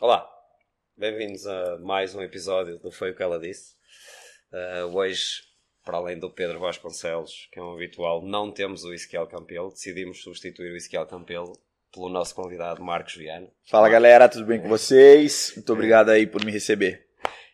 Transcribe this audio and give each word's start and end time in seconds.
Olá, 0.00 0.24
bem-vindos 0.96 1.48
a 1.48 1.78
mais 1.78 2.14
um 2.14 2.22
episódio 2.22 2.78
do 2.78 2.92
Foi 2.92 3.10
o 3.10 3.16
que 3.16 3.24
ela 3.24 3.40
disse. 3.40 3.74
Uh, 4.52 4.96
hoje, 4.96 5.42
para 5.84 5.96
além 5.96 6.16
do 6.16 6.30
Pedro 6.30 6.60
Vasconcelos, 6.60 7.48
que 7.50 7.58
é 7.58 7.62
um 7.62 7.74
habitual, 7.74 8.22
não 8.22 8.52
temos 8.52 8.84
o 8.84 8.92
Ezequiel 8.92 9.26
Campelo. 9.26 9.72
Decidimos 9.72 10.22
substituir 10.22 10.70
o 10.70 10.76
Ezequiel 10.76 11.06
Campelo 11.06 11.52
pelo 11.92 12.08
nosso 12.08 12.36
convidado 12.36 12.84
Marcos 12.84 13.16
Viana. 13.16 13.48
Fala 13.68 13.88
galera, 13.88 14.28
tudo 14.28 14.46
bem 14.46 14.62
com 14.62 14.68
vocês? 14.68 15.54
Muito 15.56 15.72
obrigado 15.72 16.10
aí 16.10 16.24
por 16.24 16.44
me 16.44 16.52
receber. 16.52 17.04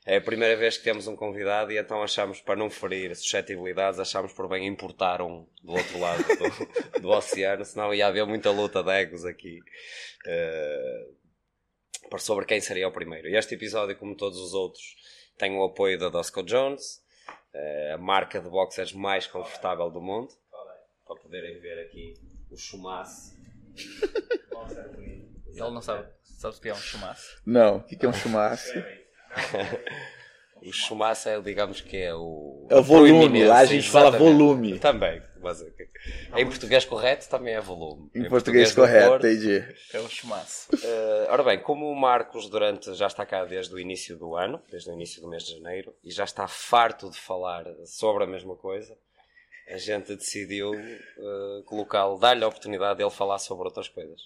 É 0.04 0.16
a 0.16 0.20
primeira 0.20 0.54
vez 0.56 0.76
que 0.76 0.84
temos 0.84 1.06
um 1.06 1.16
convidado 1.16 1.72
e 1.72 1.78
então 1.78 2.02
achamos, 2.02 2.42
para 2.42 2.54
não 2.54 2.68
ferir 2.68 3.16
suscetibilidades, 3.16 3.98
achamos 3.98 4.34
por 4.34 4.46
bem 4.46 4.66
importar 4.66 5.22
um 5.22 5.46
do 5.62 5.72
outro 5.72 5.98
lado 5.98 6.22
do, 6.22 7.00
do 7.00 7.08
oceano, 7.08 7.64
senão 7.64 7.94
ia 7.94 8.08
haver 8.08 8.26
muita 8.26 8.50
luta 8.50 8.82
de 8.82 8.90
egos 8.90 9.24
aqui 9.24 9.60
uh, 10.26 11.21
sobre 12.18 12.44
quem 12.44 12.60
seria 12.60 12.88
o 12.88 12.92
primeiro. 12.92 13.28
E 13.28 13.36
este 13.36 13.54
episódio, 13.54 13.96
como 13.96 14.14
todos 14.14 14.38
os 14.38 14.54
outros, 14.54 14.96
tem 15.38 15.56
o 15.56 15.64
apoio 15.64 15.98
da 15.98 16.08
Dosco 16.08 16.42
Jones, 16.42 17.02
uh, 17.54 17.94
a 17.94 17.98
marca 17.98 18.40
de 18.40 18.48
boxers 18.48 18.92
mais 18.92 19.26
confortável 19.26 19.90
do 19.90 20.00
mundo, 20.00 20.32
para 21.06 21.16
poderem 21.16 21.58
ver 21.58 21.80
aqui 21.84 22.14
o 22.50 22.56
chumaço. 22.56 23.34
Ele 25.46 25.70
não 25.70 25.82
sabe, 25.82 26.08
sabe 26.22 26.56
o 26.56 26.60
que 26.60 26.68
é 26.68 26.72
um 26.72 26.76
chumaço? 26.76 27.42
Não, 27.46 27.76
o 27.78 27.82
que 27.82 28.04
é 28.04 28.08
um 28.08 28.12
chumaço? 28.12 28.72
o 30.64 30.72
chumaço 30.72 31.28
é, 31.28 31.40
digamos 31.40 31.80
que 31.80 31.96
é 31.96 32.14
o. 32.14 32.66
É 32.70 32.76
o 32.76 32.82
volume, 32.82 33.44
lá 33.44 33.58
a 33.58 33.64
gente 33.64 33.88
fala 33.88 34.10
volume. 34.10 34.78
Também, 34.78 35.22
mas 35.40 35.60
em 36.36 36.46
português 36.46 36.84
correto 36.84 37.28
também 37.28 37.54
é 37.54 37.60
volume. 37.60 38.10
Em, 38.14 38.20
em 38.20 38.28
português, 38.28 38.72
português 38.72 39.04
correto, 39.04 39.26
entendi. 39.26 39.64
É 39.92 39.98
o 39.98 40.08
chumaço. 40.08 40.68
Uh, 40.74 41.30
ora 41.30 41.42
bem, 41.42 41.58
como 41.58 41.90
o 41.90 41.96
Marcos 41.96 42.48
durante 42.48 42.94
já 42.94 43.06
está 43.06 43.26
cá 43.26 43.44
desde 43.44 43.74
o 43.74 43.78
início 43.78 44.16
do 44.16 44.36
ano, 44.36 44.62
desde 44.70 44.90
o 44.90 44.92
início 44.92 45.20
do 45.20 45.28
mês 45.28 45.44
de 45.44 45.52
janeiro, 45.52 45.94
e 46.04 46.10
já 46.10 46.24
está 46.24 46.46
farto 46.46 47.10
de 47.10 47.16
falar 47.18 47.64
sobre 47.84 48.24
a 48.24 48.26
mesma 48.26 48.54
coisa, 48.56 48.96
a 49.68 49.78
gente 49.78 50.14
decidiu 50.14 50.70
uh, 50.72 51.62
colocá-lo, 51.64 52.18
dar-lhe 52.18 52.44
a 52.44 52.48
oportunidade 52.48 52.98
de 52.98 53.04
ele 53.04 53.10
falar 53.10 53.38
sobre 53.38 53.64
outras 53.64 53.88
coisas. 53.88 54.20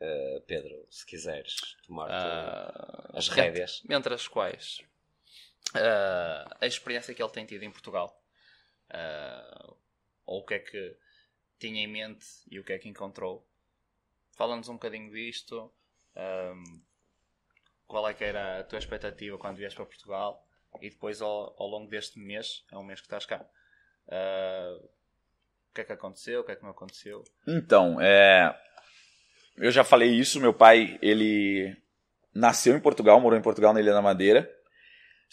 Uh, 0.00 0.40
Pedro, 0.46 0.74
se 0.90 1.06
quiseres 1.06 1.54
tomar 1.86 2.08
uh, 2.08 3.16
as 3.16 3.28
rédeas. 3.28 3.82
Entre 3.88 4.12
as 4.12 4.26
quais 4.26 4.82
uh, 5.70 6.56
a 6.60 6.66
experiência 6.66 7.14
que 7.14 7.22
ele 7.22 7.32
tem 7.32 7.46
tido 7.46 7.62
em 7.62 7.70
Portugal, 7.70 8.20
ou 10.26 10.40
o 10.40 10.44
que 10.44 10.54
é 10.54 10.58
que 10.58 10.96
tinha 11.58 11.82
em 11.82 11.86
mente 11.86 12.26
e 12.50 12.58
o 12.58 12.64
que 12.64 12.72
é 12.72 12.78
que 12.78 12.88
encontrou. 12.88 13.46
Fala-nos 14.36 14.68
um 14.68 14.74
bocadinho 14.74 15.10
disto. 15.10 15.72
Um, 16.16 16.82
qual 17.86 18.08
é 18.08 18.14
que 18.14 18.24
era 18.24 18.60
a 18.60 18.64
tua 18.64 18.78
expectativa 18.78 19.38
quando 19.38 19.56
vieste 19.56 19.76
para 19.76 19.86
Portugal? 19.86 20.46
E 20.80 20.90
depois, 20.90 21.20
ao, 21.20 21.54
ao 21.58 21.68
longo 21.68 21.88
deste 21.88 22.18
mês, 22.18 22.64
é 22.70 22.76
um 22.76 22.84
mês 22.84 23.00
que 23.00 23.06
estás 23.06 23.26
cá. 23.26 23.44
o 25.70 25.74
que 25.74 25.80
é 25.80 25.84
que 25.84 25.92
aconteceu? 25.92 26.40
O 26.40 26.44
que 26.44 26.52
é 26.52 26.56
que 26.56 26.62
não 26.62 26.70
aconteceu? 26.70 27.24
Então, 27.46 28.00
é 28.00 28.54
eu 29.56 29.70
já 29.70 29.84
falei 29.84 30.10
isso, 30.10 30.40
meu 30.40 30.52
pai, 30.52 30.98
ele 31.00 31.76
nasceu 32.34 32.76
em 32.76 32.80
Portugal, 32.80 33.20
morou 33.20 33.38
em 33.38 33.42
Portugal 33.42 33.72
na 33.72 33.80
Ilha 33.80 33.92
da 33.92 34.02
Madeira. 34.02 34.50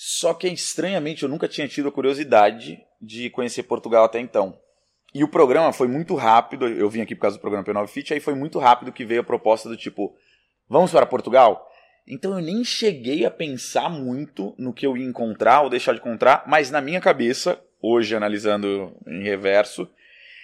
Só 0.03 0.33
que 0.33 0.47
estranhamente 0.47 1.21
eu 1.21 1.29
nunca 1.29 1.47
tinha 1.47 1.67
tido 1.67 1.89
a 1.89 1.91
curiosidade 1.91 2.83
de 2.99 3.29
conhecer 3.29 3.61
Portugal 3.61 4.03
até 4.03 4.19
então. 4.19 4.59
E 5.13 5.23
o 5.23 5.27
programa 5.27 5.71
foi 5.71 5.87
muito 5.87 6.15
rápido, 6.15 6.67
eu 6.67 6.89
vim 6.89 7.01
aqui 7.01 7.13
por 7.13 7.21
causa 7.21 7.37
do 7.37 7.39
programa 7.39 7.63
P9 7.63 7.87
Fit, 7.87 8.11
aí 8.11 8.19
foi 8.19 8.33
muito 8.33 8.57
rápido 8.57 8.91
que 8.91 9.05
veio 9.05 9.21
a 9.21 9.23
proposta 9.23 9.69
do 9.69 9.77
tipo, 9.77 10.15
vamos 10.67 10.89
para 10.89 11.05
Portugal? 11.05 11.69
Então 12.07 12.33
eu 12.33 12.43
nem 12.43 12.63
cheguei 12.63 13.25
a 13.25 13.29
pensar 13.29 13.91
muito 13.91 14.55
no 14.57 14.73
que 14.73 14.87
eu 14.87 14.97
ia 14.97 15.05
encontrar 15.05 15.61
ou 15.61 15.69
deixar 15.69 15.93
de 15.93 15.99
encontrar, 15.99 16.45
mas 16.47 16.71
na 16.71 16.81
minha 16.81 16.99
cabeça, 16.99 17.61
hoje 17.79 18.15
analisando 18.15 18.97
em 19.05 19.21
reverso, 19.21 19.87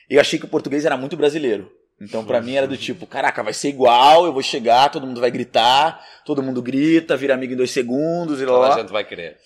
eu 0.08 0.22
achei 0.22 0.38
que 0.38 0.46
o 0.46 0.50
português 0.50 0.86
era 0.86 0.96
muito 0.96 1.18
brasileiro. 1.18 1.76
Então, 2.00 2.24
para 2.24 2.42
mim 2.42 2.56
era 2.56 2.68
do 2.68 2.78
tipo, 2.78 3.08
caraca, 3.08 3.42
vai 3.42 3.54
ser 3.54 3.70
igual, 3.70 4.26
eu 4.26 4.34
vou 4.34 4.44
chegar, 4.44 4.92
todo 4.92 5.08
mundo 5.08 5.20
vai 5.20 5.32
gritar, 5.32 6.04
todo 6.24 6.44
mundo 6.44 6.62
grita, 6.62 7.18
vira 7.18 7.34
amigo 7.34 7.54
em 7.54 7.58
dois 7.58 7.72
segundos 7.72 8.40
e 8.40 8.46
lá. 8.46 8.70
Toda 8.70 8.76
a 8.76 8.80
gente 8.82 8.92
vai 8.92 9.04
querer. 9.04 9.38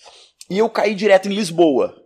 E 0.50 0.58
eu 0.58 0.68
caí 0.68 0.94
direto 0.94 1.28
em 1.28 1.34
Lisboa, 1.34 1.96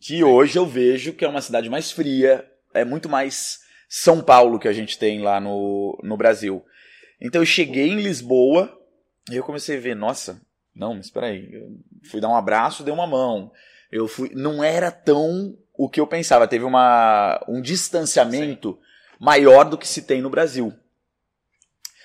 que 0.00 0.24
hoje 0.24 0.58
eu 0.58 0.64
vejo 0.64 1.12
que 1.12 1.24
é 1.24 1.28
uma 1.28 1.42
cidade 1.42 1.68
mais 1.68 1.92
fria, 1.92 2.48
é 2.72 2.86
muito 2.86 3.06
mais 3.06 3.60
São 3.86 4.22
Paulo 4.22 4.58
que 4.58 4.66
a 4.66 4.72
gente 4.72 4.98
tem 4.98 5.20
lá 5.20 5.38
no, 5.38 5.98
no 6.02 6.16
Brasil. 6.16 6.64
Então 7.20 7.42
eu 7.42 7.46
cheguei 7.46 7.90
em 7.90 8.00
Lisboa 8.00 8.74
e 9.30 9.36
eu 9.36 9.44
comecei 9.44 9.76
a 9.76 9.80
ver, 9.80 9.94
nossa, 9.94 10.40
não, 10.74 10.94
mas 10.94 11.06
espera 11.06 11.26
aí, 11.26 11.52
eu 11.52 11.68
fui 12.10 12.18
dar 12.18 12.30
um 12.30 12.36
abraço, 12.36 12.82
dei 12.82 12.94
uma 12.94 13.06
mão. 13.06 13.52
Eu 13.90 14.08
fui, 14.08 14.30
não 14.34 14.64
era 14.64 14.90
tão 14.90 15.54
o 15.74 15.86
que 15.86 16.00
eu 16.00 16.06
pensava, 16.06 16.48
teve 16.48 16.64
uma 16.64 17.44
um 17.46 17.60
distanciamento 17.60 18.72
Sim 18.72 18.91
maior 19.22 19.70
do 19.70 19.78
que 19.78 19.86
se 19.86 20.02
tem 20.02 20.20
no 20.20 20.28
Brasil. 20.28 20.74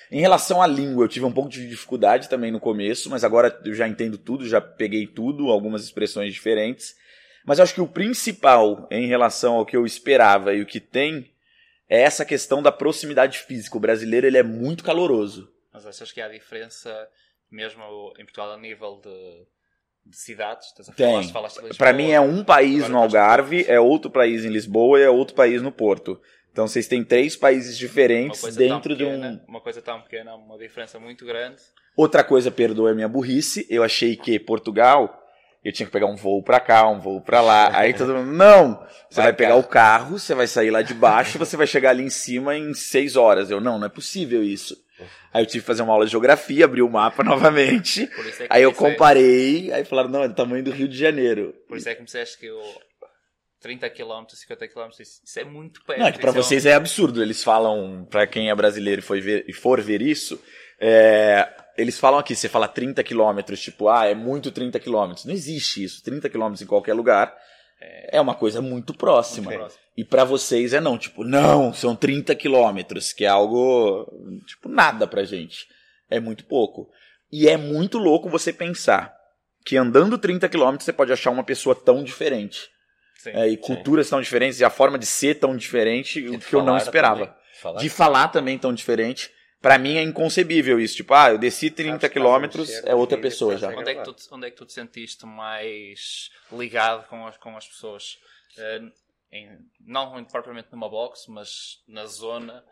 Em 0.08 0.20
relação 0.20 0.62
à 0.62 0.68
língua, 0.68 1.02
eu 1.02 1.08
tive 1.08 1.26
um 1.26 1.32
pouco 1.32 1.50
de 1.50 1.68
dificuldade 1.68 2.28
também 2.28 2.52
no 2.52 2.60
começo, 2.60 3.10
mas 3.10 3.24
agora 3.24 3.60
eu 3.64 3.74
já 3.74 3.88
entendo 3.88 4.16
tudo, 4.16 4.46
já 4.46 4.60
peguei 4.60 5.04
tudo, 5.04 5.48
algumas 5.48 5.82
expressões 5.82 6.32
diferentes. 6.32 6.94
Mas 7.44 7.58
eu 7.58 7.64
acho 7.64 7.74
que 7.74 7.80
o 7.80 7.88
principal 7.88 8.86
em 8.88 9.08
relação 9.08 9.54
ao 9.54 9.66
que 9.66 9.76
eu 9.76 9.84
esperava 9.84 10.54
e 10.54 10.62
o 10.62 10.66
que 10.66 10.78
tem 10.78 11.28
é 11.88 12.02
essa 12.02 12.24
questão 12.24 12.62
da 12.62 12.70
proximidade 12.70 13.40
física. 13.40 13.76
O 13.76 13.80
brasileiro 13.80 14.24
ele 14.24 14.38
é 14.38 14.44
muito 14.44 14.84
caloroso. 14.84 15.52
Mas 15.72 15.86
achas 15.86 16.12
que 16.12 16.20
há 16.20 16.28
diferença 16.28 17.08
mesmo 17.50 17.82
em 18.16 18.24
Portugal 18.24 18.52
a 18.52 18.58
nível 18.58 19.00
de, 19.02 19.46
de 20.06 20.16
cidades? 20.16 20.72
Tem. 20.94 21.32
Para 21.76 21.92
mim 21.92 22.12
é 22.12 22.20
um 22.20 22.44
país 22.44 22.88
no 22.88 22.98
Algarve, 22.98 23.64
é 23.66 23.80
outro 23.80 24.08
país 24.08 24.44
em 24.44 24.50
Lisboa 24.50 25.00
e 25.00 25.02
é 25.02 25.10
outro 25.10 25.34
país 25.34 25.60
no 25.60 25.72
Porto. 25.72 26.20
Então 26.52 26.66
vocês 26.66 26.88
têm 26.88 27.04
três 27.04 27.36
países 27.36 27.78
diferentes 27.78 28.42
dentro 28.56 28.96
pequena, 28.96 29.30
de 29.30 29.36
um. 29.36 29.40
Uma 29.48 29.60
coisa 29.60 29.80
tão 29.80 30.00
pequena, 30.00 30.34
uma 30.34 30.58
diferença 30.58 30.98
muito 30.98 31.24
grande. 31.24 31.62
Outra 31.96 32.22
coisa, 32.22 32.50
perdoa 32.50 32.92
a 32.92 32.94
minha 32.94 33.08
burrice, 33.08 33.66
eu 33.68 33.82
achei 33.82 34.16
que 34.16 34.38
Portugal 34.38 35.24
eu 35.64 35.72
tinha 35.72 35.86
que 35.86 35.92
pegar 35.92 36.06
um 36.06 36.16
voo 36.16 36.42
para 36.42 36.60
cá, 36.60 36.88
um 36.88 37.00
voo 37.00 37.20
para 37.20 37.40
lá. 37.40 37.70
Aí 37.76 37.92
todo 37.92 38.14
mundo, 38.14 38.32
não! 38.32 38.86
Você 39.10 39.16
vai, 39.16 39.24
vai 39.24 39.32
pegar 39.32 39.56
o 39.56 39.64
carro, 39.64 40.18
você 40.18 40.34
vai 40.34 40.46
sair 40.46 40.70
lá 40.70 40.82
de 40.82 40.94
baixo, 40.94 41.38
você 41.38 41.56
vai 41.56 41.66
chegar 41.66 41.90
ali 41.90 42.04
em 42.04 42.10
cima 42.10 42.56
em 42.56 42.72
seis 42.74 43.16
horas. 43.16 43.50
Eu, 43.50 43.60
não, 43.60 43.78
não 43.78 43.86
é 43.86 43.90
possível 43.90 44.42
isso. 44.42 44.76
Aí 45.32 45.42
eu 45.42 45.46
tive 45.46 45.60
que 45.60 45.66
fazer 45.66 45.82
uma 45.82 45.92
aula 45.92 46.04
de 46.04 46.10
geografia, 46.10 46.64
abri 46.64 46.82
o 46.82 46.88
mapa 46.88 47.22
novamente. 47.24 48.08
É 48.40 48.46
aí 48.50 48.62
eu 48.62 48.72
comparei, 48.72 49.72
aí 49.72 49.84
falaram, 49.84 50.08
não, 50.08 50.22
é 50.22 50.28
do 50.28 50.34
tamanho 50.34 50.64
do 50.64 50.70
Rio 50.70 50.88
de 50.88 50.96
Janeiro. 50.96 51.54
Por 51.68 51.76
isso 51.76 51.88
é 51.88 51.94
que 51.94 52.00
me 52.00 52.06
disseste 52.06 52.38
que 52.38 52.46
eu 52.46 52.60
30 53.60 53.90
km, 53.90 54.24
50 54.28 54.68
km, 54.68 54.88
isso 55.00 55.38
é 55.38 55.44
muito 55.44 55.84
perto. 55.84 56.00
Não, 56.00 56.06
é 56.06 56.12
que 56.12 56.18
pra 56.20 56.30
vocês 56.30 56.64
é, 56.64 56.70
é 56.70 56.74
absurdo. 56.74 57.22
Eles 57.22 57.42
falam, 57.42 58.06
pra 58.08 58.26
quem 58.26 58.50
é 58.50 58.54
brasileiro 58.54 59.00
e, 59.00 59.04
foi 59.04 59.20
ver, 59.20 59.44
e 59.48 59.52
for 59.52 59.80
ver 59.80 60.00
isso, 60.00 60.40
é, 60.80 61.48
eles 61.76 61.98
falam 61.98 62.18
aqui, 62.18 62.34
você 62.34 62.48
fala 62.48 62.68
30 62.68 63.02
km, 63.02 63.54
tipo, 63.56 63.88
ah, 63.88 64.06
é 64.06 64.14
muito 64.14 64.50
30 64.50 64.78
km. 64.78 65.12
Não 65.24 65.32
existe 65.32 65.82
isso. 65.82 66.02
30 66.02 66.28
km 66.28 66.54
em 66.60 66.66
qualquer 66.66 66.94
lugar 66.94 67.36
é, 67.80 68.18
é 68.18 68.20
uma 68.20 68.34
coisa 68.34 68.62
muito 68.62 68.94
próxima. 68.94 69.50
Muito. 69.50 69.74
E 69.96 70.04
para 70.04 70.24
vocês 70.24 70.72
é 70.72 70.80
não, 70.80 70.96
tipo, 70.96 71.24
não, 71.24 71.72
são 71.72 71.96
30 71.96 72.34
quilômetros, 72.36 73.12
que 73.12 73.24
é 73.24 73.28
algo, 73.28 74.06
tipo, 74.46 74.68
nada 74.68 75.06
pra 75.06 75.24
gente. 75.24 75.66
É 76.08 76.20
muito 76.20 76.44
pouco. 76.44 76.88
E 77.30 77.48
é 77.48 77.56
muito 77.56 77.98
louco 77.98 78.28
você 78.28 78.52
pensar 78.52 79.12
que 79.64 79.76
andando 79.76 80.16
30 80.16 80.48
quilômetros 80.48 80.84
você 80.84 80.92
pode 80.92 81.12
achar 81.12 81.30
uma 81.30 81.44
pessoa 81.44 81.74
tão 81.74 82.02
diferente. 82.02 82.70
Sim, 83.18 83.30
é, 83.30 83.48
e 83.48 83.56
culturas 83.56 84.06
sim. 84.06 84.10
tão 84.10 84.20
diferentes, 84.20 84.60
e 84.60 84.64
a 84.64 84.70
forma 84.70 84.96
de 84.96 85.04
ser 85.04 85.34
tão 85.34 85.56
diferente, 85.56 86.26
o 86.28 86.38
que 86.38 86.54
eu 86.54 86.62
não 86.62 86.76
esperava. 86.76 87.36
Falar 87.60 87.80
de 87.80 87.88
falar 87.88 88.28
também 88.28 88.56
tão 88.56 88.72
diferente. 88.72 89.30
Para 89.60 89.76
mim 89.76 89.96
é 89.96 90.02
inconcebível 90.02 90.78
isso. 90.78 90.94
Tipo, 90.94 91.14
ah, 91.14 91.30
eu 91.30 91.38
desci 91.38 91.68
30 91.68 92.08
quilômetros, 92.08 92.70
é 92.84 92.94
outra 92.94 93.18
pessoa 93.18 93.56
já. 93.56 93.68
Onde 93.70 93.90
é, 93.90 93.94
que 93.96 94.04
tu, 94.04 94.14
onde 94.30 94.46
é 94.46 94.50
que 94.50 94.56
tu 94.56 94.64
te 94.64 94.72
sentiste 94.72 95.26
mais 95.26 96.30
ligado 96.52 97.08
com 97.08 97.26
as, 97.26 97.36
com 97.36 97.56
as 97.56 97.66
pessoas? 97.66 98.18
Uh, 98.56 98.92
em, 99.32 99.58
não 99.80 100.24
propriamente 100.24 100.68
numa 100.70 100.88
box, 100.88 101.24
mas 101.28 101.82
na 101.88 102.06
zona. 102.06 102.64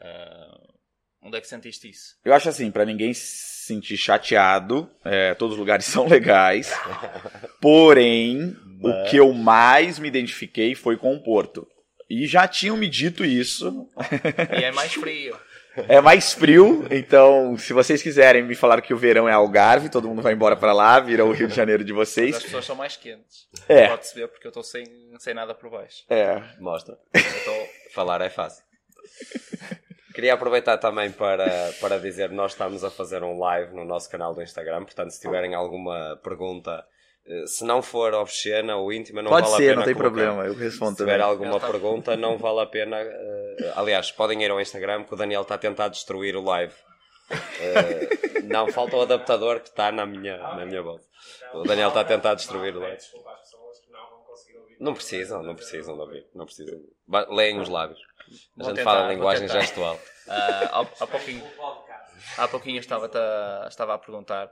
Uh, 0.00 0.81
onde 1.22 1.36
é 1.36 1.40
que 1.40 1.46
sentiste 1.46 1.88
isso? 1.88 2.16
Eu 2.24 2.34
acho 2.34 2.48
assim, 2.48 2.70
para 2.70 2.84
ninguém 2.84 3.14
se 3.14 3.52
sentir 3.66 3.96
chateado, 3.96 4.90
é, 5.04 5.34
todos 5.34 5.54
os 5.54 5.58
lugares 5.58 5.84
são 5.86 6.06
legais. 6.06 6.72
porém, 7.60 8.56
o 8.82 9.08
que 9.08 9.16
eu 9.16 9.32
mais 9.32 9.98
me 9.98 10.08
identifiquei 10.08 10.74
foi 10.74 10.96
com 10.96 11.14
o 11.14 11.22
Porto. 11.22 11.66
E 12.10 12.26
já 12.26 12.46
tinham 12.46 12.76
me 12.76 12.88
dito 12.88 13.24
isso. 13.24 13.88
E 14.60 14.64
é 14.64 14.72
mais 14.72 14.92
frio. 14.92 15.36
É 15.88 16.02
mais 16.02 16.34
frio, 16.34 16.86
então 16.90 17.56
se 17.56 17.72
vocês 17.72 18.02
quiserem 18.02 18.42
me 18.42 18.54
falar 18.54 18.82
que 18.82 18.92
o 18.92 18.96
verão 18.98 19.26
é 19.26 19.32
Algarve, 19.32 19.88
todo 19.88 20.06
mundo 20.06 20.20
vai 20.20 20.34
embora 20.34 20.54
para 20.54 20.74
lá, 20.74 21.00
vira 21.00 21.24
o 21.24 21.32
Rio 21.32 21.48
de 21.48 21.54
Janeiro 21.54 21.82
de 21.82 21.94
vocês. 21.94 22.32
Mas 22.32 22.36
as 22.36 22.42
pessoas 22.42 22.64
são 22.66 22.76
mais 22.76 22.96
quentes. 22.96 23.48
É. 23.66 23.88
Pode-se 23.88 24.14
ver 24.14 24.28
porque 24.28 24.46
eu 24.46 24.50
estou 24.50 24.62
sem, 24.62 24.84
sem 25.18 25.32
nada 25.32 25.54
por 25.54 25.70
baixo. 25.70 26.04
É. 26.10 26.42
Mostra. 26.60 26.98
Então, 27.14 27.66
falar 27.94 28.20
é 28.20 28.28
fácil. 28.28 28.62
Queria 30.14 30.34
aproveitar 30.34 30.78
também 30.78 31.10
para, 31.10 31.72
para 31.80 31.98
dizer 31.98 32.30
nós 32.30 32.52
estamos 32.52 32.84
a 32.84 32.90
fazer 32.90 33.22
um 33.22 33.38
live 33.38 33.74
no 33.74 33.84
nosso 33.84 34.10
canal 34.10 34.34
do 34.34 34.42
Instagram, 34.42 34.84
portanto, 34.84 35.10
se 35.10 35.20
tiverem 35.20 35.54
alguma 35.54 36.18
pergunta, 36.22 36.84
eh, 37.26 37.46
se 37.46 37.64
não 37.64 37.80
for 37.82 38.12
obscena 38.14 38.76
ou 38.76 38.92
íntima, 38.92 39.22
não 39.22 39.30
Pode 39.30 39.48
vale 39.50 39.54
a 39.54 39.56
ser, 39.58 39.64
pena 39.70 39.76
não 39.76 39.84
tem 39.84 39.94
colocar. 39.94 40.14
problema, 40.14 40.44
eu 40.46 40.54
respondo 40.54 40.90
Se 40.92 40.96
tiver 40.98 41.12
também. 41.18 41.26
alguma 41.26 41.58
pergunta, 41.60 42.16
não 42.16 42.36
vale 42.38 42.60
a 42.60 42.66
pena. 42.66 42.96
eh, 43.00 43.72
aliás, 43.76 44.10
podem 44.10 44.42
ir 44.42 44.50
ao 44.50 44.60
Instagram 44.60 45.04
que 45.04 45.14
o 45.14 45.16
Daniel 45.16 45.42
está 45.42 45.54
a 45.54 45.58
tentar 45.58 45.88
destruir 45.88 46.36
o 46.36 46.42
live. 46.42 46.74
Eh, 47.60 48.42
não, 48.44 48.68
falta 48.68 48.96
o 48.96 49.00
adaptador 49.02 49.60
que 49.60 49.68
está 49.68 49.90
na 49.90 50.04
minha, 50.04 50.36
na 50.36 50.66
minha 50.66 50.82
voz. 50.82 51.00
O 51.54 51.62
Daniel 51.62 51.88
está 51.88 52.00
a 52.00 52.04
tentar 52.04 52.34
destruir 52.34 52.76
o 52.76 52.80
live. 52.80 52.96
Desculpa 52.96 53.30
às 53.30 53.40
pessoas 53.40 53.78
que 53.80 53.90
não 53.92 54.00
vão 54.10 54.18
conseguir 54.26 54.58
ouvir. 54.58 54.76
Não 54.80 54.92
precisam, 54.94 55.42
não 55.42 55.54
precisam 55.54 55.94
de 55.94 56.00
ouvir. 56.00 56.26
Não 56.34 56.44
precisam. 56.44 56.78
Leem 57.30 57.60
os 57.60 57.68
lábios. 57.68 58.00
A 58.58 58.64
gente 58.64 58.74
tentar, 58.76 58.82
fala 58.90 59.06
a 59.08 59.12
linguagem 59.12 59.48
gestual. 59.48 59.98
Ah, 60.28 60.70
há, 60.98 61.04
há 61.04 61.06
pouquinho, 61.08 61.42
há 62.38 62.46
pouquinho 62.48 62.76
eu 62.76 62.80
estava, 62.80 63.10
a, 63.12 63.66
estava 63.68 63.94
a 63.94 63.98
perguntar. 63.98 64.50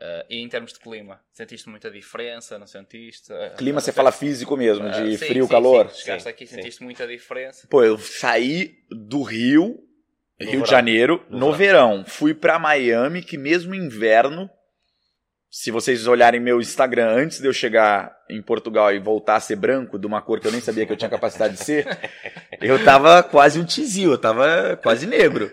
ah, 0.00 0.26
e 0.30 0.38
em 0.40 0.48
termos 0.48 0.72
de 0.72 0.80
clima, 0.80 1.20
sentiste 1.30 1.68
muita 1.68 1.90
diferença? 1.90 2.58
Não 2.58 2.66
sentiste? 2.66 3.32
Ah, 3.32 3.50
Clima, 3.56 3.80
você 3.80 3.92
fala 3.92 4.10
físico 4.10 4.56
mesmo, 4.56 4.86
Ah, 4.86 4.90
de 4.90 5.18
sim, 5.18 5.26
frio, 5.26 5.44
sim, 5.44 5.50
calor. 5.50 5.90
sim. 5.90 6.00
Chegaste 6.00 6.22
Sim, 6.24 6.28
aqui, 6.30 6.46
sim. 6.46 6.54
sentiste 6.56 6.82
muita 6.82 7.06
diferença? 7.06 7.66
Pô, 7.68 7.82
eu 7.84 7.98
saí 7.98 8.78
do 8.90 9.22
Rio, 9.22 9.78
Rio 10.40 10.50
verão. 10.50 10.62
de 10.62 10.70
Janeiro, 10.70 11.26
No 11.28 11.38
no, 11.38 11.52
verão. 11.52 12.04
Fui 12.06 12.32
pra 12.34 12.58
Miami, 12.58 13.22
que 13.22 13.36
mesmo 13.36 13.74
inverno, 13.74 14.48
se 15.56 15.70
vocês 15.70 16.04
olharem 16.08 16.40
meu 16.40 16.60
Instagram 16.60 17.06
antes 17.14 17.38
de 17.38 17.46
eu 17.46 17.52
chegar 17.52 18.12
em 18.28 18.42
Portugal 18.42 18.92
e 18.92 18.98
voltar 18.98 19.36
a 19.36 19.40
ser 19.40 19.54
branco, 19.54 20.00
de 20.00 20.04
uma 20.04 20.20
cor 20.20 20.40
que 20.40 20.48
eu 20.48 20.50
nem 20.50 20.60
sabia 20.60 20.84
que 20.84 20.92
eu 20.92 20.96
tinha 20.96 21.08
capacidade 21.08 21.54
de 21.54 21.64
ser, 21.64 21.86
eu 22.60 22.84
tava 22.84 23.22
quase 23.22 23.60
um 23.60 23.64
tizil, 23.64 24.10
eu 24.10 24.18
tava 24.18 24.76
quase 24.82 25.06
negro. 25.06 25.48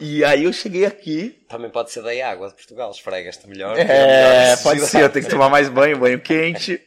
E 0.00 0.24
aí 0.24 0.44
eu 0.44 0.54
cheguei 0.54 0.86
aqui. 0.86 1.44
Também 1.50 1.70
pode 1.70 1.92
ser 1.92 2.02
da 2.02 2.10
água 2.26 2.48
de 2.48 2.54
Portugal, 2.54 2.90
esfregas-te 2.92 3.46
melhor. 3.46 3.78
É, 3.78 4.56
pode 4.62 4.80
ser, 4.86 5.02
eu 5.02 5.10
tenho 5.10 5.26
que 5.26 5.30
tomar 5.30 5.50
mais 5.50 5.68
banho, 5.68 5.98
banho 5.98 6.18
quente. 6.18 6.80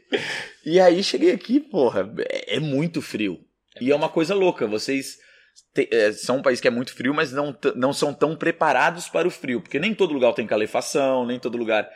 E 0.65 0.79
aí 0.79 1.03
cheguei 1.03 1.33
aqui, 1.33 1.59
porra, 1.59 2.11
é, 2.27 2.55
é 2.55 2.59
muito 2.59 2.99
frio. 2.99 3.37
E 3.79 3.91
é 3.91 3.95
uma 3.95 4.09
coisa 4.09 4.33
louca, 4.33 4.65
vocês 4.65 5.17
te- 5.71 5.87
é, 5.91 6.11
são 6.13 6.37
um 6.37 6.41
país 6.41 6.59
que 6.59 6.67
é 6.67 6.71
muito 6.71 6.95
frio, 6.95 7.13
mas 7.13 7.31
não, 7.31 7.55
não 7.75 7.93
são 7.93 8.11
tão 8.11 8.35
preparados 8.35 9.07
para 9.07 9.27
o 9.27 9.31
frio, 9.31 9.61
porque 9.61 9.77
nem 9.77 9.93
todo 9.93 10.15
lugar 10.15 10.33
tem 10.33 10.47
calefação, 10.47 11.27
nem 11.27 11.37
todo 11.39 11.59
lugar. 11.59 11.87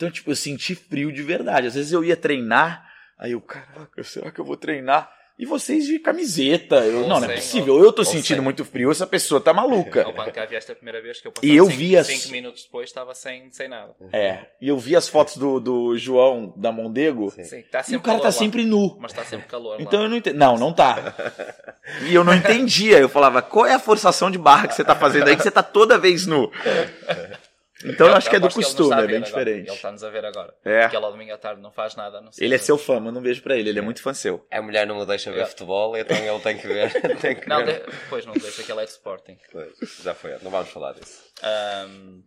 Então, 0.00 0.10
tipo, 0.10 0.30
eu 0.30 0.36
senti 0.36 0.74
frio 0.74 1.12
de 1.12 1.22
verdade. 1.22 1.66
Às 1.66 1.74
vezes 1.74 1.92
eu 1.92 2.02
ia 2.02 2.16
treinar, 2.16 2.88
aí 3.18 3.32
eu, 3.32 3.40
caraca, 3.42 4.02
será 4.02 4.30
que 4.30 4.40
eu 4.40 4.44
vou 4.46 4.56
treinar? 4.56 5.12
E 5.38 5.44
vocês 5.44 5.86
de 5.86 5.98
camiseta. 5.98 6.76
Eu, 6.86 7.02
Ou 7.02 7.08
não, 7.08 7.18
não 7.20 7.24
é 7.24 7.36
sem, 7.36 7.36
possível. 7.36 7.78
Eu 7.84 7.92
tô 7.92 8.00
ou 8.02 8.06
sentindo 8.06 8.36
sem. 8.36 8.40
muito 8.44 8.62
frio, 8.64 8.90
essa 8.90 9.06
pessoa 9.06 9.40
tá 9.42 9.52
maluca. 9.54 10.04
Ao 10.04 10.12
bancar 10.14 10.46
vieste 10.48 10.72
a 10.72 10.74
primeira 10.74 11.02
vez 11.02 11.20
que 11.20 11.28
eu 11.28 11.32
E 11.42 11.54
eu 11.56 11.64
cinco, 11.66 11.76
vi 11.78 11.96
as- 11.98 12.06
cinco 12.06 12.30
minutos 12.32 12.64
depois 12.64 12.88
estava 12.88 13.14
sem, 13.14 13.50
sem 13.50 13.68
nada. 13.68 13.94
É. 14.12 14.46
E 14.60 14.68
eu 14.68 14.78
vi 14.78 14.96
as 14.96 15.06
fotos 15.08 15.36
do, 15.38 15.58
do 15.60 15.96
João 15.98 16.52
da 16.56 16.70
Mondego, 16.72 17.30
Sim. 17.30 17.44
Sim, 17.44 17.58
está 17.60 17.82
e 17.88 17.96
o 17.96 18.00
cara 18.00 18.18
calor 18.18 18.20
tá 18.20 18.28
lá. 18.28 18.32
sempre 18.32 18.64
nu. 18.64 18.96
Mas 19.00 19.12
está 19.12 19.24
sempre 19.24 19.46
calor 19.48 19.80
Então 19.80 20.00
lá. 20.00 20.06
eu 20.06 20.10
não 20.10 20.16
entendo. 20.16 20.36
Não, 20.36 20.56
não 20.56 20.72
tá. 20.72 21.14
E 22.08 22.14
eu 22.14 22.22
não 22.24 22.34
entendia. 22.34 22.98
Eu 22.98 23.08
falava, 23.08 23.42
qual 23.42 23.66
é 23.66 23.74
a 23.74 23.78
forçação 23.78 24.30
de 24.30 24.38
barra 24.38 24.68
que 24.68 24.74
você 24.74 24.84
tá 24.84 24.94
fazendo 24.94 25.28
aí 25.28 25.36
que 25.36 25.42
você 25.42 25.50
tá 25.50 25.62
toda 25.62 25.98
vez 25.98 26.26
nu? 26.26 26.50
Então 27.84 28.08
eu 28.08 28.14
acho 28.14 28.28
que 28.28 28.36
é 28.36 28.40
do 28.40 28.50
costume, 28.50 28.92
é 28.92 29.06
bem 29.06 29.16
agora. 29.16 29.20
diferente. 29.24 29.66
Ele 29.68 29.74
está-nos 29.76 30.04
a 30.04 30.10
ver 30.10 30.24
agora. 30.24 30.54
É. 30.64 30.82
Porque 30.82 30.96
ele 30.96 31.04
ao 31.04 31.12
domingo 31.12 31.32
à 31.32 31.38
tarde 31.38 31.62
não 31.62 31.70
faz 31.72 31.96
nada. 31.96 32.20
Não 32.20 32.30
sei 32.30 32.46
Ele 32.46 32.54
é 32.54 32.58
seu 32.58 32.76
fã, 32.76 33.00
mas 33.00 33.12
não 33.14 33.20
vejo 33.22 33.42
pra 33.42 33.56
ele. 33.56 33.70
Ele 33.70 33.78
é 33.78 33.82
muito 33.82 34.02
fã 34.02 34.12
seu. 34.12 34.46
A 34.50 34.60
mulher 34.60 34.86
não 34.86 34.98
me 34.98 35.06
deixa 35.06 35.32
ver 35.32 35.40
É. 35.42 35.46
futebol, 35.46 35.96
então 35.96 36.16
ele 36.16 36.40
tem 36.40 36.58
que 36.58 36.66
ver. 36.66 36.92
tem 37.20 37.36
que 37.36 37.48
Não, 37.48 37.64
ver. 37.64 37.84
de... 37.86 37.92
pois 38.10 38.26
não 38.26 38.34
deixa 38.34 38.62
que 38.62 38.70
ele 38.70 38.80
é 38.82 38.84
de 38.84 38.90
Sporting. 38.90 39.38
Pois, 39.50 39.72
já 40.02 40.14
foi, 40.14 40.36
não 40.42 40.50
vamos 40.50 40.68
falar 40.70 40.92
disso. 40.92 41.22
Ahm, 41.42 42.22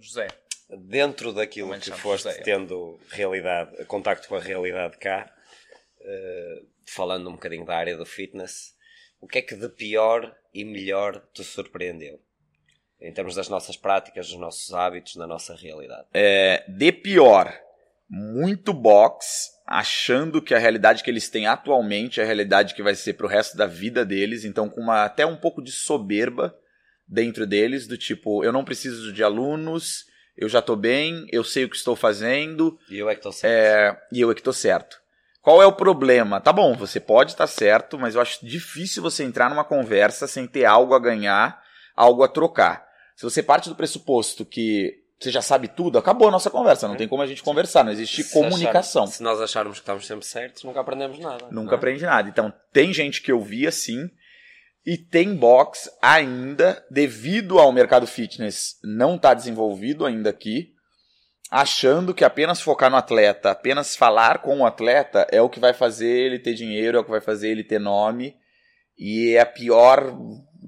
José, 0.00 0.26
Dentro 0.68 1.32
daquilo 1.32 1.78
que 1.78 1.92
foste 1.92 2.24
José. 2.28 2.42
tendo 2.42 2.98
realidade, 3.08 3.84
contacto 3.84 4.26
com 4.26 4.34
a 4.34 4.40
realidade 4.40 4.98
cá, 4.98 5.32
eh, 6.00 6.62
falando 6.88 7.28
um 7.28 7.34
bocadinho 7.34 7.64
da 7.64 7.76
área 7.76 7.96
do 7.96 8.04
fitness, 8.04 8.74
o 9.20 9.28
que 9.28 9.38
é 9.38 9.42
que 9.42 9.54
de 9.54 9.68
pior 9.68 10.34
e 10.52 10.64
melhor 10.64 11.22
te 11.32 11.44
surpreendeu? 11.44 12.20
Em 13.00 13.12
termos 13.12 13.34
das 13.34 13.48
nossas 13.48 13.76
práticas, 13.76 14.28
dos 14.28 14.38
nossos 14.38 14.72
hábitos, 14.72 15.16
da 15.16 15.26
nossa 15.26 15.54
realidade. 15.54 16.06
É, 16.14 16.64
de 16.66 16.90
pior, 16.92 17.52
muito 18.08 18.72
box, 18.72 19.50
achando 19.66 20.40
que 20.40 20.54
a 20.54 20.58
realidade 20.58 21.02
que 21.02 21.10
eles 21.10 21.28
têm 21.28 21.46
atualmente 21.46 22.20
é 22.20 22.22
a 22.22 22.26
realidade 22.26 22.74
que 22.74 22.82
vai 22.82 22.94
ser 22.94 23.14
pro 23.14 23.28
resto 23.28 23.56
da 23.56 23.66
vida 23.66 24.04
deles, 24.04 24.44
então 24.44 24.68
com 24.68 24.80
uma, 24.80 25.04
até 25.04 25.26
um 25.26 25.36
pouco 25.36 25.62
de 25.62 25.72
soberba 25.72 26.56
dentro 27.06 27.46
deles, 27.46 27.86
do 27.86 27.96
tipo, 27.98 28.44
eu 28.44 28.52
não 28.52 28.64
preciso 28.64 29.12
de 29.12 29.22
alunos, 29.22 30.06
eu 30.36 30.48
já 30.48 30.62
tô 30.62 30.76
bem, 30.76 31.26
eu 31.30 31.44
sei 31.44 31.64
o 31.64 31.68
que 31.68 31.76
estou 31.76 31.96
fazendo, 31.96 32.78
E 32.90 32.98
eu 32.98 33.08
é 33.08 33.14
que 33.14 33.20
estou 33.20 33.32
certo. 33.32 33.52
é, 33.52 34.00
e 34.12 34.20
eu 34.20 34.30
é 34.30 34.34
que 34.34 34.42
tô 34.42 34.52
certo. 34.52 35.00
Qual 35.40 35.62
é 35.62 35.66
o 35.66 35.72
problema? 35.72 36.40
Tá 36.40 36.52
bom, 36.52 36.74
você 36.74 36.98
pode 36.98 37.32
estar 37.32 37.46
certo, 37.46 37.96
mas 37.98 38.14
eu 38.14 38.20
acho 38.20 38.44
difícil 38.44 39.02
você 39.02 39.22
entrar 39.22 39.48
numa 39.48 39.64
conversa 39.64 40.26
sem 40.26 40.46
ter 40.46 40.64
algo 40.64 40.92
a 40.92 40.98
ganhar, 40.98 41.62
algo 41.94 42.24
a 42.24 42.28
trocar. 42.28 42.85
Se 43.16 43.22
você 43.24 43.42
parte 43.42 43.68
do 43.68 43.74
pressuposto 43.74 44.44
que 44.44 44.92
você 45.18 45.30
já 45.30 45.40
sabe 45.40 45.68
tudo, 45.68 45.96
acabou 45.98 46.28
a 46.28 46.30
nossa 46.30 46.50
conversa, 46.50 46.86
não 46.86 46.94
tem 46.96 47.08
como 47.08 47.22
a 47.22 47.26
gente 47.26 47.42
conversar, 47.42 47.82
não 47.82 47.90
existe 47.90 48.22
Se 48.22 48.32
comunicação. 48.34 49.04
acharmos- 49.04 49.14
se 49.16 49.22
nós 49.22 49.40
acharmos 49.40 49.78
que 49.78 49.82
estamos 49.82 50.06
sempre 50.06 50.26
certos, 50.26 50.62
nunca 50.62 50.80
aprendemos 50.80 51.18
nada. 51.18 51.46
Nunca 51.50 51.74
é? 51.74 51.76
aprende 51.78 52.04
nada. 52.04 52.28
Então, 52.28 52.52
tem 52.72 52.92
gente 52.92 53.22
que 53.22 53.32
eu 53.32 53.40
vi 53.40 53.66
assim, 53.66 54.10
e 54.84 54.98
tem 54.98 55.34
box 55.34 55.90
ainda, 56.02 56.84
devido 56.90 57.58
ao 57.58 57.72
mercado 57.72 58.06
fitness 58.06 58.74
não 58.84 59.16
estar 59.16 59.32
desenvolvido 59.32 60.04
ainda 60.04 60.28
aqui, 60.28 60.74
achando 61.50 62.12
que 62.12 62.24
apenas 62.24 62.60
focar 62.60 62.90
no 62.90 62.96
atleta, 62.96 63.50
apenas 63.50 63.96
falar 63.96 64.42
com 64.42 64.58
o 64.60 64.66
atleta 64.66 65.26
é 65.30 65.40
o 65.40 65.48
que 65.48 65.60
vai 65.60 65.72
fazer 65.72 66.08
ele 66.10 66.38
ter 66.38 66.54
dinheiro, 66.54 66.98
é 66.98 67.00
o 67.00 67.04
que 67.04 67.10
vai 67.10 67.20
fazer 67.20 67.48
ele 67.48 67.64
ter 67.64 67.78
nome, 67.80 68.36
e 68.98 69.34
é 69.34 69.40
a 69.40 69.46
pior, 69.46 70.14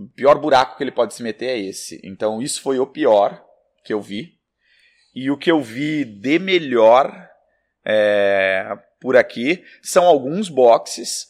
pior 0.06 0.38
buraco 0.38 0.76
que 0.76 0.84
ele 0.84 0.92
pode 0.92 1.14
se 1.14 1.22
meter 1.22 1.46
é 1.46 1.58
esse. 1.58 2.00
Então, 2.04 2.40
isso 2.40 2.60
foi 2.60 2.78
o 2.78 2.86
pior 2.86 3.42
que 3.84 3.92
eu 3.92 4.00
vi. 4.00 4.38
E 5.14 5.30
o 5.30 5.38
que 5.38 5.50
eu 5.50 5.60
vi 5.60 6.04
de 6.04 6.38
melhor 6.38 7.28
é, 7.84 8.76
por 9.00 9.16
aqui 9.16 9.64
são 9.82 10.04
alguns 10.04 10.48
boxes 10.48 11.26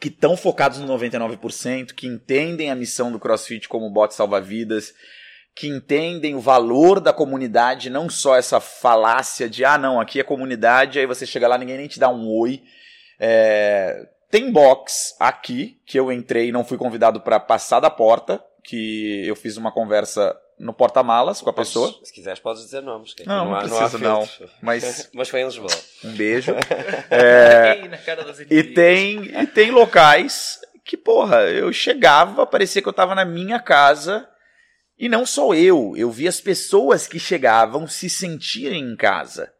que 0.00 0.08
estão 0.08 0.36
focados 0.36 0.80
no 0.80 0.98
99%, 0.98 1.92
que 1.92 2.08
entendem 2.08 2.70
a 2.70 2.74
missão 2.74 3.12
do 3.12 3.20
CrossFit 3.20 3.68
como 3.68 3.88
bote 3.88 4.14
salva-vidas, 4.14 4.92
que 5.54 5.68
entendem 5.68 6.34
o 6.34 6.40
valor 6.40 6.98
da 6.98 7.12
comunidade, 7.12 7.90
não 7.90 8.10
só 8.10 8.36
essa 8.36 8.58
falácia 8.58 9.48
de 9.48 9.64
ah, 9.64 9.78
não, 9.78 10.00
aqui 10.00 10.18
é 10.18 10.24
comunidade, 10.24 10.98
aí 10.98 11.06
você 11.06 11.24
chega 11.24 11.46
lá, 11.46 11.56
ninguém 11.56 11.76
nem 11.76 11.86
te 11.86 12.00
dá 12.00 12.08
um 12.08 12.28
oi. 12.28 12.62
É, 13.20 14.08
tem 14.32 14.50
box 14.50 15.14
aqui, 15.20 15.78
que 15.84 15.98
eu 15.98 16.10
entrei 16.10 16.48
e 16.48 16.52
não 16.52 16.64
fui 16.64 16.78
convidado 16.78 17.20
para 17.20 17.38
passar 17.38 17.80
da 17.80 17.90
porta, 17.90 18.42
que 18.64 19.26
eu 19.26 19.36
fiz 19.36 19.58
uma 19.58 19.70
conversa 19.70 20.34
no 20.58 20.72
porta-malas 20.72 21.42
com 21.42 21.50
a 21.50 21.52
pessoa. 21.52 21.94
Se 22.02 22.10
quiseres, 22.10 22.40
podes 22.40 22.62
dizer 22.62 22.80
nomes. 22.80 23.12
que 23.12 23.22
aqui 23.22 23.28
Não, 23.28 23.50
não 23.50 23.58
precisa, 23.58 23.98
não. 23.98 24.24
filtros. 24.24 24.50
Mas 24.62 25.10
Mas 25.12 25.28
foi 25.28 25.40
em 25.42 25.44
Lisboa. 25.44 25.70
um 26.04 26.12
beijo. 26.12 26.52
É, 27.10 27.76
Ei, 27.82 27.88
na 27.88 27.98
cara 27.98 28.24
das 28.24 28.40
E 28.40 28.62
tem, 28.64 29.24
e 29.38 29.46
tem 29.48 29.70
locais 29.70 30.58
que, 30.82 30.96
porra, 30.96 31.42
eu 31.50 31.70
chegava, 31.70 32.46
parecia 32.46 32.80
que 32.80 32.88
eu 32.88 32.92
tava 32.92 33.14
na 33.14 33.26
minha 33.26 33.60
casa. 33.60 34.26
E 34.98 35.10
não 35.10 35.26
só 35.26 35.52
eu, 35.52 35.92
eu 35.94 36.10
vi 36.10 36.26
as 36.26 36.40
pessoas 36.40 37.06
que 37.06 37.18
chegavam 37.18 37.86
se 37.86 38.08
sentirem 38.08 38.82
em 38.82 38.96
casa. 38.96 39.52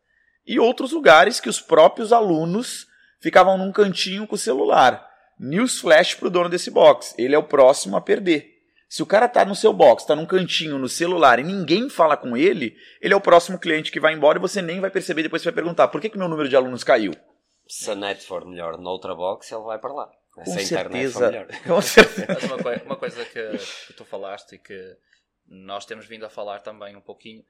E 0.46 0.58
outros 0.58 0.92
lugares 0.92 1.40
que 1.40 1.48
os 1.50 1.60
próprios 1.60 2.10
alunos 2.10 2.86
ficavam 3.22 3.56
num 3.56 3.72
cantinho 3.72 4.26
com 4.26 4.34
o 4.34 4.38
celular. 4.38 5.08
Newsflash 5.38 6.14
pro 6.16 6.28
dono 6.30 6.48
desse 6.48 6.70
box. 6.70 7.14
Ele 7.16 7.34
é 7.34 7.38
o 7.38 7.42
próximo 7.42 7.96
a 7.96 8.00
perder. 8.00 8.50
Se 8.88 9.02
o 9.02 9.06
cara 9.06 9.26
tá 9.26 9.44
no 9.44 9.54
seu 9.54 9.72
box, 9.72 10.04
tá 10.06 10.14
num 10.14 10.26
cantinho 10.26 10.76
no 10.78 10.88
celular 10.88 11.38
e 11.38 11.42
ninguém 11.42 11.88
fala 11.88 12.14
com 12.14 12.36
ele, 12.36 12.76
ele 13.00 13.14
é 13.14 13.16
o 13.16 13.20
próximo 13.22 13.58
cliente 13.58 13.90
que 13.90 13.98
vai 13.98 14.12
embora 14.12 14.36
e 14.38 14.40
você 14.40 14.60
nem 14.60 14.80
vai 14.80 14.90
perceber 14.90 15.22
depois 15.22 15.40
você 15.40 15.48
vai 15.50 15.54
perguntar 15.54 15.88
por 15.88 15.98
que, 15.98 16.10
que 16.10 16.18
meu 16.18 16.28
número 16.28 16.46
de 16.48 16.54
alunos 16.56 16.84
caiu. 16.84 17.12
Se 17.66 17.90
a 17.90 17.94
net 17.94 18.22
for 18.26 18.44
melhor 18.44 18.76
noutra 18.76 19.14
box, 19.14 19.50
ele 19.50 19.62
vai 19.62 19.78
para 19.78 19.94
lá. 19.94 20.10
Com 20.34 20.44
Se 20.44 20.58
a 20.58 20.62
internet 20.62 21.10
for 21.10 21.22
melhor. 21.30 21.46
Com 21.66 21.80
certeza. 21.80 22.26
Mas 22.28 22.44
uma, 22.44 22.58
coi- 22.62 22.82
uma 22.84 22.96
coisa 22.96 23.24
que, 23.24 23.58
que 23.86 23.92
tu 23.94 24.04
falaste 24.04 24.56
e 24.56 24.58
que 24.58 24.96
nós 25.48 25.86
temos 25.86 26.06
vindo 26.06 26.26
a 26.26 26.30
falar 26.30 26.60
também 26.60 26.94
um 26.94 27.00
pouquinho, 27.00 27.42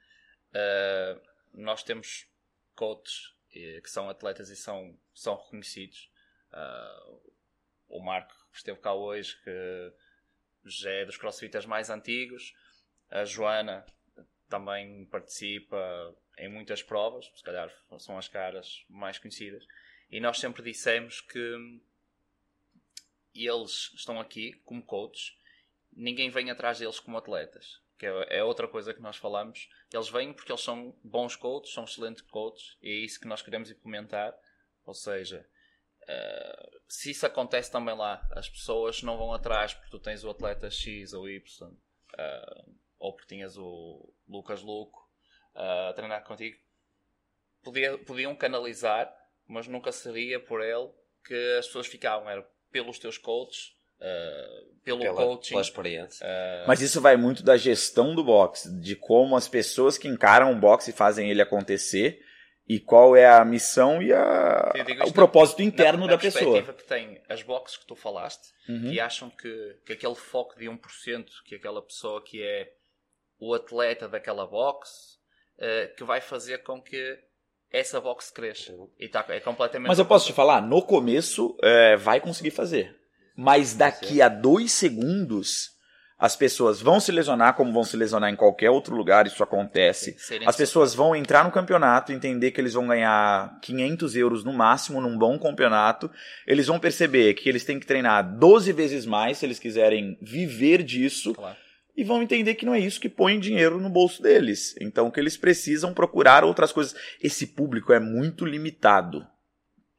eh, 0.54 1.16
nós 1.54 1.82
temos 1.82 2.26
coaches 2.76 3.32
que 3.52 3.90
são 3.90 4.09
atletas 4.09 4.49
e 4.49 4.56
são, 4.56 4.99
são 5.14 5.37
reconhecidos. 5.37 6.11
Ah, 6.52 7.16
o 7.88 8.00
Marco 8.00 8.35
que 8.50 8.56
esteve 8.56 8.78
cá 8.80 8.94
hoje, 8.94 9.37
que 9.42 9.92
já 10.64 10.90
é 10.90 11.04
dos 11.04 11.16
crossfitters 11.16 11.66
mais 11.66 11.90
antigos. 11.90 12.54
A 13.11 13.25
Joana 13.25 13.85
também 14.49 15.04
participa 15.06 16.14
em 16.38 16.49
muitas 16.49 16.82
provas, 16.82 17.30
se 17.35 17.42
calhar 17.42 17.71
são 17.99 18.18
as 18.18 18.28
caras 18.28 18.85
mais 18.88 19.18
conhecidas. 19.18 19.64
E 20.11 20.21
nós 20.21 20.38
sempre 20.38 20.62
dissemos 20.62 21.21
que 21.21 21.80
eles 23.35 23.92
estão 23.94 24.21
aqui 24.21 24.52
como 24.64 24.82
coaches 24.82 25.37
ninguém 25.94 26.30
vem 26.30 26.50
atrás 26.50 26.78
deles 26.78 26.99
como 26.99 27.18
atletas. 27.18 27.80
Que 28.02 28.06
é, 28.06 28.38
é 28.38 28.42
outra 28.42 28.66
coisa 28.66 28.92
que 28.92 29.00
nós 29.00 29.16
falamos. 29.16 29.68
Eles 29.92 30.09
vêm 30.09 30.32
porque 30.32 30.50
eles 30.50 30.61
são 30.61 30.92
bons 31.04 31.37
coaches, 31.37 31.73
são 31.73 31.85
excelentes 31.85 32.21
coaches, 32.23 32.76
e 32.82 32.90
é 32.90 32.94
isso 32.94 33.21
que 33.21 33.28
nós 33.28 33.42
queremos 33.42 33.71
implementar. 33.71 34.37
Ou 34.85 34.92
seja, 34.92 35.49
uh, 36.02 36.80
se 36.88 37.12
isso 37.12 37.25
acontece 37.25 37.71
também 37.71 37.94
lá, 37.94 38.21
as 38.32 38.49
pessoas 38.49 39.04
não 39.04 39.16
vão 39.16 39.32
atrás 39.32 39.73
porque 39.73 39.88
tu 39.88 40.00
tens 40.00 40.25
o 40.25 40.30
atleta 40.30 40.68
X 40.68 41.12
ou 41.12 41.28
Y, 41.28 41.68
uh, 41.71 42.75
ou 42.99 43.12
porque 43.12 43.37
tinhas 43.37 43.56
o 43.56 44.12
Lucas 44.28 44.62
Luco 44.62 45.09
uh, 45.54 45.90
a 45.90 45.92
treinar 45.92 46.25
contigo, 46.25 46.59
Podia, 47.62 47.97
podiam 47.99 48.35
canalizar, 48.35 49.16
mas 49.47 49.68
nunca 49.68 49.92
seria 49.92 50.40
por 50.40 50.61
ele 50.61 50.90
que 51.25 51.56
as 51.56 51.66
pessoas 51.66 51.87
ficavam. 51.87 52.28
Era 52.28 52.42
pelos 52.73 52.99
teus 52.99 53.16
coaches, 53.16 53.76
uh, 54.02 54.82
pelo 54.85 55.00
pela, 55.00 55.14
coaching. 55.23 55.50
Pela 55.50 55.62
experiência. 55.62 56.26
Uh, 56.26 56.66
Mas 56.66 56.80
isso 56.80 57.00
vai 57.00 57.16
muito 57.16 57.42
da 57.42 57.56
gestão 57.56 58.14
do 58.14 58.25
boxe, 58.25 58.71
de 58.80 58.97
como 58.97 59.37
as 59.37 59.49
pessoas 59.49 59.97
que 59.97 60.09
encaram 60.09 60.52
o 60.52 60.56
boxe 60.56 60.92
fazem 60.92 61.30
ele 61.30 61.40
acontecer 61.40 62.21
e 62.68 62.78
qual 62.78 63.16
é 63.16 63.26
a 63.26 63.44
missão 63.44 64.02
e 64.02 64.12
a, 64.12 64.73
o 65.06 65.12
propósito 65.12 65.62
interno 65.62 66.02
na, 66.02 66.06
da 66.06 66.12
na 66.12 66.18
pessoa. 66.18 66.62
que 66.62 66.85
tem 66.85 67.21
as 67.28 67.42
boxes 67.42 67.76
que 67.76 67.87
tu 67.87 67.97
falaste, 67.97 68.52
Uhum. 68.68 68.90
que 68.90 69.00
acham 69.00 69.28
que, 69.28 69.76
que 69.85 69.92
aquele 69.92 70.14
foco 70.14 70.56
de 70.56 70.66
1%, 70.66 71.26
que 71.44 71.56
aquela 71.56 71.82
pessoa 71.82 72.23
que 72.23 72.40
é 72.42 72.73
o 73.38 73.52
atleta 73.54 74.09
daquela 74.09 74.47
box, 74.47 75.18
uh, 75.59 75.94
que 75.97 76.04
vai 76.04 76.21
fazer 76.21 76.59
com 76.59 76.80
que 76.80 77.18
essa 77.73 78.00
box 78.00 78.30
cresça. 78.30 78.73
E 78.99 79.09
tá, 79.09 79.25
é 79.28 79.40
completamente. 79.40 79.88
Mas 79.88 79.99
eu 79.99 80.04
posso 80.06 80.26
te 80.26 80.32
falar, 80.32 80.61
no 80.61 80.82
começo 80.82 81.56
é, 81.62 81.97
vai 81.97 82.21
conseguir 82.21 82.50
fazer. 82.50 82.94
Mas 83.36 83.74
daqui 83.74 84.20
a 84.20 84.28
dois 84.28 84.72
segundos, 84.72 85.70
as 86.22 86.36
pessoas 86.36 86.80
vão 86.80 87.00
se 87.00 87.10
lesionar 87.10 87.54
como 87.54 87.72
vão 87.72 87.82
se 87.82 87.96
lesionar 87.96 88.30
em 88.30 88.36
qualquer 88.36 88.70
outro 88.70 88.94
lugar, 88.94 89.26
isso 89.26 89.42
acontece. 89.42 90.16
As 90.46 90.54
pessoas 90.54 90.94
vão 90.94 91.16
entrar 91.16 91.42
no 91.44 91.50
campeonato, 91.50 92.12
entender 92.12 92.52
que 92.52 92.60
eles 92.60 92.74
vão 92.74 92.86
ganhar 92.86 93.58
500 93.60 94.14
euros 94.14 94.44
no 94.44 94.52
máximo 94.52 95.00
num 95.00 95.18
bom 95.18 95.36
campeonato. 95.36 96.08
Eles 96.46 96.68
vão 96.68 96.78
perceber 96.78 97.34
que 97.34 97.48
eles 97.48 97.64
têm 97.64 97.80
que 97.80 97.86
treinar 97.86 98.38
12 98.38 98.72
vezes 98.72 99.04
mais 99.04 99.38
se 99.38 99.46
eles 99.46 99.58
quiserem 99.58 100.16
viver 100.22 100.84
disso. 100.84 101.34
Claro. 101.34 101.56
E 101.96 102.04
vão 102.04 102.22
entender 102.22 102.54
que 102.54 102.64
não 102.64 102.74
é 102.74 102.78
isso 102.78 103.00
que 103.00 103.08
põe 103.08 103.40
dinheiro 103.40 103.80
no 103.80 103.90
bolso 103.90 104.22
deles. 104.22 104.76
Então 104.80 105.10
que 105.10 105.18
eles 105.18 105.36
precisam 105.36 105.92
procurar 105.92 106.44
outras 106.44 106.70
coisas. 106.70 106.94
Esse 107.20 107.48
público 107.48 107.92
é 107.92 107.98
muito 107.98 108.44
limitado. 108.44 109.26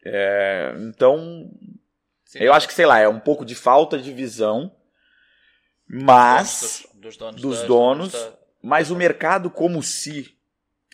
É, 0.05 0.73
então, 0.79 1.49
Sim, 2.33 2.39
eu 2.39 2.53
acho 2.53 2.67
que, 2.67 2.73
sei 2.73 2.85
lá, 2.85 2.99
é 2.99 3.07
um 3.07 3.19
pouco 3.19 3.45
de 3.45 3.55
falta 3.55 3.97
de 3.97 4.11
visão. 4.11 4.71
Mas. 5.87 6.85
dos, 6.93 7.01
dos 7.01 7.17
donos, 7.17 7.41
dos 7.41 7.57
das- 7.59 7.67
donos, 7.67 8.29
Mas 8.61 8.89
o 8.91 8.95
mercado 8.95 9.49
como 9.49 9.83
se 9.83 10.33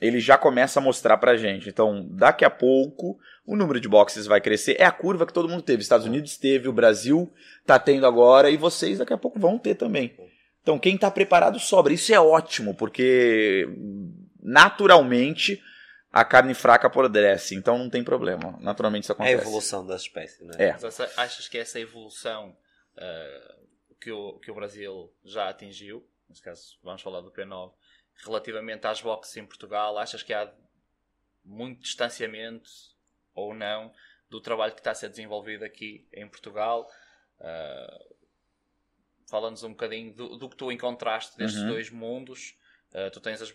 ele 0.01 0.19
já 0.19 0.38
começa 0.38 0.79
a 0.79 0.84
mostrar 0.84 1.17
pra 1.17 1.38
gente. 1.38 1.69
Então, 1.69 2.08
daqui 2.12 2.43
a 2.46 2.50
pouco, 2.50 3.17
o 3.46 3.55
número 3.55 3.79
de 3.79 3.88
boxes 3.88 4.25
vai 4.25 4.39
crescer. 4.41 4.75
É 4.79 4.86
a 4.86 4.91
curva 4.91 5.25
que 5.25 5.34
todo 5.34 5.50
mundo 5.50 5.62
teve. 5.62 5.81
Estados 5.81 6.05
Unidos 6.05 6.38
teve, 6.38 6.67
o 6.67 6.74
Brasil 6.74 7.31
tá 7.65 7.77
tendo 7.77 8.05
agora 8.05 8.50
e 8.50 8.58
vocês 8.58 8.98
daqui 8.98 9.13
a 9.13 9.17
pouco 9.17 9.39
vão 9.39 9.58
ter 9.58 9.75
também. 9.75 10.15
Então, 10.62 10.79
quem 10.79 10.98
tá 10.98 11.10
preparado 11.12 11.60
sobra. 11.60 11.93
Isso 11.93 12.13
é 12.13 12.19
ótimo, 12.19 12.74
porque 12.75 13.67
naturalmente 14.41 15.62
a 16.12 16.25
carne 16.25 16.54
fraca 16.54 16.88
apodrece. 16.88 17.56
Então 17.56 17.78
não 17.78 17.89
tem 17.89 18.04
problema. 18.04 18.58
Naturalmente 18.60 19.04
isso 19.04 19.12
É 19.12 19.13
a 19.13 19.16
acontece. 19.16 19.42
evolução 19.42 19.86
da 19.86 19.96
espécie, 19.96 20.44
não 20.44 20.56
é? 20.58 20.70
É. 20.70 20.78
Mas 20.82 21.00
achas 21.18 21.48
que 21.48 21.58
essa 21.58 21.80
evolução 21.80 22.58
ah, 22.98 23.56
que, 24.01 24.12
o, 24.12 24.39
que 24.39 24.50
o 24.51 24.56
Brasil 24.56 25.13
já 25.24 25.50
atingiu, 25.50 26.08
nesse 26.28 26.42
caso 26.42 26.78
vamos 26.84 27.01
falar 27.01 27.22
do 27.22 27.32
P9, 27.32 27.74
relativamente 28.25 28.86
às 28.88 29.01
boxes 29.01 29.38
em 29.38 29.46
Portugal, 29.46 29.98
achas 29.98 30.24
que 30.24 30.34
há 30.34 30.51
muito 31.46 31.82
distanciamento 31.82 32.70
ou 33.34 33.54
não 33.54 33.94
do 34.30 34.39
trabalho 34.42 34.74
que 34.74 34.80
está 34.82 34.92
a 34.92 34.96
ser 34.96 35.10
desenvolvido 35.10 35.63
aqui 35.63 36.08
em 36.13 36.28
Portugal? 36.28 36.89
Ah, 37.39 38.06
Fala-nos 39.30 39.62
um 39.63 39.70
bocadinho 39.70 40.12
do, 40.12 40.38
do 40.38 40.50
que 40.50 40.56
tu 40.58 40.72
encontraste 40.72 41.38
destes 41.38 41.62
Uhum. 41.62 41.68
dois 41.68 41.89
mundos. 41.92 42.58
Ah, 42.92 43.12
tu 43.12 43.22
tens 43.22 43.39
as- 43.42 43.54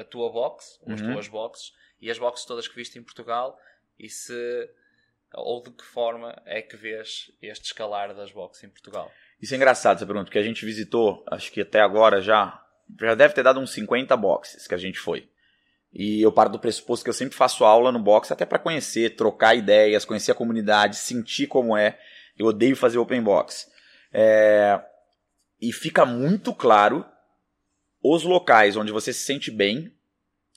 a 0.00 0.04
tua 0.04 0.30
box, 0.30 0.78
ou 0.82 0.92
as 0.94 1.00
Uhum. 1.00 1.12
tuas 1.12 1.28
boxes, 1.28 1.72
e 2.00 2.10
as 2.10 2.18
boxes 2.18 2.46
todas 2.46 2.66
que 2.66 2.74
viste 2.76 2.98
em 2.98 3.02
Portugal, 3.02 3.58
e 3.98 4.08
se 4.08 4.68
ou 5.34 5.62
de 5.62 5.70
que 5.70 5.84
forma 5.84 6.34
é 6.44 6.60
que 6.60 6.76
vês 6.76 7.30
este 7.40 7.66
escalar 7.66 8.12
das 8.14 8.32
boxes 8.32 8.64
em 8.64 8.68
Portugal? 8.68 9.12
Isso 9.40 9.54
é 9.54 9.56
engraçado 9.56 9.96
essa 9.96 10.06
pergunta, 10.06 10.24
porque 10.24 10.38
a 10.38 10.42
gente 10.42 10.64
visitou, 10.64 11.22
acho 11.30 11.52
que 11.52 11.60
até 11.60 11.80
agora 11.80 12.20
já, 12.20 12.60
já 13.00 13.14
deve 13.14 13.32
ter 13.34 13.42
dado 13.44 13.60
uns 13.60 13.70
50 13.72 14.16
boxes 14.16 14.66
que 14.66 14.74
a 14.74 14.78
gente 14.78 14.98
foi. 14.98 15.28
E 15.92 16.20
eu 16.20 16.32
paro 16.32 16.50
do 16.50 16.58
pressuposto 16.58 17.04
que 17.04 17.10
eu 17.10 17.14
sempre 17.14 17.36
faço 17.36 17.64
aula 17.64 17.92
no 17.92 17.98
box 18.00 18.30
até 18.32 18.44
para 18.44 18.58
conhecer, 18.58 19.14
trocar 19.16 19.54
ideias, 19.54 20.04
conhecer 20.04 20.32
a 20.32 20.34
comunidade, 20.34 20.96
sentir 20.96 21.46
como 21.46 21.76
é. 21.76 21.98
Eu 22.36 22.46
odeio 22.46 22.74
fazer 22.76 22.98
open 22.98 23.22
box. 23.22 23.70
É, 24.12 24.80
E 25.60 25.72
fica 25.72 26.04
muito 26.06 26.54
claro 26.54 27.04
os 28.02 28.22
locais 28.22 28.76
onde 28.76 28.92
você 28.92 29.12
se 29.12 29.20
sente 29.20 29.50
bem. 29.50 29.92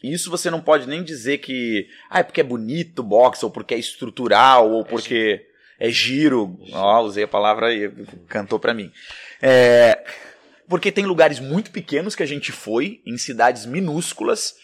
E 0.03 0.13
isso 0.13 0.29
você 0.29 0.50
não 0.50 0.62
pode 0.62 0.88
nem 0.88 1.03
dizer 1.03 1.38
que 1.39 1.88
ah, 2.09 2.19
é 2.19 2.23
porque 2.23 2.41
é 2.41 2.43
bonito 2.43 3.00
o 3.00 3.03
box, 3.03 3.43
ou 3.43 3.50
porque 3.50 3.73
é 3.73 3.79
estrutural, 3.79 4.69
ou 4.71 4.83
porque 4.83 5.45
é 5.79 5.89
giro. 5.89 6.57
Ó, 6.71 7.01
usei 7.01 7.23
a 7.23 7.27
palavra 7.27 7.67
aí, 7.67 7.89
cantou 8.27 8.59
pra 8.59 8.73
mim. 8.73 8.91
É, 9.41 10.03
porque 10.67 10.91
tem 10.91 11.05
lugares 11.05 11.39
muito 11.39 11.71
pequenos 11.71 12.15
que 12.15 12.23
a 12.23 12.25
gente 12.25 12.51
foi, 12.51 13.01
em 13.05 13.17
cidades 13.17 13.65
minúsculas, 13.65 14.55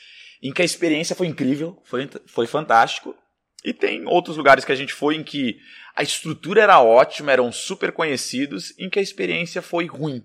em 0.42 0.52
que 0.52 0.62
a 0.62 0.66
experiência 0.66 1.16
foi 1.16 1.28
incrível, 1.28 1.82
foi, 1.84 2.10
foi 2.26 2.48
fantástico. 2.48 3.16
E 3.64 3.74
tem 3.74 4.06
outros 4.08 4.38
lugares 4.38 4.64
que 4.64 4.72
a 4.72 4.76
gente 4.76 4.94
foi 4.94 5.16
em 5.16 5.24
que 5.24 5.58
a 5.96 6.02
estrutura 6.02 6.62
era 6.62 6.82
ótima, 6.82 7.32
eram 7.32 7.52
super 7.52 7.92
conhecidos, 7.92 8.74
em 8.78 8.90
que 8.90 9.00
a 9.00 9.02
experiência 9.02 9.62
foi 9.62 9.86
ruim. 9.86 10.24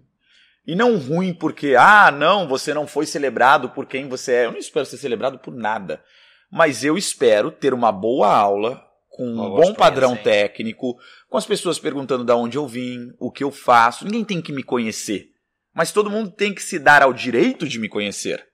E 0.67 0.75
não 0.75 0.97
ruim 0.97 1.35
porque, 1.35 1.75
ah, 1.79 2.11
não, 2.11 2.49
você 2.49 2.73
não 2.73 2.87
foi 2.87 3.07
celebrado 3.07 3.69
por 3.71 3.87
quem 3.87 4.09
você 4.09 4.33
é. 4.33 4.47
Eu 4.47 4.53
não 4.53 4.59
espero 4.59 4.87
ser 4.87 4.97
celebrado 4.97 5.39
por 5.39 5.55
nada. 5.55 6.03
Mas 6.51 6.85
eu 6.85 6.97
espero 6.97 7.51
ter 7.51 7.75
uma 7.75 7.93
boa 7.93 8.35
aula, 8.35 8.83
com 9.11 9.27
um 9.27 9.37
bom 9.37 9.75
padrão 9.75 10.15
experiência, 10.15 10.49
técnico, 10.49 10.97
com 11.29 11.37
as 11.37 11.47
pessoas 11.47 11.79
perguntando 11.79 12.25
de 12.25 12.33
onde 12.33 12.57
eu 12.57 12.67
vim, 12.67 13.13
o 13.19 13.31
que 13.31 13.45
eu 13.45 13.51
faço. 13.51 14.05
Ninguém 14.05 14.25
tem 14.25 14.41
que 14.41 14.53
me 14.53 14.63
conhecer. 14.63 15.31
Mas 15.75 15.93
todo 15.93 16.11
mundo 16.11 16.31
tem 16.31 16.55
que 16.55 16.63
se 16.63 16.79
dar 16.79 17.03
ao 17.03 17.13
direito 17.13 17.69
de 17.69 17.79
me 17.79 17.89
conhecer. 17.89 18.47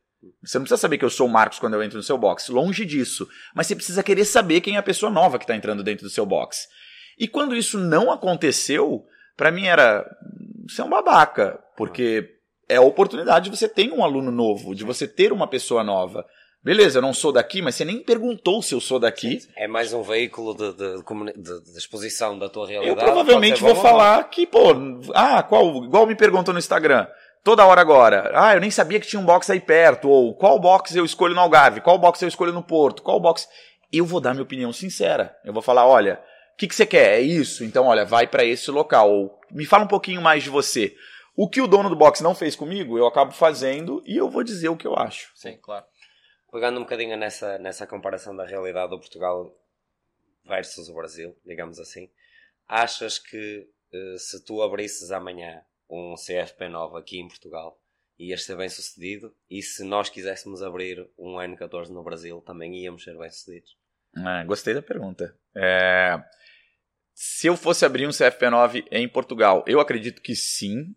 Você 0.43 0.59
não 0.59 0.65
precisa 0.65 0.81
saber 0.81 0.99
que 0.99 1.05
eu 1.05 1.11
sou 1.11 1.27
o 1.27 1.31
Marcos 1.31 1.59
quando 1.59 1.75
eu 1.75 1.83
entro 1.83 1.97
no 1.97 2.03
seu 2.03 2.19
box, 2.19 2.49
longe 2.49 2.85
disso. 2.85 3.29
Mas 3.55 3.67
você 3.67 3.77
precisa 3.77 4.03
querer 4.03 4.25
saber 4.25 4.61
quem 4.61 4.77
é 4.77 4.79
a 4.79 4.83
pessoa 4.83 5.11
nova 5.11 5.39
que 5.39 5.45
está 5.45 5.55
entrando 5.55 5.83
dentro 5.83 6.05
do 6.05 6.11
seu 6.11 6.27
box. 6.27 6.67
E 7.19 7.29
quando 7.29 7.55
isso 7.55 7.79
não 7.79 8.11
aconteceu, 8.11 9.05
pra 9.37 9.51
mim 9.51 9.67
era 9.67 10.05
você 10.69 10.81
é 10.81 10.85
um 10.85 10.91
babaca, 10.91 11.59
porque 11.77 12.29
é 12.69 12.77
a 12.77 12.83
oportunidade 12.83 13.51
de 13.51 13.57
você 13.57 13.69
ter 13.69 13.91
um 13.93 14.05
aluno 14.05 14.31
novo, 14.31 14.75
de 14.75 14.85
você 14.85 15.07
ter 15.09 15.33
uma 15.33 15.47
pessoa 15.49 15.83
nova. 15.83 16.25
Beleza, 16.63 16.99
eu 16.99 17.03
não 17.03 17.15
sou 17.15 17.33
daqui, 17.33 17.63
mas 17.63 17.75
você 17.75 17.87
nem 17.87 18.03
perguntou 18.05 18.61
se 18.61 18.75
eu 18.75 18.81
sou 18.81 18.99
daqui. 18.99 19.39
É 19.57 19.67
mais 19.67 19.95
um 19.95 20.03
veículo 20.03 20.55
de, 20.55 20.73
de, 20.75 20.97
de 21.03 21.43
de- 21.73 21.79
exposição 21.79 22.39
da 22.39 22.51
tua 22.51 22.65
Eu 22.65 22.69
realidade. 22.83 23.07
provavelmente 23.07 23.59
pode 23.61 23.67
ser 23.71 23.75
vou 23.75 23.83
falar 23.83 24.23
que, 24.25 24.47
pô, 24.47 24.67
ah, 25.15 25.43
qual, 25.43 25.83
igual 25.85 26.07
me 26.07 26.15
perguntou 26.15 26.53
no 26.53 26.59
Instagram, 26.61 27.07
toda 27.43 27.65
hora 27.65 27.81
agora, 27.81 28.31
ah, 28.35 28.55
eu 28.55 28.61
nem 28.61 28.71
sabia 28.71 29.01
que 29.01 29.07
tinha 29.07 29.19
um 29.19 29.25
box 29.25 29.51
aí 29.51 29.59
perto, 29.59 30.11
ou 30.11 30.35
qual 30.35 30.59
box 30.61 30.95
eu 30.95 31.05
escolho 31.05 31.35
no 31.35 31.41
Algarve, 31.41 31.81
qual 31.81 31.99
box 31.99 32.21
eu 32.21 32.29
escolho 32.29 32.53
no 32.53 32.63
Porto, 32.63 33.03
qual 33.03 33.19
box. 33.19 33.49
Eu 33.91 34.05
vou 34.05 34.21
dar 34.21 34.35
minha 34.35 34.43
opinião 34.45 34.71
sincera. 34.73 35.35
Eu 35.45 35.53
vou 35.55 35.63
falar, 35.63 35.87
olha, 35.87 36.21
que, 36.61 36.69
que 36.69 36.75
você 36.75 36.85
quer? 36.85 37.19
É 37.19 37.21
isso? 37.21 37.65
Então, 37.65 37.87
olha, 37.87 38.05
vai 38.05 38.27
para 38.27 38.45
esse 38.45 38.71
local. 38.71 39.11
Ou 39.11 39.41
me 39.51 39.65
fala 39.65 39.85
um 39.85 39.89
pouquinho 39.89 40.21
mais 40.21 40.43
de 40.43 40.51
você. 40.51 40.95
O 41.35 41.49
que 41.49 41.59
o 41.59 41.67
dono 41.67 41.89
do 41.89 41.97
box 41.97 42.23
não 42.23 42.35
fez 42.35 42.55
comigo, 42.55 42.99
eu 42.99 43.07
acabo 43.07 43.33
fazendo 43.33 44.03
e 44.05 44.15
eu 44.15 44.29
vou 44.29 44.45
dizer 44.45 44.69
o 44.69 44.77
que 44.77 44.87
eu 44.87 44.95
acho. 44.95 45.33
Sim, 45.35 45.57
claro. 45.57 45.87
Pegando 46.53 46.79
um 46.79 46.83
bocadinho 46.83 47.17
nessa, 47.17 47.59
nessa 47.59 47.87
comparação 47.87 48.37
da 48.37 48.45
realidade 48.45 48.91
do 48.91 48.99
Portugal 48.99 49.57
versus 50.45 50.91
o 50.91 50.95
Brasil, 50.95 51.35
digamos 51.47 51.79
assim, 51.79 52.11
achas 52.69 53.19
que 53.19 53.67
eh, 53.93 54.17
se 54.19 54.45
tu 54.45 54.61
abrisses 54.61 55.11
amanhã 55.11 55.63
um 55.89 56.15
CFP9 56.15 56.99
aqui 56.99 57.21
em 57.21 57.29
Portugal, 57.29 57.81
ias 58.19 58.45
ser 58.45 58.57
bem 58.57 58.69
sucedido? 58.69 59.35
E 59.49 59.63
se 59.63 59.83
nós 59.83 60.11
quiséssemos 60.11 60.63
abrir 60.63 61.09
um 61.19 61.37
N14 61.37 61.89
no 61.89 62.03
Brasil, 62.03 62.43
também 62.43 62.83
íamos 62.83 63.03
ser 63.03 63.17
bem 63.17 63.31
sucedidos? 63.31 63.79
Ah, 64.17 64.45
gostei 64.45 64.75
da 64.75 64.83
pergunta. 64.83 65.35
É, 65.55 66.21
Se 67.23 67.49
eu 67.49 67.55
fosse 67.55 67.85
abrir 67.85 68.07
um 68.07 68.11
CFP9 68.11 68.87
em 68.91 69.07
Portugal, 69.07 69.63
eu 69.67 69.79
acredito 69.79 70.23
que 70.23 70.35
sim, 70.35 70.95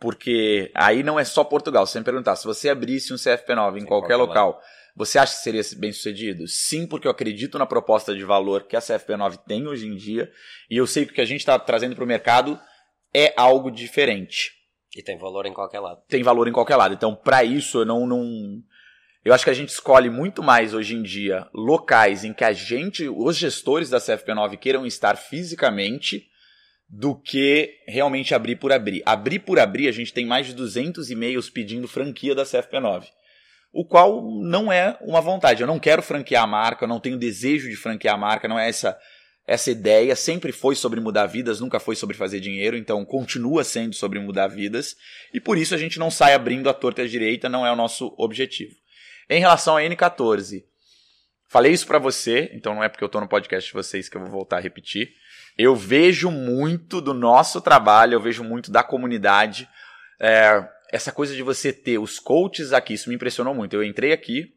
porque 0.00 0.72
aí 0.74 1.04
não 1.04 1.20
é 1.20 1.24
só 1.24 1.44
Portugal. 1.44 1.86
Se 1.86 1.92
você 1.92 1.98
me 2.00 2.04
perguntar, 2.04 2.34
se 2.34 2.44
você 2.44 2.68
abrisse 2.68 3.12
um 3.12 3.16
CFP9 3.16 3.76
em 3.76 3.82
Em 3.82 3.86
qualquer 3.86 3.86
qualquer 3.86 4.16
local, 4.16 4.60
você 4.96 5.20
acha 5.20 5.36
que 5.36 5.40
seria 5.40 5.62
bem 5.76 5.92
sucedido? 5.92 6.48
Sim, 6.48 6.84
porque 6.84 7.06
eu 7.06 7.12
acredito 7.12 7.60
na 7.60 7.66
proposta 7.66 8.12
de 8.12 8.24
valor 8.24 8.64
que 8.64 8.74
a 8.74 8.80
CFP9 8.80 9.38
tem 9.46 9.68
hoje 9.68 9.86
em 9.86 9.94
dia, 9.94 10.28
e 10.68 10.76
eu 10.76 10.84
sei 10.84 11.06
que 11.06 11.12
o 11.12 11.14
que 11.14 11.20
a 11.20 11.24
gente 11.24 11.38
está 11.38 11.56
trazendo 11.60 11.94
para 11.94 12.02
o 12.02 12.08
mercado 12.08 12.58
é 13.14 13.32
algo 13.36 13.70
diferente. 13.70 14.50
E 14.96 15.00
tem 15.00 15.16
valor 15.16 15.46
em 15.46 15.52
qualquer 15.52 15.78
lado. 15.78 16.02
tem 16.08 16.24
valor 16.24 16.48
em 16.48 16.52
qualquer 16.52 16.74
lado. 16.74 16.94
Então, 16.94 17.14
para 17.14 17.44
isso, 17.44 17.78
eu 17.78 17.84
não, 17.84 18.04
não. 18.04 18.60
Eu 19.24 19.32
acho 19.32 19.44
que 19.44 19.50
a 19.50 19.54
gente 19.54 19.68
escolhe 19.68 20.10
muito 20.10 20.42
mais 20.42 20.74
hoje 20.74 20.96
em 20.96 21.02
dia 21.02 21.46
locais 21.54 22.24
em 22.24 22.32
que 22.32 22.42
a 22.42 22.52
gente, 22.52 23.08
os 23.08 23.36
gestores 23.36 23.88
da 23.88 23.98
CFP9 23.98 24.56
queiram 24.56 24.84
estar 24.84 25.16
fisicamente 25.16 26.26
do 26.88 27.14
que 27.14 27.70
realmente 27.86 28.34
abrir 28.34 28.56
por 28.56 28.72
abrir. 28.72 29.00
Abrir 29.06 29.38
por 29.38 29.60
abrir, 29.60 29.86
a 29.86 29.92
gente 29.92 30.12
tem 30.12 30.26
mais 30.26 30.46
de 30.46 30.54
200 30.54 31.08
e-mails 31.08 31.48
pedindo 31.48 31.86
franquia 31.86 32.34
da 32.34 32.42
CFP9. 32.42 33.04
O 33.72 33.86
qual 33.86 34.22
não 34.42 34.72
é 34.72 34.98
uma 35.00 35.20
vontade. 35.20 35.62
Eu 35.62 35.68
não 35.68 35.78
quero 35.78 36.02
franquear 36.02 36.42
a 36.42 36.46
marca, 36.46 36.84
eu 36.84 36.88
não 36.88 37.00
tenho 37.00 37.16
desejo 37.16 37.70
de 37.70 37.76
franquear 37.76 38.16
a 38.16 38.18
marca, 38.18 38.48
não 38.48 38.58
é 38.58 38.68
essa 38.68 38.98
essa 39.46 39.70
ideia. 39.70 40.14
Sempre 40.14 40.52
foi 40.52 40.74
sobre 40.74 41.00
mudar 41.00 41.26
vidas, 41.26 41.60
nunca 41.60 41.80
foi 41.80 41.96
sobre 41.96 42.16
fazer 42.16 42.40
dinheiro, 42.40 42.76
então 42.76 43.04
continua 43.04 43.64
sendo 43.64 43.94
sobre 43.94 44.18
mudar 44.18 44.48
vidas. 44.48 44.96
E 45.32 45.40
por 45.40 45.56
isso 45.56 45.74
a 45.74 45.78
gente 45.78 45.98
não 45.98 46.10
sai 46.10 46.34
abrindo 46.34 46.68
a 46.68 46.74
torta 46.74 47.02
a 47.02 47.08
direita, 47.08 47.48
não 47.48 47.66
é 47.66 47.72
o 47.72 47.76
nosso 47.76 48.14
objetivo. 48.18 48.81
Em 49.28 49.40
relação 49.40 49.76
à 49.76 49.80
N14, 49.80 50.64
falei 51.48 51.72
isso 51.72 51.86
pra 51.86 51.98
você, 51.98 52.50
então 52.52 52.74
não 52.74 52.84
é 52.84 52.88
porque 52.88 53.04
eu 53.04 53.08
tô 53.08 53.20
no 53.20 53.28
podcast 53.28 53.68
de 53.68 53.74
vocês 53.74 54.08
que 54.08 54.16
eu 54.16 54.20
vou 54.20 54.30
voltar 54.30 54.58
a 54.58 54.60
repetir. 54.60 55.12
Eu 55.56 55.76
vejo 55.76 56.30
muito 56.30 57.00
do 57.00 57.12
nosso 57.12 57.60
trabalho, 57.60 58.14
eu 58.14 58.20
vejo 58.20 58.42
muito 58.42 58.70
da 58.70 58.82
comunidade. 58.82 59.68
é, 60.20 60.66
essa 60.92 61.10
coisa 61.10 61.34
de 61.34 61.42
você 61.42 61.72
ter 61.72 61.98
os 61.98 62.18
coaches 62.18 62.74
aqui, 62.74 62.92
isso 62.92 63.08
me 63.08 63.14
impressionou 63.14 63.54
muito. 63.54 63.74
Eu 63.74 63.82
entrei 63.82 64.12
aqui, 64.12 64.54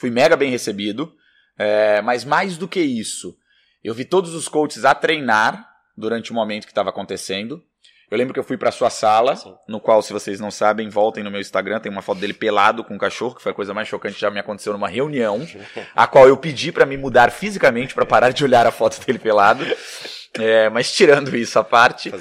fui 0.00 0.10
mega 0.10 0.34
bem 0.34 0.50
recebido, 0.50 1.14
é, 1.58 2.00
mas 2.00 2.24
mais 2.24 2.56
do 2.56 2.66
que 2.66 2.80
isso, 2.80 3.36
eu 3.84 3.92
vi 3.92 4.06
todos 4.06 4.34
os 4.34 4.48
coaches 4.48 4.86
a 4.86 4.94
treinar 4.94 5.68
durante 5.94 6.32
o 6.32 6.34
momento 6.34 6.64
que 6.64 6.70
estava 6.72 6.88
acontecendo. 6.88 7.62
Eu 8.12 8.18
lembro 8.18 8.34
que 8.34 8.38
eu 8.38 8.44
fui 8.44 8.58
para 8.58 8.70
sua 8.70 8.90
sala, 8.90 9.34
Sim. 9.36 9.54
no 9.66 9.80
qual, 9.80 10.02
se 10.02 10.12
vocês 10.12 10.38
não 10.38 10.50
sabem, 10.50 10.90
voltem 10.90 11.24
no 11.24 11.30
meu 11.30 11.40
Instagram, 11.40 11.80
tem 11.80 11.90
uma 11.90 12.02
foto 12.02 12.20
dele 12.20 12.34
pelado 12.34 12.84
com 12.84 12.92
um 12.92 12.98
cachorro, 12.98 13.34
que 13.34 13.42
foi 13.42 13.52
a 13.52 13.54
coisa 13.54 13.72
mais 13.72 13.88
chocante 13.88 14.16
que 14.16 14.20
já 14.20 14.30
me 14.30 14.38
aconteceu 14.38 14.74
numa 14.74 14.86
reunião, 14.86 15.48
a 15.96 16.06
qual 16.06 16.28
eu 16.28 16.36
pedi 16.36 16.70
para 16.70 16.84
me 16.84 16.98
mudar 16.98 17.32
fisicamente 17.32 17.94
para 17.94 18.04
parar 18.04 18.30
de 18.30 18.44
olhar 18.44 18.66
a 18.66 18.70
foto 18.70 19.02
dele 19.02 19.18
pelado. 19.18 19.64
É, 20.34 20.68
mas 20.68 20.92
tirando 20.92 21.34
isso 21.34 21.58
à 21.58 21.64
parte, 21.64 22.12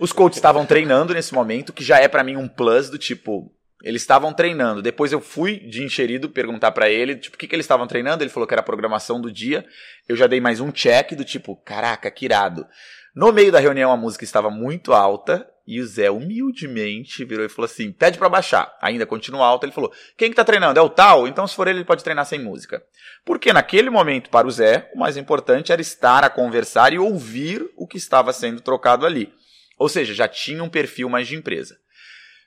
os 0.00 0.12
coaches 0.12 0.38
estavam 0.38 0.64
treinando 0.64 1.12
nesse 1.12 1.34
momento, 1.34 1.74
que 1.74 1.84
já 1.84 1.98
é 1.98 2.08
pra 2.08 2.24
mim 2.24 2.36
um 2.36 2.48
plus 2.48 2.88
do 2.88 2.96
tipo. 2.96 3.52
Eles 3.82 4.00
estavam 4.00 4.32
treinando. 4.32 4.80
Depois 4.80 5.12
eu 5.12 5.20
fui 5.20 5.58
de 5.58 5.84
encherido 5.84 6.30
perguntar 6.30 6.72
pra 6.72 6.88
ele, 6.88 7.16
tipo, 7.16 7.36
o 7.36 7.38
que, 7.38 7.46
que 7.46 7.54
eles 7.54 7.64
estavam 7.64 7.86
treinando? 7.86 8.24
Ele 8.24 8.30
falou 8.30 8.46
que 8.46 8.54
era 8.54 8.62
a 8.62 8.64
programação 8.64 9.20
do 9.20 9.30
dia. 9.30 9.62
Eu 10.08 10.16
já 10.16 10.26
dei 10.26 10.40
mais 10.40 10.58
um 10.58 10.72
check 10.72 11.12
do 11.12 11.22
tipo, 11.22 11.54
caraca, 11.54 12.10
que 12.10 12.24
irado. 12.24 12.66
No 13.14 13.32
meio 13.32 13.52
da 13.52 13.60
reunião 13.60 13.92
a 13.92 13.96
música 13.96 14.24
estava 14.24 14.50
muito 14.50 14.92
alta 14.92 15.48
e 15.66 15.80
o 15.80 15.86
Zé 15.86 16.10
humildemente 16.10 17.24
virou 17.24 17.44
e 17.44 17.48
falou 17.48 17.66
assim: 17.66 17.92
pede 17.92 18.18
pra 18.18 18.28
baixar. 18.28 18.76
Ainda 18.80 19.06
continua 19.06 19.46
alta. 19.46 19.64
Ele 19.66 19.72
falou: 19.72 19.92
quem 20.16 20.30
que 20.30 20.36
tá 20.36 20.44
treinando? 20.44 20.78
É 20.78 20.82
o 20.82 20.88
tal? 20.88 21.28
Então 21.28 21.46
se 21.46 21.54
for 21.54 21.68
ele, 21.68 21.78
ele 21.78 21.84
pode 21.84 22.02
treinar 22.02 22.26
sem 22.26 22.38
música. 22.38 22.82
Porque 23.24 23.52
naquele 23.52 23.88
momento, 23.88 24.30
para 24.30 24.46
o 24.46 24.50
Zé, 24.50 24.90
o 24.94 24.98
mais 24.98 25.16
importante 25.16 25.72
era 25.72 25.80
estar 25.80 26.24
a 26.24 26.30
conversar 26.30 26.92
e 26.92 26.98
ouvir 26.98 27.70
o 27.76 27.86
que 27.86 27.96
estava 27.96 28.32
sendo 28.32 28.60
trocado 28.60 29.06
ali. 29.06 29.32
Ou 29.78 29.88
seja, 29.88 30.12
já 30.12 30.28
tinha 30.28 30.62
um 30.62 30.68
perfil 30.68 31.08
mais 31.08 31.26
de 31.28 31.36
empresa. 31.36 31.76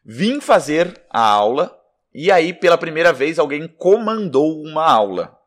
Vim 0.06 0.40
fazer 0.40 1.02
a 1.10 1.22
aula 1.22 1.78
e 2.20 2.32
aí, 2.32 2.52
pela 2.52 2.80
primeira 2.80 3.14
vez, 3.14 3.38
alguém 3.38 3.68
comandou 3.68 4.60
uma 4.64 4.84
aula. 4.84 5.38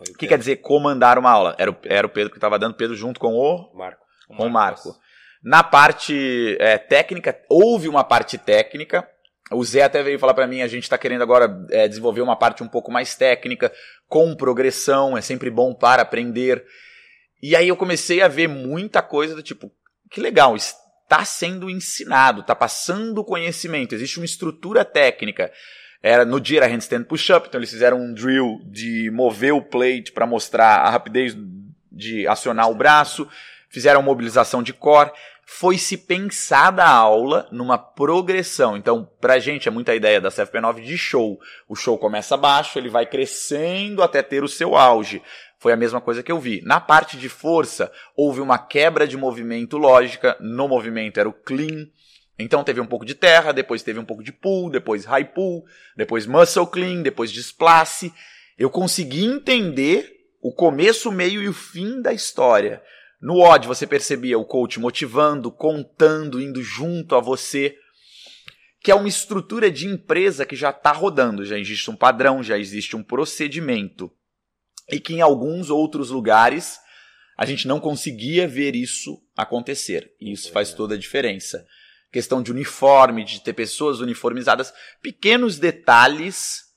O 0.00 0.18
que 0.18 0.26
quer 0.26 0.38
dizer 0.38 0.56
comandar 0.56 1.18
uma 1.18 1.30
aula? 1.30 1.54
Era 1.58 1.70
o, 1.70 1.76
era 1.84 2.06
o 2.06 2.10
Pedro 2.10 2.30
que 2.30 2.36
estava 2.36 2.58
dando, 2.58 2.74
Pedro 2.74 2.94
junto 2.94 3.18
com 3.18 3.34
o 3.34 3.74
Marco. 3.74 3.99
O 4.38 4.48
Marco. 4.48 4.94
Na 5.42 5.62
parte 5.62 6.56
é, 6.60 6.76
técnica, 6.76 7.38
houve 7.48 7.88
uma 7.88 8.04
parte 8.04 8.36
técnica. 8.36 9.08
O 9.50 9.64
Zé 9.64 9.82
até 9.82 10.02
veio 10.02 10.18
falar 10.18 10.34
pra 10.34 10.46
mim, 10.46 10.62
a 10.62 10.68
gente 10.68 10.88
tá 10.88 10.96
querendo 10.96 11.22
agora 11.22 11.66
é, 11.70 11.88
desenvolver 11.88 12.20
uma 12.20 12.36
parte 12.36 12.62
um 12.62 12.68
pouco 12.68 12.92
mais 12.92 13.16
técnica, 13.16 13.72
com 14.08 14.34
progressão, 14.36 15.16
é 15.16 15.20
sempre 15.20 15.50
bom 15.50 15.74
para 15.74 16.02
aprender. 16.02 16.64
E 17.42 17.56
aí 17.56 17.68
eu 17.68 17.76
comecei 17.76 18.22
a 18.22 18.28
ver 18.28 18.48
muita 18.48 19.02
coisa 19.02 19.34
do 19.34 19.42
tipo, 19.42 19.72
que 20.10 20.20
legal, 20.20 20.54
está 20.54 21.24
sendo 21.24 21.68
ensinado, 21.68 22.42
está 22.42 22.54
passando 22.54 23.24
conhecimento, 23.24 23.94
existe 23.94 24.18
uma 24.18 24.26
estrutura 24.26 24.84
técnica. 24.84 25.50
Era, 26.02 26.24
no 26.24 26.40
dia 26.40 26.60
era 26.60 26.68
handstand 26.68 27.04
push-up, 27.04 27.48
então 27.48 27.58
eles 27.58 27.70
fizeram 27.70 28.00
um 28.00 28.14
drill 28.14 28.60
de 28.64 29.10
mover 29.10 29.52
o 29.52 29.62
plate 29.62 30.12
para 30.12 30.26
mostrar 30.26 30.76
a 30.76 30.90
rapidez 30.90 31.36
de 31.90 32.26
acionar 32.26 32.70
o 32.70 32.74
braço, 32.74 33.28
fizeram 33.70 34.02
mobilização 34.02 34.62
de 34.62 34.74
core. 34.74 35.12
Foi 35.46 35.78
se 35.78 35.96
pensada 35.96 36.84
a 36.84 36.90
aula 36.90 37.48
numa 37.50 37.78
progressão. 37.78 38.76
Então, 38.76 39.08
pra 39.20 39.38
gente 39.38 39.66
é 39.66 39.70
muita 39.70 39.94
ideia 39.94 40.20
da 40.20 40.28
CFP9 40.28 40.84
de 40.84 40.98
show. 40.98 41.40
O 41.68 41.74
show 41.74 41.96
começa 41.96 42.36
baixo, 42.36 42.78
ele 42.78 42.88
vai 42.88 43.06
crescendo 43.06 44.02
até 44.02 44.22
ter 44.22 44.44
o 44.44 44.48
seu 44.48 44.76
auge. 44.76 45.22
Foi 45.58 45.72
a 45.72 45.76
mesma 45.76 46.00
coisa 46.00 46.22
que 46.22 46.30
eu 46.30 46.38
vi. 46.38 46.62
Na 46.64 46.80
parte 46.80 47.16
de 47.16 47.28
força, 47.28 47.90
houve 48.16 48.40
uma 48.40 48.58
quebra 48.58 49.06
de 49.06 49.16
movimento 49.16 49.76
lógica. 49.76 50.36
No 50.40 50.68
movimento 50.68 51.18
era 51.18 51.28
o 51.28 51.32
clean. 51.32 51.86
Então 52.38 52.64
teve 52.64 52.80
um 52.80 52.86
pouco 52.86 53.04
de 53.04 53.14
terra, 53.14 53.52
depois 53.52 53.82
teve 53.82 53.98
um 53.98 54.04
pouco 54.04 54.22
de 54.22 54.32
pull, 54.32 54.70
depois 54.70 55.04
high 55.04 55.24
pull, 55.24 55.64
depois 55.96 56.26
muscle 56.26 56.66
clean, 56.66 57.02
depois 57.02 57.30
desplace. 57.30 58.12
Eu 58.58 58.70
consegui 58.70 59.24
entender 59.24 60.10
o 60.40 60.52
começo, 60.52 61.10
o 61.10 61.12
meio 61.12 61.42
e 61.42 61.48
o 61.48 61.52
fim 61.52 62.00
da 62.00 62.12
história. 62.12 62.82
No 63.20 63.40
odd 63.40 63.66
você 63.66 63.86
percebia 63.86 64.38
o 64.38 64.44
coach 64.44 64.80
motivando, 64.80 65.52
contando, 65.52 66.40
indo 66.40 66.62
junto 66.62 67.14
a 67.14 67.20
você, 67.20 67.76
que 68.82 68.90
é 68.90 68.94
uma 68.94 69.08
estrutura 69.08 69.70
de 69.70 69.86
empresa 69.86 70.46
que 70.46 70.56
já 70.56 70.70
está 70.70 70.90
rodando, 70.90 71.44
já 71.44 71.58
existe 71.58 71.90
um 71.90 71.96
padrão, 71.96 72.42
já 72.42 72.58
existe 72.58 72.96
um 72.96 73.02
procedimento. 73.02 74.10
E 74.88 74.98
que 74.98 75.12
em 75.12 75.20
alguns 75.20 75.68
outros 75.68 76.10
lugares 76.10 76.78
a 77.36 77.44
gente 77.44 77.68
não 77.68 77.78
conseguia 77.78 78.48
ver 78.48 78.74
isso 78.74 79.22
acontecer. 79.36 80.12
E 80.20 80.32
isso 80.32 80.50
faz 80.50 80.72
toda 80.72 80.94
a 80.94 80.98
diferença. 80.98 81.66
Questão 82.10 82.42
de 82.42 82.50
uniforme, 82.50 83.22
de 83.22 83.40
ter 83.40 83.52
pessoas 83.52 84.00
uniformizadas, 84.00 84.72
pequenos 85.02 85.58
detalhes 85.58 86.69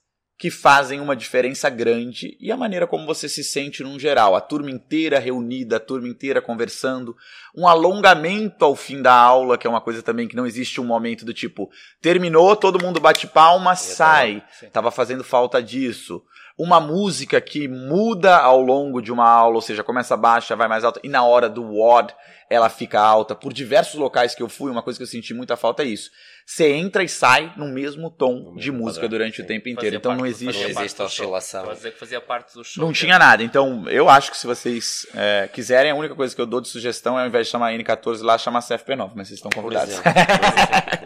que 0.44 0.52
fazem 0.52 1.00
uma 1.00 1.16
diferença 1.16 1.70
grande 1.70 2.36
e 2.38 2.52
a 2.52 2.58
maneira 2.58 2.86
como 2.86 3.06
você 3.06 3.30
se 3.30 3.42
sente 3.42 3.82
num 3.82 3.98
geral. 3.98 4.36
A 4.36 4.42
turma 4.42 4.70
inteira 4.70 5.18
reunida, 5.18 5.78
a 5.78 5.80
turma 5.80 6.10
inteira 6.10 6.42
conversando, 6.42 7.16
um 7.56 7.66
alongamento 7.66 8.66
ao 8.66 8.76
fim 8.76 9.02
da 9.02 9.14
aula, 9.14 9.58
que 9.58 9.66
é 9.66 9.70
uma 9.70 9.80
coisa 9.80 10.02
também 10.02 10.28
que 10.28 10.36
não 10.36 10.46
existe 10.46 10.82
um 10.82 10.84
momento 10.84 11.24
do 11.24 11.34
tipo, 11.34 11.72
terminou, 12.02 12.58
todo 12.58 12.84
mundo 12.84 13.00
bate 13.00 13.26
palma, 13.26 13.74
sai. 13.78 14.44
Tava 14.74 14.92
fazendo 14.92 15.24
falta 15.24 15.64
disso. 15.64 16.22
Uma 16.58 16.82
música 16.82 17.40
que 17.40 17.70
muda 17.70 18.36
ao 18.38 18.60
longo 18.60 19.02
de 19.02 19.14
uma 19.14 19.30
aula, 19.30 19.56
ou 19.56 19.62
seja, 19.62 19.82
começa 19.82 20.18
baixa, 20.18 20.58
vai 20.58 20.68
mais 20.68 20.84
alta, 20.84 21.00
e 21.06 21.08
na 21.08 21.24
hora 21.24 21.48
do 21.50 21.64
WOD 21.64 22.14
ela 22.50 22.68
fica 22.68 23.00
alta. 23.00 23.34
Por 23.34 23.54
diversos 23.54 23.96
locais 23.96 24.36
que 24.36 24.44
eu 24.44 24.50
fui, 24.50 24.70
uma 24.70 24.84
coisa 24.84 25.00
que 25.00 25.04
eu 25.04 25.08
senti 25.08 25.34
muita 25.34 25.56
falta 25.56 25.84
é 25.84 25.86
isso. 25.86 26.12
Você 26.46 26.72
entra 26.74 27.04
e 27.04 27.10
sai 27.10 27.54
no 27.58 27.68
mesmo 27.68 28.12
tom 28.12 28.52
No 28.52 28.58
de 28.58 28.70
mesmo 28.72 28.78
música 28.86 29.02
padrão, 29.06 29.18
durante 29.20 29.38
sim. 29.38 29.42
o 29.44 29.46
tempo 29.48 29.62
Fazia 29.64 29.74
inteiro. 29.74 29.96
Então 29.96 30.12
parte 30.12 30.18
não 30.22 30.26
do- 30.28 30.30
existe. 30.32 30.46
fazia 30.54 30.68
Não 30.68 30.74
parte 30.76 30.86
existe 30.86 31.02
oscilação. 31.02 31.60
Estava 31.62 31.72
a 31.72 31.76
dizer 31.76 31.92
que 31.94 32.00
fazia 32.00 32.22
parte 32.22 32.54
do 32.54 32.64
show. 32.64 32.86
Não 32.86 32.92
tinha 32.94 33.18
nada. 33.18 33.42
Então, 33.44 33.90
eu 33.90 34.10
acho 34.10 34.30
que 34.32 34.38
se 34.38 34.46
vocês 34.46 35.08
é, 35.16 35.48
quiserem, 35.48 35.92
a 35.92 35.96
única 35.96 36.16
coisa 36.16 36.36
que 36.36 36.42
eu 36.42 36.46
dou 36.46 36.60
de 36.62 36.68
sugestão 36.68 37.18
é 37.18 37.22
ao 37.24 37.28
invés 37.28 37.48
de 37.48 37.52
chamar 37.52 37.72
N14 37.74 38.22
lá, 38.22 38.38
chamar 38.38 38.60
CFP9, 38.60 39.12
mas 39.16 39.28
vocês 39.30 39.40
estão 39.40 39.50
Por 39.50 39.62
convidados. 39.64 39.94
exemplo. 39.94 40.12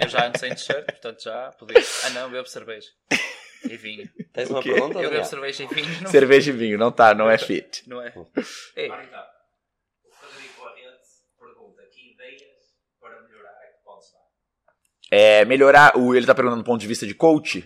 Eu 0.02 0.10
já 0.10 0.28
ando 0.28 0.38
sem 0.39 0.50
t-shirt, 0.56 0.86
portanto 0.86 1.23
já 1.23 1.52
podia. 1.58 1.82
Ah 2.06 2.10
não, 2.12 2.30
bebo 2.32 2.47
cerveja. 2.47 2.88
E 3.69 3.76
vinho. 3.78 4.10
Tens 4.34 4.50
O 4.50 4.54
uma 4.54 4.63
pergunta? 4.63 5.00
Eu 5.00 5.10
bebo 5.10 5.26
cerveja 5.26 5.63
e 5.63 5.67
vinho. 5.67 6.02
Não, 6.02 6.12
Cerveja 6.12 6.50
e 6.52 6.54
vinho, 6.54 6.78
não 6.78 6.91
tá, 6.91 7.13
não 7.13 7.30
é 7.30 7.38
fit. 7.38 7.84
não 7.88 8.02
é? 8.02 8.13
Ei, 8.76 8.88
Marita, 8.88 9.26
o 10.06 10.12
Frederico 10.13 10.63
Arrente 10.65 11.08
pergunta 11.39 11.82
que 11.91 12.13
ideias 12.13 12.41
para 13.02 13.19
melhorar 13.21 13.50
é 13.63 13.67
que 13.71 13.84
podes 13.84 14.12
dar? 14.13 14.19
É, 15.12 15.46
melhorar, 15.46 15.98
o, 15.98 16.13
ele 16.15 16.26
tá 16.26 16.36
perguntando 16.36 16.62
do 16.63 16.65
ponto 16.65 16.82
de 16.82 16.88
vista 16.88 17.06
de 17.08 17.13
coach. 17.15 17.63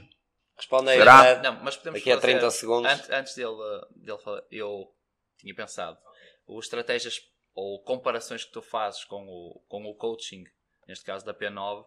Responde 0.56 0.92
aí, 0.92 0.98
Será? 1.00 1.42
Não, 1.42 1.64
mas 1.64 1.76
podemos 1.76 2.00
Daqui 2.00 2.12
a 2.12 2.16
fazer- 2.16 2.34
30 2.34 2.52
segundos. 2.52 2.92
Antes, 2.92 3.10
antes 3.10 3.36
dele, 3.36 3.50
uh, 3.50 3.88
dele 4.00 4.18
falar, 4.20 4.42
eu 4.52 4.94
tinha 5.40 5.56
pensado. 5.56 5.98
As 6.48 6.66
estratégias 6.66 7.20
ou 7.56 7.82
comparações 7.84 8.44
que 8.46 8.52
tu 8.52 8.62
fazes 8.62 9.04
com 9.06 9.26
o, 9.28 9.60
com 9.68 9.84
o 9.86 9.96
coaching, 9.96 10.44
neste 10.88 11.04
caso 11.04 11.26
da 11.26 11.34
P9, 11.34 11.82
uh, 11.82 11.86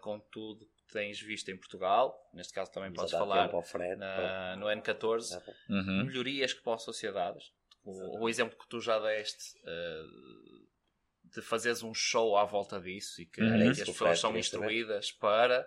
com 0.00 0.18
tudo 0.30 0.64
que 0.64 0.92
tens 0.94 1.20
visto 1.20 1.50
em 1.50 1.56
Portugal, 1.58 2.18
neste 2.32 2.52
caso 2.54 2.70
também 2.72 2.90
Vamos 2.92 3.10
podes 3.12 3.18
falar 3.28 3.62
Fred, 3.62 3.96
na- 3.96 4.56
no 4.56 4.66
N14, 4.68 5.38
Uhum. 5.68 6.04
melhorias 6.06 6.52
que 6.54 6.62
para 6.62 6.74
as 6.74 6.82
sociedades. 6.82 7.52
O, 7.84 8.22
o 8.24 8.28
exemplo 8.28 8.56
que 8.58 8.68
tu 8.68 8.80
já 8.80 8.98
deste 8.98 9.56
uh, 9.58 10.61
de 11.34 11.40
fazeres 11.40 11.82
um 11.82 11.94
show 11.94 12.36
à 12.36 12.44
volta 12.44 12.80
disso 12.80 13.22
e 13.22 13.26
que, 13.26 13.40
Uhum. 13.40 13.70
isso 13.70 13.82
as 13.82 13.88
pessoas 13.88 14.20
são 14.20 14.36
instruídas 14.36 15.10
para 15.10 15.66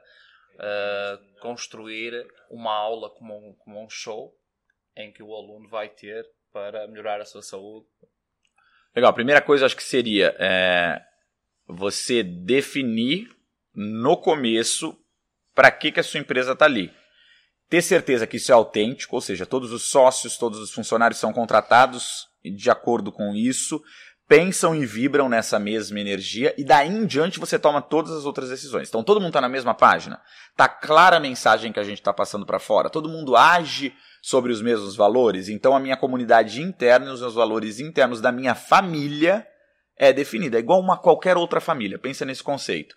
uh, 0.55 1.39
construir 1.41 2.25
uma 2.49 2.73
aula 2.73 3.09
como 3.09 3.35
um, 3.35 3.53
como 3.55 3.83
um 3.83 3.89
show 3.89 4.35
em 4.95 5.11
que 5.11 5.23
o 5.23 5.33
aluno 5.33 5.67
vai 5.67 5.89
ter 5.89 6.25
para 6.51 6.87
melhorar 6.87 7.19
a 7.19 7.25
sua 7.25 7.41
saúde. 7.41 7.85
Legal, 8.95 9.09
a 9.09 9.13
primeira 9.13 9.41
coisa 9.41 9.65
acho 9.65 9.75
que 9.75 9.83
seria 9.83 10.33
é, 10.39 11.01
você 11.67 12.23
definir 12.23 13.29
no 13.73 14.15
começo 14.15 14.97
para 15.53 15.69
que, 15.69 15.91
que 15.91 15.99
a 15.99 16.03
sua 16.03 16.19
empresa 16.19 16.53
está 16.53 16.65
ali. 16.65 16.93
Ter 17.67 17.81
certeza 17.81 18.25
que 18.27 18.37
isso 18.37 18.51
é 18.51 18.55
autêntico, 18.55 19.15
ou 19.15 19.21
seja, 19.21 19.45
todos 19.45 19.73
os 19.73 19.89
sócios, 19.89 20.37
todos 20.37 20.59
os 20.59 20.71
funcionários 20.71 21.19
são 21.19 21.33
contratados 21.33 22.27
de 22.43 22.69
acordo 22.69 23.11
com 23.11 23.35
isso, 23.35 23.83
pensam 24.27 24.75
e 24.75 24.85
vibram 24.85 25.29
nessa 25.29 25.59
mesma 25.59 25.99
energia 25.99 26.53
e 26.57 26.63
daí 26.63 26.89
em 26.89 27.05
diante 27.05 27.39
você 27.39 27.59
toma 27.59 27.81
todas 27.81 28.11
as 28.11 28.25
outras 28.25 28.49
decisões. 28.49 28.89
Então 28.89 29.03
todo 29.03 29.19
mundo 29.19 29.29
está 29.29 29.41
na 29.41 29.49
mesma 29.49 29.73
página, 29.73 30.19
tá 30.55 30.67
clara 30.67 31.17
a 31.17 31.19
mensagem 31.19 31.71
que 31.71 31.79
a 31.79 31.83
gente 31.83 31.99
está 31.99 32.13
passando 32.13 32.45
para 32.45 32.59
fora, 32.59 32.89
todo 32.89 33.09
mundo 33.09 33.35
age 33.35 33.93
sobre 34.21 34.51
os 34.51 34.61
mesmos 34.61 34.95
valores. 34.95 35.49
Então 35.49 35.75
a 35.75 35.79
minha 35.79 35.95
comunidade 35.95 36.61
interna, 36.61 37.13
os 37.13 37.21
meus 37.21 37.35
valores 37.35 37.79
internos 37.79 38.19
da 38.19 38.31
minha 38.31 38.55
família 38.55 39.45
é 39.97 40.11
definida, 40.11 40.57
é 40.57 40.59
igual 40.59 40.79
uma 40.79 40.97
qualquer 40.97 41.37
outra 41.37 41.61
família. 41.61 41.99
Pensa 41.99 42.25
nesse 42.25 42.43
conceito. 42.43 42.95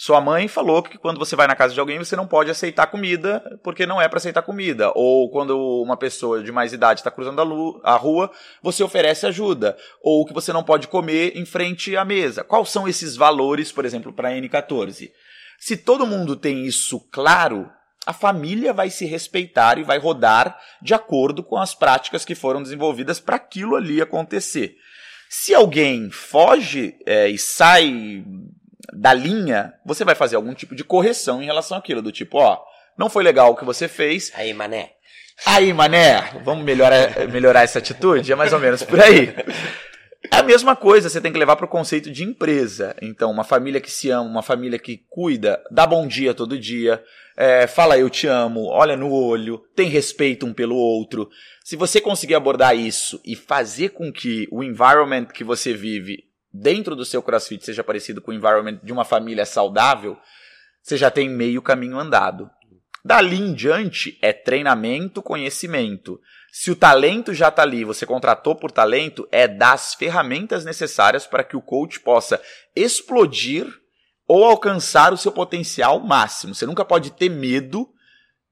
Sua 0.00 0.20
mãe 0.20 0.46
falou 0.46 0.80
que 0.80 0.96
quando 0.96 1.18
você 1.18 1.34
vai 1.34 1.48
na 1.48 1.56
casa 1.56 1.74
de 1.74 1.80
alguém 1.80 1.98
você 1.98 2.14
não 2.14 2.24
pode 2.24 2.48
aceitar 2.52 2.86
comida 2.86 3.42
porque 3.64 3.84
não 3.84 4.00
é 4.00 4.06
para 4.06 4.18
aceitar 4.18 4.42
comida. 4.42 4.92
Ou 4.94 5.28
quando 5.28 5.58
uma 5.82 5.96
pessoa 5.96 6.40
de 6.40 6.52
mais 6.52 6.72
idade 6.72 7.00
está 7.00 7.10
cruzando 7.10 7.80
a, 7.82 7.94
a, 7.94 7.96
rua, 7.96 8.30
você 8.62 8.84
oferece 8.84 9.26
ajuda. 9.26 9.76
Ou 10.00 10.24
que 10.24 10.32
você 10.32 10.52
não 10.52 10.62
pode 10.62 10.86
comer 10.86 11.36
em 11.36 11.44
frente 11.44 11.96
à 11.96 12.04
mesa. 12.04 12.44
Quais 12.44 12.68
são 12.68 12.86
esses 12.86 13.16
valores, 13.16 13.72
por 13.72 13.84
exemplo, 13.84 14.12
para 14.12 14.28
a 14.28 14.32
N14? 14.34 15.10
Se 15.58 15.76
todo 15.76 16.06
mundo 16.06 16.36
tem 16.36 16.64
isso 16.64 17.00
claro, 17.10 17.68
a 18.06 18.12
família 18.12 18.72
vai 18.72 18.90
se 18.90 19.04
respeitar 19.04 19.78
e 19.78 19.82
vai 19.82 19.98
rodar 19.98 20.56
de 20.80 20.94
acordo 20.94 21.42
com 21.42 21.56
as 21.56 21.74
práticas 21.74 22.24
que 22.24 22.36
foram 22.36 22.62
desenvolvidas 22.62 23.18
para 23.18 23.34
aquilo 23.34 23.74
ali 23.74 24.00
acontecer. 24.00 24.76
Se 25.28 25.52
alguém 25.52 26.08
foge 26.08 26.94
é, 27.04 27.28
e 27.28 27.36
sai 27.36 28.24
da 28.92 29.12
linha, 29.12 29.74
você 29.84 30.04
vai 30.04 30.14
fazer 30.14 30.36
algum 30.36 30.54
tipo 30.54 30.74
de 30.74 30.84
correção 30.84 31.42
em 31.42 31.46
relação 31.46 31.76
àquilo, 31.76 32.02
do 32.02 32.12
tipo, 32.12 32.38
ó, 32.38 32.58
não 32.96 33.08
foi 33.08 33.22
legal 33.22 33.52
o 33.52 33.56
que 33.56 33.64
você 33.64 33.88
fez. 33.88 34.32
Aí, 34.34 34.52
mané. 34.52 34.92
Aí, 35.46 35.72
mané, 35.72 36.32
vamos 36.44 36.64
melhorar, 36.64 37.28
melhorar 37.28 37.62
essa 37.62 37.78
atitude? 37.78 38.32
É 38.32 38.34
mais 38.34 38.52
ou 38.52 38.58
menos 38.58 38.82
por 38.82 39.00
aí. 39.00 39.34
É 40.32 40.38
a 40.38 40.42
mesma 40.42 40.74
coisa, 40.74 41.08
você 41.08 41.20
tem 41.20 41.32
que 41.32 41.38
levar 41.38 41.54
para 41.54 41.64
o 41.64 41.68
conceito 41.68 42.10
de 42.10 42.24
empresa. 42.24 42.94
Então, 43.00 43.30
uma 43.30 43.44
família 43.44 43.80
que 43.80 43.90
se 43.90 44.10
ama, 44.10 44.28
uma 44.28 44.42
família 44.42 44.78
que 44.78 45.04
cuida, 45.08 45.62
dá 45.70 45.86
bom 45.86 46.06
dia 46.08 46.34
todo 46.34 46.58
dia, 46.58 47.02
é, 47.36 47.68
fala 47.68 47.96
eu 47.96 48.10
te 48.10 48.26
amo, 48.26 48.66
olha 48.66 48.96
no 48.96 49.12
olho, 49.12 49.62
tem 49.76 49.88
respeito 49.88 50.44
um 50.44 50.52
pelo 50.52 50.74
outro. 50.74 51.30
Se 51.62 51.76
você 51.76 52.00
conseguir 52.00 52.34
abordar 52.34 52.76
isso 52.76 53.20
e 53.24 53.36
fazer 53.36 53.90
com 53.90 54.12
que 54.12 54.48
o 54.50 54.64
environment 54.64 55.26
que 55.26 55.44
você 55.44 55.72
vive 55.72 56.24
dentro 56.52 56.96
do 56.96 57.04
seu 57.04 57.22
CrossFit 57.22 57.64
seja 57.64 57.84
parecido 57.84 58.20
com 58.20 58.30
o 58.30 58.34
environment 58.34 58.80
de 58.82 58.92
uma 58.92 59.04
família 59.04 59.44
saudável, 59.44 60.16
você 60.82 60.96
já 60.96 61.10
tem 61.10 61.28
meio 61.28 61.60
caminho 61.60 61.98
andado. 61.98 62.50
Dali 63.04 63.36
em 63.36 63.54
diante 63.54 64.18
é 64.20 64.32
treinamento, 64.32 65.22
conhecimento. 65.22 66.20
Se 66.50 66.70
o 66.70 66.76
talento 66.76 67.32
já 67.32 67.48
está 67.48 67.62
ali, 67.62 67.84
você 67.84 68.04
contratou 68.04 68.56
por 68.56 68.70
talento, 68.70 69.28
é 69.30 69.46
dar 69.46 69.74
as 69.74 69.94
ferramentas 69.94 70.64
necessárias 70.64 71.26
para 71.26 71.44
que 71.44 71.56
o 71.56 71.62
coach 71.62 72.00
possa 72.00 72.40
explodir 72.74 73.66
ou 74.26 74.44
alcançar 74.44 75.12
o 75.12 75.16
seu 75.16 75.32
potencial 75.32 76.00
máximo. 76.00 76.54
Você 76.54 76.66
nunca 76.66 76.84
pode 76.84 77.12
ter 77.12 77.28
medo 77.28 77.88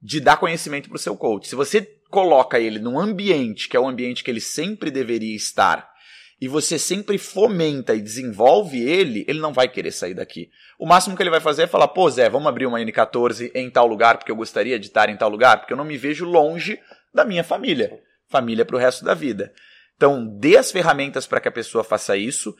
de 0.01 0.19
dar 0.19 0.37
conhecimento 0.37 0.89
para 0.89 0.95
o 0.95 0.99
seu 0.99 1.15
coach. 1.17 1.47
Se 1.47 1.55
você 1.55 1.81
coloca 2.09 2.59
ele 2.59 2.79
num 2.79 2.99
ambiente 2.99 3.67
que 3.67 3.75
é 3.75 3.79
o 3.79 3.87
ambiente 3.87 4.23
que 4.23 4.31
ele 4.31 4.41
sempre 4.41 4.89
deveria 4.89 5.35
estar, 5.35 5.89
e 6.39 6.47
você 6.47 6.77
sempre 6.77 7.17
fomenta 7.17 7.95
e 7.95 8.01
desenvolve 8.01 8.81
ele, 8.81 9.25
ele 9.27 9.39
não 9.39 9.51
vai 9.51 9.67
querer 9.67 9.91
sair 9.91 10.13
daqui. 10.13 10.49
O 10.77 10.85
máximo 10.85 11.15
que 11.15 11.23
ele 11.23 11.31
vai 11.31 11.39
fazer 11.39 11.63
é 11.63 11.67
falar: 11.67 11.87
pô, 11.87 12.09
Zé, 12.09 12.29
vamos 12.29 12.47
abrir 12.47 12.65
uma 12.65 12.79
N14 12.79 13.51
em 13.55 13.69
tal 13.69 13.87
lugar 13.87 14.17
porque 14.17 14.31
eu 14.31 14.35
gostaria 14.35 14.77
de 14.79 14.87
estar 14.87 15.09
em 15.09 15.17
tal 15.17 15.29
lugar, 15.29 15.59
porque 15.59 15.73
eu 15.73 15.77
não 15.77 15.85
me 15.85 15.97
vejo 15.97 16.25
longe 16.25 16.79
da 17.13 17.25
minha 17.25 17.43
família. 17.43 17.99
Família 18.29 18.65
para 18.65 18.75
o 18.75 18.79
resto 18.79 19.03
da 19.03 19.13
vida. 19.13 19.51
Então, 19.95 20.27
dê 20.37 20.57
as 20.57 20.71
ferramentas 20.71 21.25
para 21.25 21.39
que 21.39 21.47
a 21.47 21.51
pessoa 21.51 21.83
faça 21.83 22.15
isso 22.15 22.55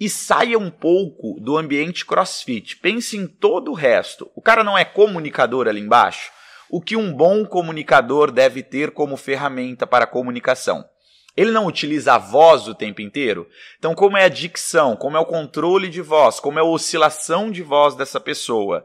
e 0.00 0.08
saia 0.08 0.58
um 0.58 0.70
pouco 0.70 1.38
do 1.40 1.56
ambiente 1.56 2.04
crossfit. 2.04 2.76
Pense 2.78 3.16
em 3.16 3.28
todo 3.28 3.70
o 3.70 3.74
resto. 3.74 4.30
O 4.34 4.42
cara 4.42 4.64
não 4.64 4.76
é 4.76 4.84
comunicador 4.84 5.68
ali 5.68 5.80
embaixo? 5.80 6.32
O 6.68 6.80
que 6.80 6.96
um 6.96 7.12
bom 7.12 7.44
comunicador 7.44 8.32
deve 8.32 8.62
ter 8.62 8.92
como 8.92 9.16
ferramenta 9.16 9.86
para 9.86 10.04
a 10.04 10.08
comunicação? 10.08 10.84
Ele 11.40 11.50
não 11.50 11.64
utiliza 11.64 12.12
a 12.12 12.18
voz 12.18 12.68
o 12.68 12.74
tempo 12.74 13.00
inteiro. 13.00 13.48
Então, 13.78 13.94
como 13.94 14.14
é 14.14 14.24
a 14.24 14.28
dicção, 14.28 14.94
como 14.94 15.16
é 15.16 15.20
o 15.20 15.24
controle 15.24 15.88
de 15.88 16.02
voz, 16.02 16.38
como 16.38 16.58
é 16.58 16.60
a 16.60 16.66
oscilação 16.66 17.50
de 17.50 17.62
voz 17.62 17.94
dessa 17.94 18.20
pessoa. 18.20 18.84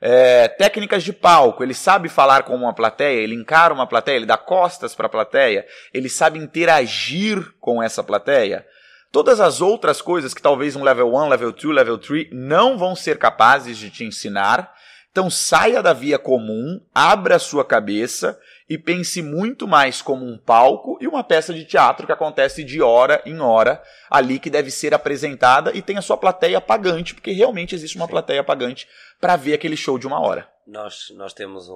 É, 0.00 0.48
técnicas 0.48 1.04
de 1.04 1.12
palco, 1.12 1.62
ele 1.62 1.74
sabe 1.74 2.08
falar 2.08 2.42
com 2.42 2.56
uma 2.56 2.74
plateia, 2.74 3.20
ele 3.20 3.36
encara 3.36 3.72
uma 3.72 3.86
plateia, 3.86 4.16
ele 4.16 4.26
dá 4.26 4.36
costas 4.36 4.96
para 4.96 5.06
a 5.06 5.08
plateia, 5.08 5.64
ele 5.94 6.08
sabe 6.08 6.40
interagir 6.40 7.52
com 7.60 7.80
essa 7.80 8.02
plateia. 8.02 8.66
Todas 9.12 9.38
as 9.38 9.60
outras 9.60 10.02
coisas 10.02 10.34
que 10.34 10.42
talvez 10.42 10.74
um 10.74 10.82
level 10.82 11.14
1, 11.14 11.28
level 11.28 11.52
2, 11.52 11.64
level 11.72 11.98
3 11.98 12.30
não 12.32 12.76
vão 12.76 12.96
ser 12.96 13.16
capazes 13.16 13.78
de 13.78 13.90
te 13.90 14.02
ensinar. 14.02 14.74
Então 15.12 15.28
saia 15.28 15.82
da 15.82 15.92
via 15.92 16.18
comum, 16.18 16.80
abra 16.94 17.36
a 17.36 17.38
sua 17.38 17.62
cabeça 17.66 18.40
e 18.66 18.78
pense 18.78 19.20
muito 19.20 19.68
mais 19.68 20.00
como 20.00 20.24
um 20.24 20.38
palco 20.38 20.96
e 21.02 21.06
uma 21.06 21.22
peça 21.22 21.52
de 21.52 21.66
teatro 21.66 22.06
que 22.06 22.12
acontece 22.12 22.64
de 22.64 22.80
hora 22.80 23.22
em 23.26 23.38
hora 23.38 23.82
ali 24.10 24.38
que 24.38 24.48
deve 24.48 24.70
ser 24.70 24.94
apresentada 24.94 25.70
e 25.76 25.82
tem 25.82 25.98
a 25.98 26.02
sua 26.02 26.16
plateia 26.16 26.62
pagante, 26.62 27.14
porque 27.14 27.30
realmente 27.30 27.74
existe 27.74 27.94
uma 27.96 28.06
Sim. 28.06 28.12
plateia 28.12 28.42
pagante 28.42 28.88
para 29.20 29.36
ver 29.36 29.52
aquele 29.52 29.76
show 29.76 29.98
de 29.98 30.06
uma 30.06 30.18
hora. 30.18 30.48
Nós, 30.66 31.12
nós 31.14 31.34
temos 31.34 31.68
um, 31.68 31.74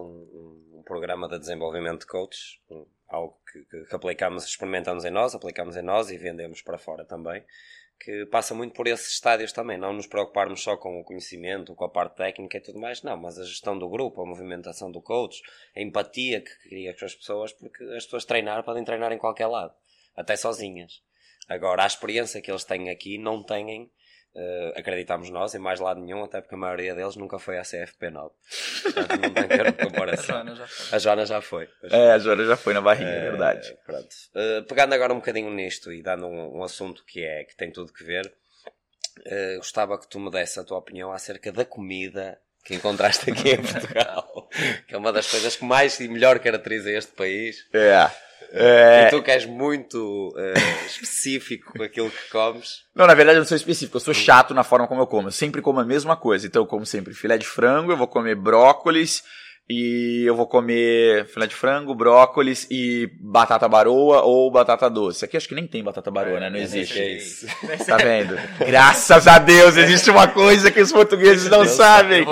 um, 0.78 0.82
programa 0.82 1.28
de 1.28 1.38
desenvolvimento 1.38 2.00
de 2.00 2.06
coaches, 2.06 2.58
algo 3.06 3.36
que, 3.52 3.60
que, 3.64 3.84
que 3.84 3.94
aplicamos, 3.94 4.46
experimentamos 4.46 5.04
em 5.04 5.10
nós, 5.10 5.34
aplicamos 5.34 5.76
em 5.76 5.82
nós 5.82 6.08
e 6.08 6.16
vendemos 6.16 6.62
para 6.62 6.78
fora 6.78 7.04
também 7.04 7.44
que 7.98 8.26
passa 8.26 8.54
muito 8.54 8.74
por 8.74 8.86
esses 8.86 9.12
estádios 9.12 9.52
também, 9.52 9.78
não 9.78 9.92
nos 9.92 10.06
preocuparmos 10.06 10.62
só 10.62 10.76
com 10.76 11.00
o 11.00 11.04
conhecimento, 11.04 11.74
com 11.74 11.84
a 11.84 11.88
parte 11.88 12.16
técnica 12.16 12.58
e 12.58 12.60
tudo 12.60 12.78
mais, 12.78 13.02
não, 13.02 13.16
mas 13.16 13.38
a 13.38 13.44
gestão 13.44 13.78
do 13.78 13.88
grupo, 13.88 14.22
a 14.22 14.26
movimentação 14.26 14.90
do 14.90 15.00
coach, 15.00 15.42
a 15.74 15.80
empatia 15.80 16.40
que 16.40 16.68
cria 16.68 16.96
com 16.96 17.04
as 17.04 17.14
pessoas, 17.14 17.52
porque 17.52 17.82
as 17.84 18.04
pessoas 18.04 18.24
treinar 18.24 18.64
podem 18.64 18.84
treinar 18.84 19.12
em 19.12 19.18
qualquer 19.18 19.46
lado, 19.46 19.74
até 20.14 20.36
sozinhas. 20.36 21.02
Agora, 21.48 21.84
a 21.84 21.86
experiência 21.86 22.40
que 22.40 22.50
eles 22.50 22.64
têm 22.64 22.90
aqui 22.90 23.18
não 23.18 23.42
têm 23.42 23.90
Uh, 24.36 24.78
acreditamos 24.78 25.30
nós, 25.30 25.54
em 25.54 25.58
mais 25.58 25.80
lado 25.80 25.98
nenhum, 25.98 26.22
até 26.22 26.42
porque 26.42 26.54
a 26.54 26.58
maioria 26.58 26.94
deles 26.94 27.16
nunca 27.16 27.38
foi 27.38 27.56
à 27.56 27.62
CFP9. 27.62 28.30
Portanto, 28.82 29.16
não 29.22 29.30
tem 29.30 29.48
ter 29.48 29.72
comparação. 29.72 30.36
a 30.36 30.44
Joana 30.44 30.54
já 30.54 30.66
foi. 30.66 30.92
A 30.92 30.98
Joana 30.98 31.26
já 31.26 31.40
foi. 31.40 31.68
É, 31.84 32.12
a 32.12 32.18
Joana 32.18 32.44
já 32.44 32.54
foi 32.54 32.74
na 32.74 32.82
barriga, 32.82 33.08
é 33.08 33.30
verdade. 33.30 33.74
Pronto. 33.86 34.14
Uh, 34.34 34.62
pegando 34.64 34.92
agora 34.92 35.14
um 35.14 35.16
bocadinho 35.16 35.50
nisto 35.50 35.90
e 35.90 36.02
dando 36.02 36.26
um, 36.26 36.58
um, 36.58 36.62
assunto 36.62 37.02
que 37.06 37.24
é 37.24 37.44
que 37.44 37.56
tem 37.56 37.72
tudo 37.72 37.94
que 37.94 38.04
ver, 38.04 38.26
uh, 38.26 39.56
gostava 39.56 39.98
que 39.98 40.06
tu 40.06 40.20
me 40.20 40.30
desse 40.30 40.60
a 40.60 40.64
tua 40.64 40.76
opinião 40.76 41.12
acerca 41.12 41.50
da 41.50 41.64
comida 41.64 42.38
que 42.62 42.74
encontraste 42.74 43.30
aqui 43.30 43.52
em 43.52 43.62
Portugal, 43.64 44.50
que 44.86 44.94
é 44.94 44.98
uma 44.98 45.14
das 45.14 45.30
coisas 45.30 45.56
que 45.56 45.64
mais 45.64 45.98
e 45.98 46.08
melhor 46.08 46.38
caracteriza 46.40 46.90
este 46.90 47.12
país. 47.12 47.66
É. 47.72 48.25
É... 48.52 49.06
E 49.06 49.10
tu 49.10 49.22
que 49.22 49.30
és 49.30 49.44
muito 49.44 50.28
uh, 50.28 50.86
específico 50.86 51.72
com 51.76 51.82
aquilo 51.82 52.10
que 52.10 52.30
comes. 52.30 52.84
Não, 52.94 53.06
na 53.06 53.14
verdade 53.14 53.36
eu 53.38 53.40
não 53.40 53.48
sou 53.48 53.56
específico, 53.56 53.96
eu 53.96 54.00
sou 54.00 54.14
chato 54.14 54.54
na 54.54 54.64
forma 54.64 54.86
como 54.86 55.00
eu 55.00 55.06
como. 55.06 55.28
Eu 55.28 55.32
sempre 55.32 55.60
como 55.60 55.80
a 55.80 55.84
mesma 55.84 56.16
coisa. 56.16 56.46
Então 56.46 56.62
eu 56.62 56.66
como 56.66 56.86
sempre 56.86 57.14
filé 57.14 57.36
de 57.38 57.46
frango, 57.46 57.92
eu 57.92 57.96
vou 57.96 58.08
comer 58.08 58.34
brócolis, 58.34 59.22
e 59.68 60.22
eu 60.24 60.36
vou 60.36 60.46
comer 60.46 61.26
filé 61.26 61.46
de 61.46 61.54
frango, 61.54 61.92
brócolis 61.92 62.68
e 62.70 63.10
batata 63.20 63.68
baroa 63.68 64.22
ou 64.22 64.48
batata 64.48 64.88
doce. 64.88 65.24
Aqui 65.24 65.36
acho 65.36 65.48
que 65.48 65.56
nem 65.56 65.66
tem 65.66 65.82
batata 65.82 66.08
baroa, 66.08 66.36
é, 66.36 66.40
né? 66.40 66.50
Não 66.50 66.58
existe. 66.58 66.98
É 66.98 67.12
isso. 67.16 67.46
Tá 67.86 67.96
vendo? 67.96 68.36
Graças 68.58 69.26
a 69.26 69.38
Deus 69.38 69.76
existe 69.76 70.10
uma 70.10 70.26
coisa 70.26 70.70
que 70.70 70.80
os 70.80 70.90
portugueses 70.90 71.48
não 71.48 71.62
Deus 71.62 71.72
sabem. 71.72 72.26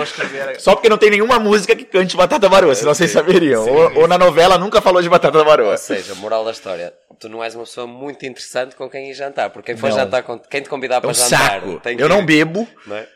Só 0.59 0.75
porque 0.75 0.88
não 0.88 0.99
tem 0.99 1.11
nenhuma 1.11 1.38
música 1.38 1.77
que 1.77 1.85
cante 1.85 2.16
batata 2.16 2.49
baroa, 2.49 2.75
senão 2.75 2.94
vocês 2.94 3.11
saberiam. 3.11 3.66
Ou, 3.68 4.01
ou, 4.01 4.09
na 4.09 4.18
novela 4.18 4.59
nunca 4.59 4.81
falou 4.81 5.03
de 5.03 5.09
batata 5.09 5.42
baroa. 5.44 5.73
Ou 5.73 5.79
seja, 5.79 6.14
moral 6.16 6.44
da 6.44 6.51
história, 6.51 6.92
tu 7.18 7.29
não 7.29 7.42
és 7.42 7.55
uma 7.55 7.64
pessoa 7.64 7.87
muito 7.87 8.25
interessante 8.25 8.75
com 8.75 8.88
quem 8.88 9.11
ir 9.11 9.14
jantar, 9.14 9.51
porque 9.51 9.73
quem 9.73 9.81
for 9.81 9.90
não. 9.90 9.97
jantar, 9.97 10.25
quem 10.51 10.62
te 10.62 10.68
convidar 10.68 11.01
para 11.01 11.11
é 11.11 11.12
um 11.12 11.14
jantar... 11.14 11.61
Saco. 11.61 11.81
eu 11.99 12.09
não 12.09 12.25
bebo. 12.25 12.66
Não 12.87 12.97
é? 12.97 13.07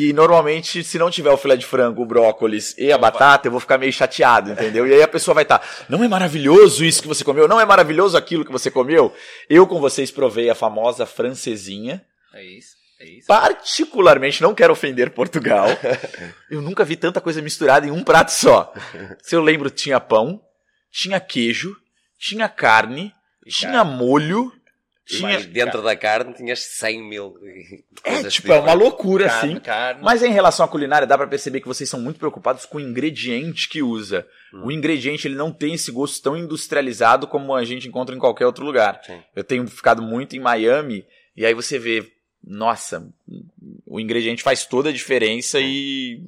E 0.00 0.12
normalmente, 0.12 0.84
se 0.84 0.96
não 0.96 1.10
tiver 1.10 1.32
o 1.32 1.36
filé 1.36 1.56
de 1.56 1.66
frango, 1.66 2.02
o 2.02 2.06
brócolis 2.06 2.72
e 2.78 2.92
a 2.92 2.96
batata, 2.96 3.48
eu 3.48 3.50
vou 3.50 3.58
ficar 3.58 3.78
meio 3.78 3.92
chateado, 3.92 4.52
entendeu? 4.52 4.86
E 4.86 4.94
aí 4.94 5.02
a 5.02 5.08
pessoa 5.08 5.34
vai 5.34 5.42
estar, 5.42 5.58
tá, 5.58 5.66
não 5.88 6.04
é 6.04 6.08
maravilhoso 6.08 6.84
isso 6.84 7.02
que 7.02 7.08
você 7.08 7.24
comeu? 7.24 7.48
Não 7.48 7.60
é 7.60 7.64
maravilhoso 7.64 8.16
aquilo 8.16 8.44
que 8.44 8.52
você 8.52 8.70
comeu? 8.70 9.12
Eu 9.50 9.66
com 9.66 9.80
vocês 9.80 10.12
provei 10.12 10.48
a 10.48 10.54
famosa 10.54 11.04
francesinha. 11.04 12.00
É 12.32 12.44
isso. 12.44 12.76
É 13.00 13.06
isso. 13.06 13.26
Particularmente, 13.26 14.40
não 14.40 14.54
quero 14.54 14.72
ofender 14.72 15.10
Portugal. 15.10 15.66
eu 16.48 16.62
nunca 16.62 16.84
vi 16.84 16.94
tanta 16.94 17.20
coisa 17.20 17.42
misturada 17.42 17.84
em 17.84 17.90
um 17.90 18.04
prato 18.04 18.30
só. 18.30 18.72
Se 19.20 19.34
eu 19.34 19.42
lembro, 19.42 19.68
tinha 19.68 19.98
pão, 19.98 20.40
tinha 20.92 21.18
queijo, 21.18 21.76
tinha 22.20 22.48
carne, 22.48 23.12
tinha 23.48 23.82
molho, 23.82 24.52
Tinha- 25.08 25.40
dentro 25.40 25.82
da 25.82 25.96
carne 25.96 26.34
tinhas 26.34 26.60
100 26.60 27.02
mil 27.08 27.34
É, 28.04 28.22
tipo, 28.24 28.52
é 28.52 28.60
uma 28.60 28.74
loucura, 28.74 29.26
Carne, 29.26 29.52
assim. 29.54 29.60
carne. 29.60 30.00
Mas 30.02 30.22
em 30.22 30.30
relação 30.30 30.64
à 30.64 30.68
culinária, 30.68 31.06
dá 31.06 31.16
pra 31.16 31.26
perceber 31.26 31.60
que 31.60 31.66
vocês 31.66 31.88
são 31.88 31.98
muito 32.00 32.18
preocupados 32.18 32.64
com 32.66 32.78
o 32.78 32.80
ingrediente 32.80 33.68
que 33.68 33.82
usa. 33.82 34.26
Hum. 34.54 34.66
O 34.66 34.70
ingrediente 34.72 35.26
ele 35.26 35.34
não 35.34 35.50
tem 35.52 35.74
esse 35.74 35.90
gosto 35.90 36.22
tão 36.22 36.36
industrializado 36.36 37.26
como 37.26 37.54
a 37.54 37.64
gente 37.64 37.88
encontra 37.88 38.14
em 38.14 38.18
qualquer 38.18 38.46
outro 38.46 38.64
lugar. 38.64 39.00
Sim. 39.04 39.18
Eu 39.34 39.42
tenho 39.42 39.66
ficado 39.66 40.02
muito 40.02 40.36
em 40.36 40.40
Miami 40.40 41.04
e 41.36 41.44
aí 41.44 41.54
você 41.54 41.78
vê, 41.78 42.06
nossa, 42.44 43.08
o 43.86 43.98
ingrediente 43.98 44.42
faz 44.42 44.64
toda 44.66 44.90
a 44.90 44.92
diferença 44.92 45.58
e 45.60 46.20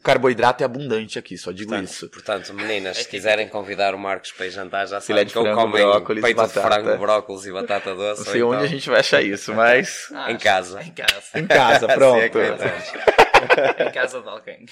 o 0.00 0.02
carboidrato 0.02 0.62
é 0.62 0.64
abundante 0.64 1.18
aqui, 1.18 1.36
só 1.36 1.52
digo 1.52 1.68
Portanto, 1.70 1.88
isso. 1.90 2.08
portanto, 2.08 2.54
meninas, 2.54 2.96
se 2.96 3.00
É 3.02 3.04
tipo- 3.04 3.10
quiserem 3.16 3.48
convidar 3.48 3.94
o 3.94 3.98
Marcos 3.98 4.32
para 4.32 4.46
ir 4.46 4.50
jantar, 4.50 4.86
já 4.86 4.98
sabem 5.00 5.24
de 5.26 5.32
que 5.32 5.38
frango, 5.40 5.54
comem 5.60 5.82
brócolis, 5.84 6.22
peito 6.22 6.36
de 6.36 6.48
batata. 6.54 6.62
frango, 6.82 6.98
brócolis 6.98 7.46
e 7.46 7.52
batata 7.52 7.94
doce. 7.94 8.24
Não 8.24 8.32
sei 8.32 8.42
onde 8.42 8.54
a 8.54 8.58
então 8.60 8.68
gente 8.68 8.88
vai 8.90 9.00
achar 9.00 9.22
isso, 9.22 9.54
mas 9.54 10.08
Ah, 10.14 10.32
em 10.32 10.38
casa. 10.38 10.82
Em 10.82 10.92
casa. 10.92 11.38
em 11.38 11.46
casa, 11.46 11.84
Assim 11.86 11.92
é 11.92 11.94
pronto. 12.28 12.38
é. 12.38 13.86
em 13.88 13.92
casa 13.92 14.22
de 14.22 14.28
alguém. 14.28 14.64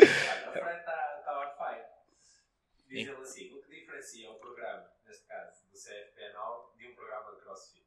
A 0.00 0.06
Fran 0.06 0.76
está 0.78 0.94
on 1.28 1.56
fire. 1.58 1.82
Diz 2.88 3.08
ele 3.08 3.16
assim: 3.20 3.50
o 3.52 3.62
que 3.68 3.80
diferencia 3.80 4.30
um 4.30 4.34
programa, 4.34 4.84
neste 5.06 5.26
caso, 5.26 5.50
do 5.72 5.76
CFP9 5.76 6.78
de 6.78 6.86
um 6.86 6.94
programa 6.94 7.30
de 7.36 7.42
CrossFit? 7.44 7.82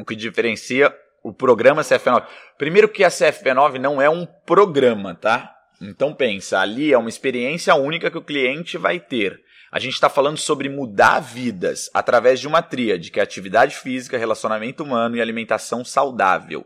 o 0.00 0.04
que 0.04 0.16
diferencia 0.16 0.98
o 1.22 1.32
programa 1.32 1.82
CFP9. 1.82 2.26
Primeiro 2.58 2.88
que 2.88 3.02
a 3.04 3.08
CFP9 3.08 3.78
não 3.78 4.00
é 4.00 4.08
um 4.10 4.26
programa, 4.26 5.14
tá? 5.14 5.53
Então 5.90 6.14
pensa, 6.14 6.58
ali 6.58 6.92
é 6.92 6.98
uma 6.98 7.08
experiência 7.08 7.74
única 7.74 8.10
que 8.10 8.18
o 8.18 8.22
cliente 8.22 8.76
vai 8.78 8.98
ter. 8.98 9.40
A 9.70 9.78
gente 9.78 9.94
está 9.94 10.08
falando 10.08 10.38
sobre 10.38 10.68
mudar 10.68 11.20
vidas 11.20 11.90
através 11.92 12.38
de 12.38 12.46
uma 12.46 12.62
tríade, 12.62 13.10
que 13.10 13.18
é 13.18 13.22
atividade 13.22 13.74
física, 13.76 14.16
relacionamento 14.16 14.84
humano 14.84 15.16
e 15.16 15.20
alimentação 15.20 15.84
saudável. 15.84 16.64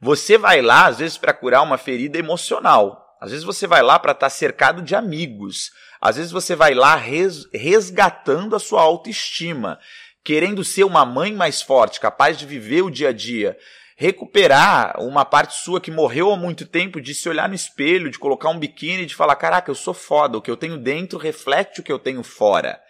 Você 0.00 0.36
vai 0.36 0.60
lá, 0.60 0.86
às 0.86 0.98
vezes, 0.98 1.16
para 1.16 1.32
curar 1.32 1.62
uma 1.62 1.78
ferida 1.78 2.18
emocional. 2.18 3.16
Às 3.20 3.30
vezes 3.30 3.44
você 3.44 3.66
vai 3.66 3.82
lá 3.82 3.98
para 3.98 4.12
estar 4.12 4.28
cercado 4.28 4.82
de 4.82 4.94
amigos. 4.94 5.70
Às 6.00 6.16
vezes 6.16 6.32
você 6.32 6.54
vai 6.54 6.74
lá 6.74 6.96
res- 6.96 7.48
resgatando 7.54 8.54
a 8.54 8.58
sua 8.58 8.82
autoestima 8.82 9.78
querendo 10.24 10.62
ser 10.62 10.84
uma 10.84 11.04
mãe 11.04 11.32
mais 11.34 11.62
forte, 11.62 12.00
capaz 12.00 12.38
de 12.38 12.46
viver 12.46 12.82
o 12.82 12.90
dia 12.90 13.08
a 13.08 13.12
dia, 13.12 13.56
recuperar 14.02 15.00
uma 15.00 15.24
parte 15.24 15.54
sua 15.54 15.80
que 15.80 15.88
morreu 15.88 16.32
há 16.32 16.36
muito 16.36 16.66
tempo, 16.66 17.00
de 17.00 17.14
se 17.14 17.28
olhar 17.28 17.48
no 17.48 17.54
espelho, 17.54 18.10
de 18.10 18.18
colocar 18.18 18.48
um 18.48 18.58
biquíni 18.58 19.04
e 19.04 19.06
de 19.06 19.14
falar: 19.14 19.36
caraca, 19.36 19.70
eu 19.70 19.76
sou 19.76 19.94
foda, 19.94 20.36
o 20.36 20.42
que 20.42 20.50
eu 20.50 20.56
tenho 20.56 20.76
dentro 20.76 21.20
reflete 21.20 21.80
o 21.80 21.84
que 21.84 21.92
eu 21.92 22.00
tenho 22.00 22.24
fora. 22.24 22.80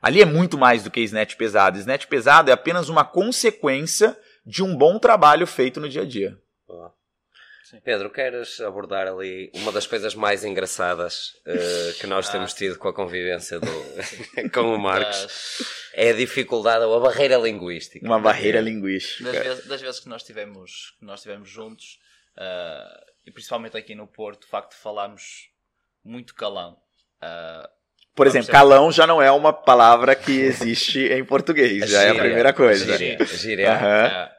Ali 0.00 0.22
é 0.22 0.24
muito 0.24 0.56
mais 0.56 0.84
do 0.84 0.92
que 0.92 1.00
snatch 1.00 1.34
pesado. 1.34 1.78
Snatch 1.78 2.06
pesado 2.06 2.50
é 2.50 2.52
apenas 2.52 2.88
uma 2.88 3.04
consequência 3.04 4.16
de 4.46 4.62
um 4.62 4.76
bom 4.76 4.98
trabalho 4.98 5.46
feito 5.46 5.80
no 5.80 5.88
dia 5.88 6.02
a 6.02 6.06
dia. 6.06 6.38
Pedro, 7.82 8.10
queres 8.10 8.60
abordar 8.60 9.06
ali 9.06 9.50
uma 9.54 9.72
das 9.72 9.86
coisas 9.86 10.14
mais 10.14 10.44
engraçadas 10.44 11.32
eh, 11.46 11.94
que 11.98 12.06
nós 12.06 12.28
Ah. 12.28 12.32
temos 12.32 12.52
tido 12.52 12.78
com 12.78 12.88
a 12.88 12.92
convivência 12.94 13.58
do, 13.58 13.66
com 14.52 14.74
o 14.74 14.78
Marcos? 14.78 15.62
É 15.94 16.10
a 16.10 16.12
dificuldade 16.12 16.84
ou 16.84 16.94
a 16.96 17.00
barreira 17.00 17.36
linguística. 17.36 18.04
Uma 18.04 18.20
barreira 18.20 18.60
linguística. 18.60 19.24
das 19.32 19.42
vezes, 19.42 19.66
das 19.66 19.80
vezes 19.80 20.00
que 20.00 20.08
nós 20.08 20.22
tivemos, 20.22 20.94
que 20.98 21.04
nós 21.06 21.22
tivemos 21.22 21.48
juntos, 21.48 21.98
ah, 22.36 23.04
e 23.26 23.30
principalmente 23.30 23.76
aqui 23.76 23.94
no 23.94 24.06
Porto, 24.06 24.44
o 24.44 24.48
facto 24.48 24.72
de 24.72 24.76
falarmos 24.76 25.48
muito 26.04 26.34
calão. 26.34 26.76
ah, 27.22 27.68
Por 28.14 28.26
exemplo, 28.26 28.50
calão 28.52 28.92
já 28.92 29.06
não 29.06 29.22
é 29.22 29.30
uma 29.32 29.52
palavra 29.52 30.14
que 30.14 30.32
existe 30.32 30.98
em 31.00 31.24
português, 31.24 31.88
já 31.88 32.02
é 32.02 32.10
a 32.10 32.14
primeira 32.14 32.52
coisa. 32.52 32.98
Gíria. 32.98 33.24
Gíria. 33.24 33.72
Ah, 33.72 34.32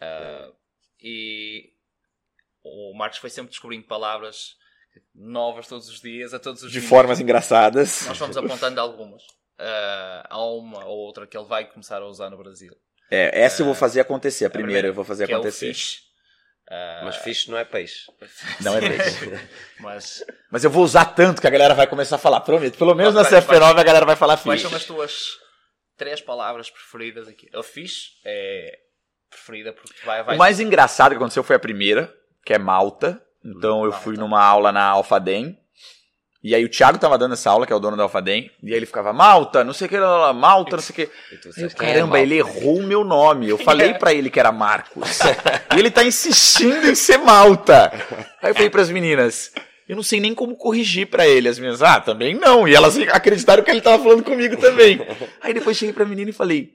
ah, 0.00 0.48
e 1.02 1.70
o 2.92 2.96
Marcos 2.96 3.18
foi 3.18 3.30
sempre 3.30 3.50
descobrindo 3.50 3.86
palavras 3.86 4.54
novas 5.14 5.66
todos 5.66 5.88
os 5.88 6.00
dias, 6.00 6.32
a 6.34 6.38
todos 6.38 6.62
os 6.62 6.70
De 6.70 6.78
minutos. 6.78 6.88
formas 6.90 7.20
engraçadas. 7.20 8.06
Nós 8.06 8.16
fomos 8.18 8.36
apontando 8.36 8.80
algumas. 8.80 9.22
Ah, 9.58 10.26
há 10.30 10.44
uma 10.44 10.84
ou 10.84 10.98
outra 10.98 11.26
que 11.26 11.36
ele 11.36 11.46
vai 11.46 11.66
começar 11.66 12.00
a 12.02 12.06
usar 12.06 12.30
no 12.30 12.36
Brasil. 12.38 12.74
É, 13.10 13.40
essa 13.42 13.62
eu 13.62 13.66
vou 13.66 13.74
fazer 13.74 14.00
acontecer. 14.00 14.46
A 14.46 14.50
primeira 14.50 14.66
primeira, 14.68 14.88
eu 14.88 14.94
vou 14.94 15.04
fazer 15.04 15.26
que 15.26 15.32
é 15.32 15.36
o 15.36 15.40
acontecer. 15.40 15.68
fish. 15.74 16.00
Ah, 16.68 17.02
Mas 17.04 17.16
fixe 17.16 17.48
não 17.50 17.56
é 17.56 17.64
peixe. 17.64 18.06
Não 18.60 18.76
é 18.76 18.80
peixe. 18.80 19.30
Mas 19.78 20.24
Mas 20.50 20.64
eu 20.64 20.70
vou 20.70 20.82
usar 20.82 21.04
tanto 21.04 21.40
que 21.40 21.46
a 21.46 21.50
galera 21.50 21.74
vai 21.74 21.86
começar 21.86 22.16
a 22.16 22.18
falar. 22.18 22.40
Prometo. 22.40 22.76
Pelo 22.76 22.92
menos 22.94 23.14
na 23.14 23.24
Quais- 23.24 23.44
CFP9 23.46 23.78
a 23.78 23.82
galera 23.84 24.04
vai 24.04 24.16
falar 24.16 24.36
quais 24.38 24.60
fish. 24.60 24.68
são 24.68 24.76
as 24.76 24.84
tuas 24.84 25.38
três 25.96 26.20
palavras 26.20 26.68
preferidas 26.68 27.28
aqui? 27.28 27.48
O 27.54 27.62
fish 27.62 28.18
é 28.24 28.80
preferida 29.30 29.72
porque 29.72 29.94
vai, 30.04 30.24
vai 30.24 30.34
O 30.34 30.38
mais 30.38 30.58
engraçado 30.58 31.10
que 31.12 31.16
aconteceu 31.16 31.44
foi 31.44 31.54
a 31.54 31.60
primeira, 31.60 32.12
que 32.46 32.54
é 32.54 32.58
Malta. 32.58 33.20
Então 33.44 33.84
eu 33.84 33.92
fui 33.92 34.16
numa 34.16 34.42
aula 34.42 34.70
na 34.70 34.84
Alfadem. 34.84 35.58
E 36.44 36.54
aí 36.54 36.64
o 36.64 36.68
Thiago 36.68 36.96
tava 36.96 37.18
dando 37.18 37.32
essa 37.32 37.50
aula, 37.50 37.66
que 37.66 37.72
é 37.72 37.76
o 37.76 37.80
dono 37.80 37.96
da 37.96 38.04
Alfadem. 38.04 38.52
E 38.62 38.70
aí 38.70 38.76
ele 38.76 38.86
ficava, 38.86 39.12
Malta, 39.12 39.64
não 39.64 39.72
sei 39.72 39.88
o 39.88 39.90
que, 39.90 39.98
lá, 39.98 40.16
lá, 40.28 40.32
Malta, 40.32 40.76
não 40.76 40.82
sei 40.82 40.92
o 40.92 40.96
que. 40.96 41.12
Eu, 41.32 41.38
disseste, 41.50 41.76
"Quem 41.76 41.88
é 41.88 41.92
caramba, 41.94 42.06
Malta?" 42.12 42.22
ele 42.22 42.36
errou 42.36 42.78
o 42.78 42.82
meu 42.84 43.02
nome. 43.02 43.48
Eu 43.48 43.58
falei 43.62 43.94
pra 43.94 44.14
ele 44.14 44.30
que 44.30 44.38
era 44.38 44.52
Marcos. 44.52 45.18
e 45.74 45.78
ele 45.78 45.90
tá 45.90 46.04
insistindo 46.04 46.86
em 46.88 46.94
ser 46.94 47.18
Malta. 47.18 47.92
Aí 48.40 48.50
eu 48.50 48.54
falei 48.54 48.70
pras 48.70 48.90
meninas, 48.90 49.50
eu 49.88 49.96
não 49.96 50.04
sei 50.04 50.20
nem 50.20 50.34
como 50.34 50.54
corrigir 50.56 51.08
pra 51.08 51.26
ele. 51.26 51.48
As 51.48 51.58
meninas, 51.58 51.82
ah, 51.82 52.00
também 52.00 52.34
não. 52.34 52.68
E 52.68 52.76
elas 52.76 52.96
acreditaram 52.96 53.64
que 53.64 53.70
ele 53.72 53.80
tava 53.80 54.00
falando 54.00 54.22
comigo 54.22 54.56
também. 54.56 55.04
Aí 55.42 55.52
depois 55.52 55.76
cheguei 55.76 55.92
pra 55.92 56.04
menina 56.04 56.30
e 56.30 56.32
falei, 56.32 56.70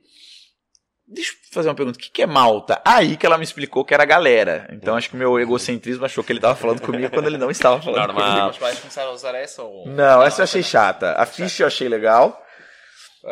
deixa 1.11 1.31
eu 1.33 1.35
fazer 1.51 1.69
uma 1.69 1.75
pergunta, 1.75 1.97
o 1.97 2.01
que, 2.01 2.09
que 2.09 2.21
é 2.21 2.25
Malta? 2.25 2.81
Aí 2.85 3.17
que 3.17 3.25
ela 3.25 3.37
me 3.37 3.43
explicou 3.43 3.83
que 3.83 3.93
era 3.93 4.05
galera. 4.05 4.67
Então 4.71 4.95
acho 4.95 5.09
que 5.09 5.15
o 5.15 5.19
meu 5.19 5.39
egocentrismo 5.39 6.05
achou 6.05 6.23
que 6.23 6.31
ele 6.31 6.39
tava 6.39 6.55
falando 6.55 6.81
comigo 6.81 7.11
quando 7.13 7.27
ele 7.27 7.37
não 7.37 7.51
estava 7.51 7.81
falando 7.81 8.07
Normal. 8.07 8.25
comigo. 8.25 8.45
Mas 8.47 8.57
vais 8.57 8.79
começar 8.79 9.03
a 9.03 9.11
usar 9.11 9.35
essa 9.35 9.61
ou. 9.61 9.87
Não, 9.87 10.23
essa 10.23 10.41
eu 10.41 10.43
achei 10.43 10.63
chata. 10.63 11.13
A 11.17 11.25
ficha 11.25 11.63
eu 11.63 11.67
achei 11.67 11.89
legal. 11.89 12.41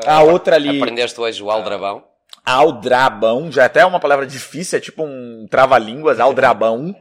A 0.05 0.21
outra 0.21 0.55
ali... 0.55 0.81
Aprendeste 0.81 1.19
hoje 1.19 1.41
o 1.41 1.49
aldrabão? 1.49 2.03
Aldrabão, 2.51 3.51
já 3.51 3.65
até 3.65 3.81
é 3.81 3.85
uma 3.85 3.99
palavra 3.99 4.25
difícil, 4.25 4.77
é 4.77 4.81
tipo 4.81 5.03
um 5.03 5.47
trava-línguas, 5.49 6.19
aldrabão, 6.21 6.95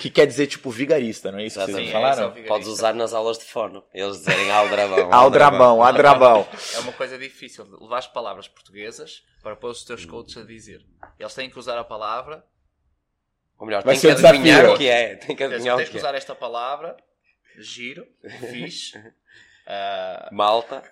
que 0.00 0.10
quer 0.10 0.26
dizer 0.26 0.46
tipo 0.48 0.70
vigarista, 0.70 1.30
não 1.30 1.38
é 1.38 1.46
isso 1.46 1.58
que 1.64 1.72
vocês 1.72 1.88
é 1.88 1.92
falaram? 1.92 2.28
vigarista. 2.30 2.48
Podes 2.48 2.68
usar 2.68 2.94
nas 2.94 3.12
aulas 3.14 3.38
de 3.38 3.44
fono. 3.44 3.84
Eles 3.94 4.18
dizerem 4.18 4.50
aldrabão. 4.50 5.08
Aldrabão, 5.14 5.82
adrabão. 5.82 6.46
É 6.74 6.78
uma 6.80 6.92
coisa 6.92 7.16
difícil. 7.18 7.64
Levar 7.80 7.98
as 7.98 8.06
palavras 8.06 8.48
portuguesas 8.48 9.22
para 9.42 9.54
pôr 9.56 9.70
os 9.70 9.84
teus 9.84 10.04
coaches 10.04 10.36
a 10.38 10.42
dizer. 10.44 10.84
Eles 11.18 11.34
têm 11.34 11.48
que 11.48 11.58
usar 11.58 11.78
a 11.78 11.84
palavra. 11.84 12.44
Ou 13.58 13.66
melhor, 13.66 13.82
Vai 13.82 13.94
tem 13.94 14.00
ser 14.00 14.16
que 14.16 14.26
adivinhar 14.26 14.60
desafio. 14.62 14.74
o 14.74 14.78
que 14.78 14.88
é. 14.88 15.14
Tem 15.16 15.28
que 15.28 15.36
Tens, 15.36 15.52
adivinhar 15.52 15.74
o 15.74 15.78
tens 15.78 15.86
que 15.86 15.92
que 15.92 15.98
é. 15.98 16.00
usar 16.00 16.14
esta 16.14 16.34
palavra. 16.34 16.96
Giro, 17.58 18.06
fixe. 18.50 18.96
ah, 19.66 20.28
Malta. 20.32 20.82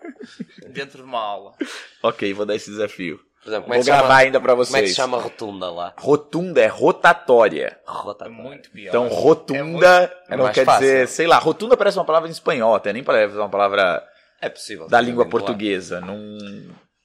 dentro 0.68 0.98
de 0.98 1.04
uma 1.04 1.20
aula. 1.20 1.54
Ok, 2.02 2.32
vou 2.34 2.44
dar 2.46 2.54
esse 2.56 2.70
desafio. 2.70 3.20
Por 3.46 3.50
exemplo, 3.50 3.62
como 3.64 3.74
é 3.74 3.76
Vou 3.76 3.84
se 3.84 3.90
chama, 3.90 3.98
gravar 4.02 4.16
ainda 4.16 4.40
pra 4.40 4.52
como 4.52 4.62
é 4.62 4.66
que 4.66 4.70
vocês. 4.72 4.90
se 4.90 4.96
chama 4.96 5.18
rotunda 5.20 5.70
lá? 5.70 5.94
Rotunda 5.96 6.60
é 6.60 6.66
rotatória. 6.66 7.66
É 7.86 7.90
Rotatória. 7.90 8.32
muito 8.42 8.70
pior. 8.72 8.88
Então, 8.88 9.06
É 9.06 9.08
rotunda 9.08 10.12
é 10.28 10.36
não 10.36 10.44
mais 10.44 10.54
quer 10.54 10.64
fácil. 10.64 10.80
dizer, 10.82 11.08
sei 11.08 11.26
lá, 11.26 11.38
rotunda 11.38 11.76
parece 11.76 11.96
uma 11.96 12.04
palavra 12.04 12.28
em 12.28 12.32
espanhol, 12.32 12.74
até 12.74 12.92
nem 12.92 13.04
parece 13.04 13.36
uma 13.36 13.48
palavra 13.48 14.02
É 14.40 14.48
possível. 14.48 14.88
da 14.88 15.00
língua 15.00 15.24
portuguesa. 15.26 16.00
Não, 16.00 16.16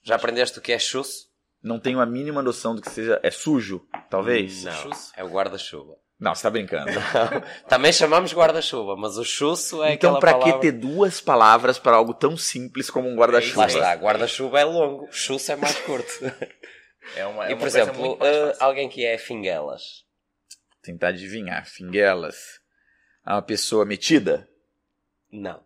Já 0.02 0.16
aprendeste 0.16 0.58
o 0.58 0.62
que 0.62 0.72
é 0.72 0.78
chusso? 0.78 1.30
não 1.62 1.78
tenho 1.78 2.00
a 2.00 2.06
mínima 2.06 2.42
noção 2.42 2.74
do 2.74 2.82
que 2.82 2.90
seja. 2.90 3.20
É 3.22 3.30
sujo, 3.30 3.80
talvez? 4.10 4.64
Não. 4.64 4.90
É 5.16 5.22
o 5.22 5.28
guarda-chuva. 5.28 5.94
Não, 6.22 6.36
você 6.36 6.42
tá 6.44 6.50
brincando. 6.50 6.92
Também 7.68 7.92
chamamos 7.92 8.32
guarda-chuva, 8.32 8.94
mas 8.94 9.18
o 9.18 9.24
chusso 9.24 9.82
é 9.82 9.94
então, 9.94 10.10
aquela 10.10 10.20
pra 10.20 10.32
palavra... 10.34 10.52
que 10.52 10.60
ter 10.60 10.70
duas 10.70 11.20
palavras 11.20 11.80
para 11.80 11.96
algo 11.96 12.14
tão 12.14 12.36
simples 12.36 12.88
como 12.88 13.08
um 13.08 13.16
guarda-chuva? 13.16 13.66
está, 13.66 13.92
guarda-chuva 13.94 14.60
é 14.60 14.64
longo, 14.64 15.10
chusso 15.10 15.50
é 15.50 15.56
mais 15.56 15.76
curto. 15.80 16.12
É 17.16 17.26
uma, 17.26 17.46
é 17.46 17.50
e, 17.50 17.54
uma 17.54 17.56
por 17.56 17.62
coisa 17.62 17.80
exemplo, 17.80 18.00
muito 18.00 18.20
mais 18.20 18.32
eh, 18.32 18.46
fácil. 18.46 18.64
alguém 18.64 18.88
que 18.88 19.04
é 19.04 19.18
finguelas. 19.18 20.04
Tentar 20.80 21.08
adivinhar. 21.08 21.66
Finguelas. 21.66 22.36
É 23.26 23.32
uma 23.32 23.42
pessoa 23.42 23.84
metida? 23.84 24.48
Não. 25.28 25.60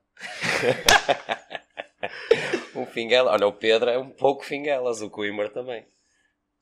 o 2.74 2.86
finguela... 2.88 3.32
Olha, 3.32 3.46
o 3.46 3.52
Pedro 3.52 3.90
é 3.90 3.98
um 3.98 4.08
pouco 4.08 4.46
finguelas, 4.46 5.02
o 5.02 5.10
Coimbra 5.10 5.50
também. 5.50 5.86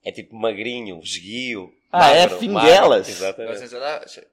É 0.04 0.10
tipo 0.10 0.34
magrinho, 0.34 0.98
esguio. 1.00 1.72
Ah, 1.94 2.10
é 2.10 2.22
magro, 2.22 2.38
finguelas? 2.38 3.20
magro, 3.20 3.44
Nós 3.44 3.62
Exatamente. 3.62 4.26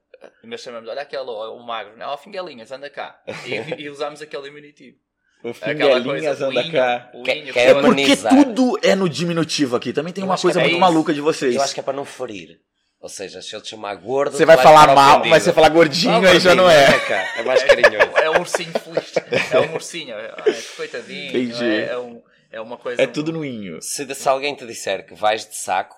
nós 0.44 0.60
chamamos, 0.60 0.88
olha 0.88 1.02
aquele, 1.02 1.22
o 1.22 1.58
magro, 1.60 1.96
não, 1.96 2.08
ó, 2.10 2.16
fingelinhas, 2.16 2.70
anda 2.72 2.88
cá. 2.90 3.20
E, 3.46 3.54
e 3.82 3.90
usamos 3.90 4.20
aquele 4.22 4.42
diminutivo. 4.44 4.96
O 5.44 5.48
Aquela 5.50 5.72
Finguelinhas 5.72 6.04
coisa, 6.38 6.46
o 6.46 6.50
anda 6.50 6.62
inho, 6.62 6.72
cá. 6.72 7.10
o 7.12 7.16
inho, 7.18 7.52
quer 7.52 7.70
aquela- 7.70 7.82
Porque 7.82 8.16
tudo 8.16 8.78
é 8.80 8.94
no 8.94 9.08
diminutivo 9.08 9.74
aqui. 9.74 9.92
Também 9.92 10.12
tem 10.12 10.22
Eu 10.22 10.28
uma 10.30 10.38
coisa 10.38 10.60
que 10.60 10.64
é 10.66 10.68
muito 10.68 10.80
isso. 10.80 10.80
maluca 10.80 11.12
de 11.12 11.20
vocês. 11.20 11.56
Eu 11.56 11.62
acho 11.62 11.74
que 11.74 11.80
é 11.80 11.82
para 11.82 11.92
não 11.92 12.04
ferir. 12.04 12.60
Ou 13.00 13.08
seja, 13.08 13.42
se 13.42 13.52
eu 13.52 13.60
te 13.60 13.70
chamar 13.70 13.96
gordo... 13.96 14.36
Você 14.36 14.44
vai 14.46 14.56
falar 14.56 14.94
mal, 14.94 15.14
ofendido. 15.14 15.30
mas 15.30 15.42
você 15.42 15.52
falar 15.52 15.70
gordinho, 15.70 16.20
Não, 16.20 16.28
aí 16.30 16.38
já 16.38 16.54
não 16.54 16.70
é. 16.70 16.86
cá, 17.00 17.34
É 17.38 17.42
mais 17.42 17.60
carinhoso. 17.64 18.16
É 18.18 18.30
um 18.30 18.38
ursinho 18.38 18.72
feliz. 18.78 19.12
É 19.52 19.58
um 19.58 19.74
ursinho. 19.74 20.14
É, 20.14 20.28
que 20.52 20.76
coitadinho. 20.76 21.28
Entendi. 21.30 21.64
É, 21.64 21.86
é, 21.88 21.98
um, 21.98 22.22
é 22.52 22.60
uma 22.60 22.76
coisa. 22.76 23.02
É 23.02 23.06
tudo 23.08 23.32
no 23.32 23.44
inho. 23.44 23.82
Se, 23.82 24.14
se 24.14 24.28
alguém 24.28 24.54
te 24.54 24.64
disser 24.64 25.04
que 25.04 25.14
vais 25.16 25.44
de 25.44 25.56
saco, 25.56 25.96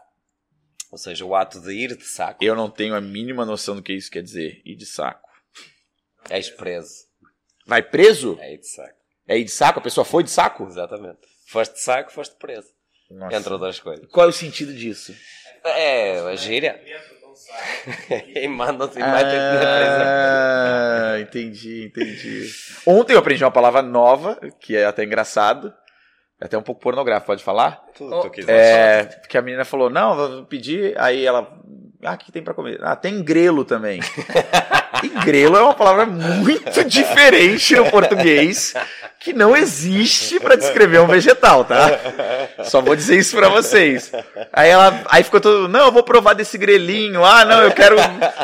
Ou 0.95 0.99
seja, 0.99 1.25
o 1.25 1.35
ato 1.35 1.61
de 1.61 1.73
ir 1.73 1.97
de 1.97 2.05
saco. 2.05 2.39
Eu 2.41 2.55
não 2.55 2.71
tenho 2.71 2.95
a 2.95 3.01
mínima 3.01 3.45
noção 3.45 3.75
do 3.75 3.83
que 3.83 3.93
isso 3.93 4.09
quer 4.09 4.23
dizer. 4.23 4.63
Ir 4.65 4.77
de 4.77 4.87
saco. 4.87 5.29
És 6.31 6.49
preso. 6.49 6.95
Vai 7.67 7.83
preso? 7.83 8.39
É 8.41 8.55
ir 8.55 8.59
de 8.59 8.69
saco. 8.69 8.95
É 9.27 9.37
ir 9.37 9.43
de 9.43 9.51
saco? 9.51 9.81
A 9.81 9.83
pessoa 9.83 10.05
foi 10.05 10.23
de 10.23 10.31
saco? 10.31 10.65
Exatamente. 10.65 11.19
Foste 11.49 11.75
de 11.75 11.81
saco, 11.81 12.13
foste 12.13 12.37
preso. 12.37 12.69
Nossa. 13.11 13.37
Entre 13.37 13.53
outras 13.53 13.81
coisas. 13.81 14.09
Qual 14.09 14.25
é 14.25 14.29
o 14.29 14.33
sentido 14.33 14.73
disso? 14.73 15.13
É, 15.65 16.21
a 16.21 16.37
gíria. 16.37 16.81
Um 17.29 17.35
saco. 18.07 18.39
e 18.39 18.47
mandam-te 18.47 18.97
e. 18.97 19.03
Ah, 19.03 21.17
entendi, 21.19 21.87
entendi. 21.87 22.49
Ontem 22.87 23.15
eu 23.15 23.19
aprendi 23.19 23.43
uma 23.43 23.51
palavra 23.51 23.83
nova, 23.83 24.39
que 24.61 24.77
é 24.77 24.85
até 24.85 25.03
engraçado. 25.03 25.75
É 26.45 26.47
até 26.47 26.59
um 26.59 26.63
pouco 26.63 26.79
pornográfico, 26.79 27.29
pode 27.29 27.43
falar? 27.43 27.83
Tudo 27.97 28.17
que 28.17 28.23
tu 28.23 28.31
quiser. 28.31 28.53
É, 28.53 29.03
porque 29.05 29.39
a 29.39 29.41
menina 29.41 29.65
falou, 29.65 29.89
não, 29.89 30.15
vou 30.15 30.45
pedir, 30.45 30.95
aí 30.99 31.25
ela, 31.25 31.51
ah, 32.05 32.13
o 32.13 32.19
que 32.19 32.31
tem 32.31 32.43
pra 32.43 32.53
comer? 32.53 32.79
Ah, 32.83 32.95
tem 32.95 33.23
grelo 33.23 33.65
também. 33.65 33.99
e 35.03 35.09
grelo 35.25 35.57
é 35.57 35.63
uma 35.63 35.73
palavra 35.73 36.05
muito 36.05 36.85
diferente 36.85 37.75
no 37.75 37.91
português, 37.91 38.75
que 39.19 39.33
não 39.33 39.57
existe 39.57 40.39
pra 40.39 40.55
descrever 40.55 40.99
um 40.99 41.07
vegetal, 41.07 41.65
tá? 41.65 41.99
Só 42.65 42.83
vou 42.83 42.95
dizer 42.95 43.17
isso 43.17 43.35
pra 43.35 43.49
vocês. 43.49 44.13
Aí 44.53 44.69
ela, 44.69 45.03
aí 45.07 45.25
ficou 45.25 45.41
todo, 45.41 45.67
não, 45.67 45.87
eu 45.87 45.93
vou 45.93 46.03
provar 46.03 46.35
desse 46.35 46.59
grelinho, 46.59 47.25
ah, 47.25 47.47
não, 47.47 47.63
eu 47.63 47.73
quero, 47.73 47.97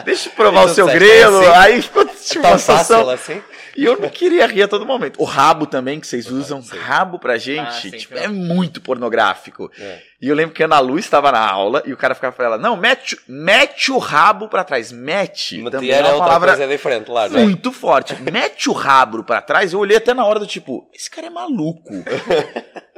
deixa 0.07 0.31
eu 0.31 0.33
provar 0.33 0.65
o 0.65 0.71
seu 0.71 0.87
grelo. 0.87 1.43
é 1.43 1.49
assim? 1.49 1.59
Aí 1.59 1.83
ficou 1.83 2.07
tipo, 2.07 2.41
Tão 2.41 2.53
uma 2.53 2.59
situação... 2.59 3.05
fácil 3.05 3.35
assim? 3.35 3.43
E 3.81 3.85
eu 3.87 3.99
não 3.99 4.11
queria 4.11 4.47
rir 4.47 4.63
a 4.65 4.69
todo 4.69 4.85
momento. 4.85 5.21
O 5.21 5.25
rabo 5.25 5.65
também, 5.65 5.99
que 5.99 6.07
vocês 6.07 6.31
usam, 6.31 6.61
rabo 6.61 7.19
pra 7.19 7.33
Ah, 7.35 7.39
gente, 7.39 7.91
sim, 7.91 7.97
tipo, 7.97 8.17
é 8.19 8.29
muito 8.29 8.81
pornográfico. 8.81 9.71
É. 9.79 10.03
E 10.21 10.29
eu 10.29 10.35
lembro 10.35 10.55
que 10.55 10.63
a 10.63 10.67
Ana 10.67 10.79
Lu 10.81 10.99
estava 10.99 11.33
na 11.33 11.41
aula 11.41 11.83
e 11.87 11.93
o 11.93 11.97
cara 11.97 12.15
ficava 12.15 12.37
pra 12.37 12.45
ela, 12.45 12.59
não, 12.59 12.77
mete, 12.77 13.19
mete 13.27 13.91
o 13.91 13.97
rabo 13.97 14.49
pra 14.49 14.65
trás. 14.65 14.93
Mete. 14.93 15.63
Também 15.71 15.89
Meter 15.89 15.95
é 15.95 15.99
é 15.99 16.03
uma 16.03 16.09
outra 16.13 16.27
palavra 16.27 16.57
coisa 16.57 16.69
diferente, 16.71 17.07
claro. 17.07 17.33
né? 17.33 17.43
muito 17.43 17.73
forte. 17.73 18.15
Mete 18.21 18.69
o 18.69 18.73
rabo 18.75 19.25
pra 19.25 19.41
trás. 19.41 19.73
Eu 19.73 19.79
olhei 19.79 19.97
até 19.97 20.13
na 20.13 20.27
hora 20.27 20.39
do 20.39 20.47
tipo, 20.47 20.91
esse 20.93 21.11
cara 21.11 21.29
é 21.29 21.31
maluco. 21.31 21.89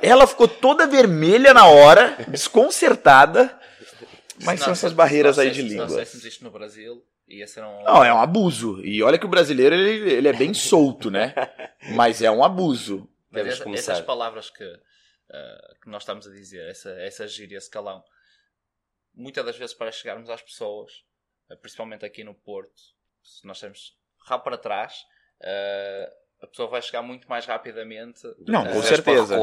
ela 0.02 0.26
ficou 0.26 0.48
toda 0.48 0.86
vermelha 0.86 1.54
na 1.54 1.66
hora, 1.66 2.16
desconcertada. 2.26 3.56
Mas 4.44 4.58
Se 4.58 4.64
são 4.64 4.72
essas 4.72 4.92
barreiras 4.92 5.36
se 5.36 5.42
aí 5.42 5.50
de 5.50 5.62
língua. 5.62 5.86
fizéssemos 5.86 6.24
isto 6.26 6.42
no 6.42 6.50
Brasil, 6.50 7.00
um. 7.28 7.82
Não, 7.84 8.04
é 8.04 8.12
um 8.12 8.20
abuso. 8.20 8.84
E 8.84 9.02
olha 9.02 9.18
que 9.18 9.24
o 9.26 9.28
brasileiro, 9.28 9.74
ele, 9.74 10.12
ele 10.12 10.28
é 10.28 10.32
bem 10.32 10.52
solto, 10.52 11.10
né? 11.10 11.34
Mas 11.94 12.20
é 12.22 12.30
um 12.30 12.44
abuso. 12.44 13.08
Mas 13.30 13.44
Devemos 13.44 13.78
essa- 13.80 13.92
essas 13.92 14.04
palavras 14.04 14.50
que, 14.50 14.64
ah, 15.30 15.74
que 15.82 15.88
nós 15.88 16.02
estamos 16.02 16.26
a 16.26 16.30
dizer, 16.30 16.68
essa, 16.68 16.90
essa 17.00 17.26
gíria, 17.26 17.56
esse 17.56 17.70
calão, 17.70 18.04
muitas 19.14 19.44
das 19.44 19.56
vezes 19.56 19.74
para 19.74 19.90
chegarmos 19.92 20.28
às 20.28 20.42
pessoas, 20.42 21.04
ah, 21.50 21.56
principalmente 21.56 22.04
aqui 22.04 22.22
no 22.24 22.34
Porto, 22.34 22.80
se 23.22 23.46
nós 23.46 23.58
temos 23.60 23.96
rabo 24.26 24.44
para 24.44 24.58
trás, 24.58 25.04
ah, 25.42 26.12
a 26.42 26.46
pessoa 26.48 26.68
vai 26.68 26.82
chegar 26.82 27.02
muito 27.02 27.28
mais 27.28 27.46
rapidamente. 27.46 28.20
Não, 28.46 28.64
com 28.64 28.72
para 28.72 28.82
certeza. 28.82 29.38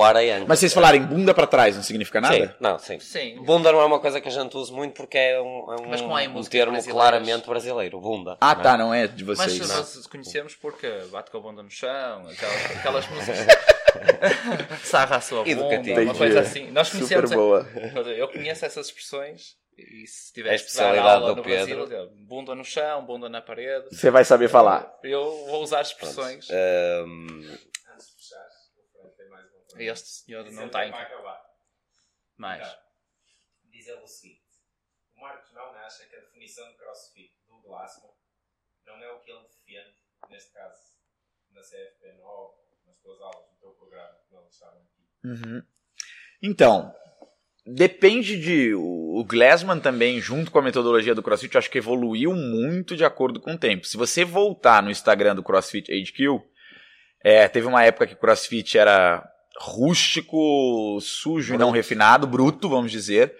Mas 0.45 0.59
vocês 0.59 0.73
falarem 0.73 1.01
bunda 1.01 1.33
pra 1.33 1.47
trás 1.47 1.75
não 1.77 1.81
significa 1.81 2.19
nada? 2.19 2.47
Sim, 2.47 2.53
não, 2.59 2.77
sim. 2.77 2.99
Sim. 2.99 3.41
Bunda 3.41 3.71
não 3.71 3.79
é 3.79 3.85
uma 3.85 3.99
coisa 3.99 4.19
que 4.19 4.27
a 4.27 4.31
gente 4.31 4.55
usa 4.57 4.73
muito 4.73 4.95
porque 4.95 5.17
é 5.17 5.41
um, 5.41 5.73
é 5.73 5.81
um, 5.81 5.87
Mas 5.87 6.01
em 6.01 6.05
um 6.05 6.43
termo 6.43 6.73
brasileiras. 6.73 6.85
claramente 6.87 7.47
brasileiro. 7.47 8.01
Bunda. 8.01 8.37
Ah, 8.41 8.53
não 8.53 8.59
é? 8.59 8.63
tá, 8.63 8.77
não 8.77 8.93
é 8.93 9.07
de 9.07 9.23
Mas 9.23 9.37
vocês. 9.37 9.69
nós 9.69 10.07
conhecemos 10.07 10.55
porque 10.55 10.89
bate 11.09 11.31
com 11.31 11.37
a 11.37 11.41
bunda 11.41 11.63
no 11.63 11.71
chão, 11.71 12.27
aquelas, 12.27 12.65
aquelas 12.77 13.07
músicas. 13.09 13.47
Sarra 14.83 15.15
a 15.15 15.21
sua 15.21 15.43
bunda, 15.43 15.51
Educativo. 15.51 16.01
uma 16.01 16.15
coisa 16.15 16.41
assim. 16.41 16.69
Nós 16.71 16.87
Super 16.89 16.99
conhecemos. 16.99 17.31
boa. 17.31 17.67
Eu 18.17 18.27
conheço 18.27 18.65
essas 18.65 18.87
expressões 18.87 19.55
e 19.79 20.07
se 20.07 20.41
É 20.41 20.51
a 20.51 20.55
especialidade 20.55 21.23
aula 21.23 21.29
do 21.29 21.35
no 21.37 21.43
Pedro. 21.43 21.87
Brasil, 21.87 21.97
eu, 21.97 22.09
bunda 22.25 22.55
no 22.55 22.63
chão, 22.63 23.05
bunda 23.05 23.29
na 23.29 23.41
parede. 23.41 23.87
Você 23.95 24.09
vai 24.11 24.23
saber 24.25 24.49
falar. 24.49 24.99
Eu 25.03 25.45
vou 25.47 25.61
usar 25.63 25.81
expressões. 25.81 26.47
Antes 26.49 28.07
de 28.09 28.15
fechar, 28.15 28.47
o 28.77 28.83
Fran 28.91 29.09
tem 29.15 29.29
mais 29.29 29.45
uma 29.45 29.59
pergunta. 29.61 29.83
Este 29.83 30.07
senhor 30.09 30.51
não 30.51 30.63
é 30.63 30.69
tem 30.69 30.89
acabar. 30.93 31.41
mais. 32.37 32.67
Tá. 32.67 32.83
Diz 33.65 33.87
ele 33.87 34.01
o 34.01 34.07
seguinte: 34.07 34.41
o 35.15 35.21
Marcos 35.21 35.51
não 35.53 35.71
acha 35.75 36.05
que 36.05 36.15
a 36.15 36.19
definição 36.19 36.67
de 36.69 36.77
crossfit 36.77 37.33
do 37.47 37.59
Glassman 37.61 38.11
não 38.85 38.95
é 39.03 39.11
o 39.13 39.19
que 39.19 39.31
ele 39.31 39.43
defende, 39.43 39.95
neste 40.29 40.51
caso, 40.51 40.81
na 41.51 41.61
CFP9, 41.61 42.53
nas 42.87 42.97
tuas 42.99 43.21
aulas, 43.21 43.51
no 43.51 43.57
teu 43.59 43.71
programa, 43.71 44.17
que 44.27 44.33
não 44.33 44.47
estavam 44.47 44.81
aqui. 44.81 45.07
Uhum. 45.23 45.63
Então, 46.41 46.95
depende 47.73 48.39
de. 48.39 48.73
O 48.73 49.23
Glassman 49.27 49.79
também, 49.79 50.19
junto 50.21 50.49
com 50.51 50.59
a 50.59 50.61
metodologia 50.61 51.13
do 51.13 51.21
CrossFit, 51.23 51.57
acho 51.57 51.69
que 51.69 51.77
evoluiu 51.77 52.33
muito 52.33 52.95
de 52.95 53.03
acordo 53.03 53.39
com 53.39 53.53
o 53.53 53.57
tempo. 53.57 53.85
Se 53.85 53.97
você 53.97 54.23
voltar 54.23 54.81
no 54.81 54.89
Instagram 54.91 55.35
do 55.35 55.43
CrossFit 55.43 55.91
HQ, 55.91 56.41
é, 57.23 57.47
teve 57.47 57.67
uma 57.67 57.83
época 57.83 58.07
que 58.07 58.13
o 58.13 58.17
CrossFit 58.17 58.77
era 58.77 59.27
rústico, 59.59 60.99
sujo 61.01 61.53
e 61.53 61.57
não 61.57 61.71
refinado, 61.71 62.25
bruto, 62.25 62.69
vamos 62.69 62.91
dizer. 62.91 63.35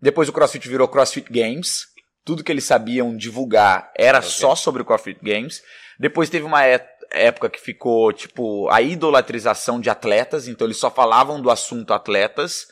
Depois 0.00 0.28
o 0.28 0.32
CrossFit 0.32 0.68
virou 0.68 0.88
CrossFit 0.88 1.30
Games. 1.30 1.86
Tudo 2.24 2.42
que 2.42 2.50
eles 2.50 2.64
sabiam 2.64 3.16
divulgar 3.16 3.92
era 3.96 4.18
Ok. 4.18 4.30
só 4.30 4.54
sobre 4.54 4.82
o 4.82 4.84
CrossFit 4.84 5.18
Games. 5.22 5.62
Depois 5.98 6.28
teve 6.30 6.44
uma 6.44 6.66
é- 6.66 6.86
época 7.12 7.50
que 7.50 7.60
ficou, 7.60 8.12
tipo, 8.12 8.68
a 8.70 8.80
idolatrização 8.82 9.80
de 9.80 9.90
atletas, 9.90 10.48
então 10.48 10.66
eles 10.66 10.76
só 10.76 10.90
falavam 10.90 11.40
do 11.40 11.50
assunto 11.50 11.92
atletas. 11.92 12.66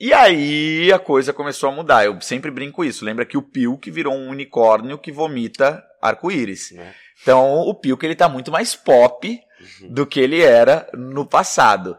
E 0.00 0.14
aí 0.14 0.90
a 0.90 0.98
coisa 0.98 1.30
começou 1.30 1.68
a 1.68 1.72
mudar. 1.72 2.06
Eu 2.06 2.18
sempre 2.22 2.50
brinco 2.50 2.82
isso. 2.82 3.04
Lembra 3.04 3.26
que 3.26 3.36
o 3.36 3.42
Pilk 3.42 3.90
virou 3.90 4.14
um 4.14 4.30
unicórnio 4.30 4.96
que 4.96 5.12
vomita 5.12 5.84
arco-íris. 6.00 6.70
né? 6.72 6.94
Então 7.20 7.60
o 7.60 7.74
Pilk 7.74 8.02
ele 8.02 8.16
tá 8.16 8.26
muito 8.26 8.50
mais 8.50 8.74
pop 8.74 9.38
do 9.90 10.06
que 10.06 10.18
ele 10.18 10.40
era 10.40 10.88
no 10.94 11.26
passado. 11.26 11.98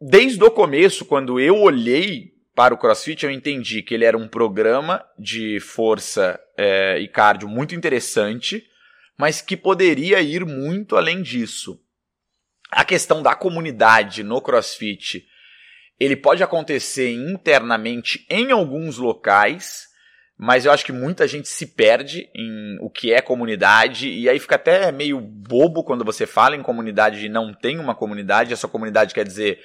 Desde 0.00 0.42
o 0.42 0.50
começo, 0.50 1.04
quando 1.04 1.38
eu 1.38 1.60
olhei 1.60 2.32
para 2.52 2.74
o 2.74 2.76
CrossFit, 2.76 3.24
eu 3.24 3.30
entendi 3.30 3.80
que 3.82 3.94
ele 3.94 4.04
era 4.04 4.18
um 4.18 4.26
programa 4.26 5.04
de 5.16 5.60
força 5.60 6.38
eh, 6.58 6.98
e 6.98 7.06
cardio 7.06 7.48
muito 7.48 7.76
interessante, 7.76 8.66
mas 9.16 9.40
que 9.40 9.56
poderia 9.56 10.20
ir 10.20 10.44
muito 10.44 10.96
além 10.96 11.22
disso. 11.22 11.80
A 12.72 12.84
questão 12.84 13.22
da 13.22 13.36
comunidade 13.36 14.24
no 14.24 14.40
CrossFit, 14.40 15.24
ele 15.98 16.16
pode 16.16 16.42
acontecer 16.42 17.10
internamente 17.12 18.26
em 18.28 18.50
alguns 18.50 18.98
locais, 18.98 19.86
mas 20.38 20.64
eu 20.64 20.72
acho 20.72 20.84
que 20.84 20.92
muita 20.92 21.28
gente 21.28 21.48
se 21.48 21.66
perde 21.74 22.28
em 22.34 22.76
o 22.80 22.90
que 22.90 23.12
é 23.12 23.20
comunidade, 23.20 24.08
e 24.08 24.28
aí 24.28 24.38
fica 24.40 24.56
até 24.56 24.90
meio 24.90 25.20
bobo 25.20 25.84
quando 25.84 26.04
você 26.04 26.26
fala 26.26 26.56
em 26.56 26.62
comunidade 26.62 27.24
e 27.24 27.28
não 27.28 27.54
tem 27.54 27.78
uma 27.78 27.94
comunidade, 27.94 28.52
essa 28.52 28.66
comunidade 28.66 29.14
quer 29.14 29.24
dizer 29.24 29.60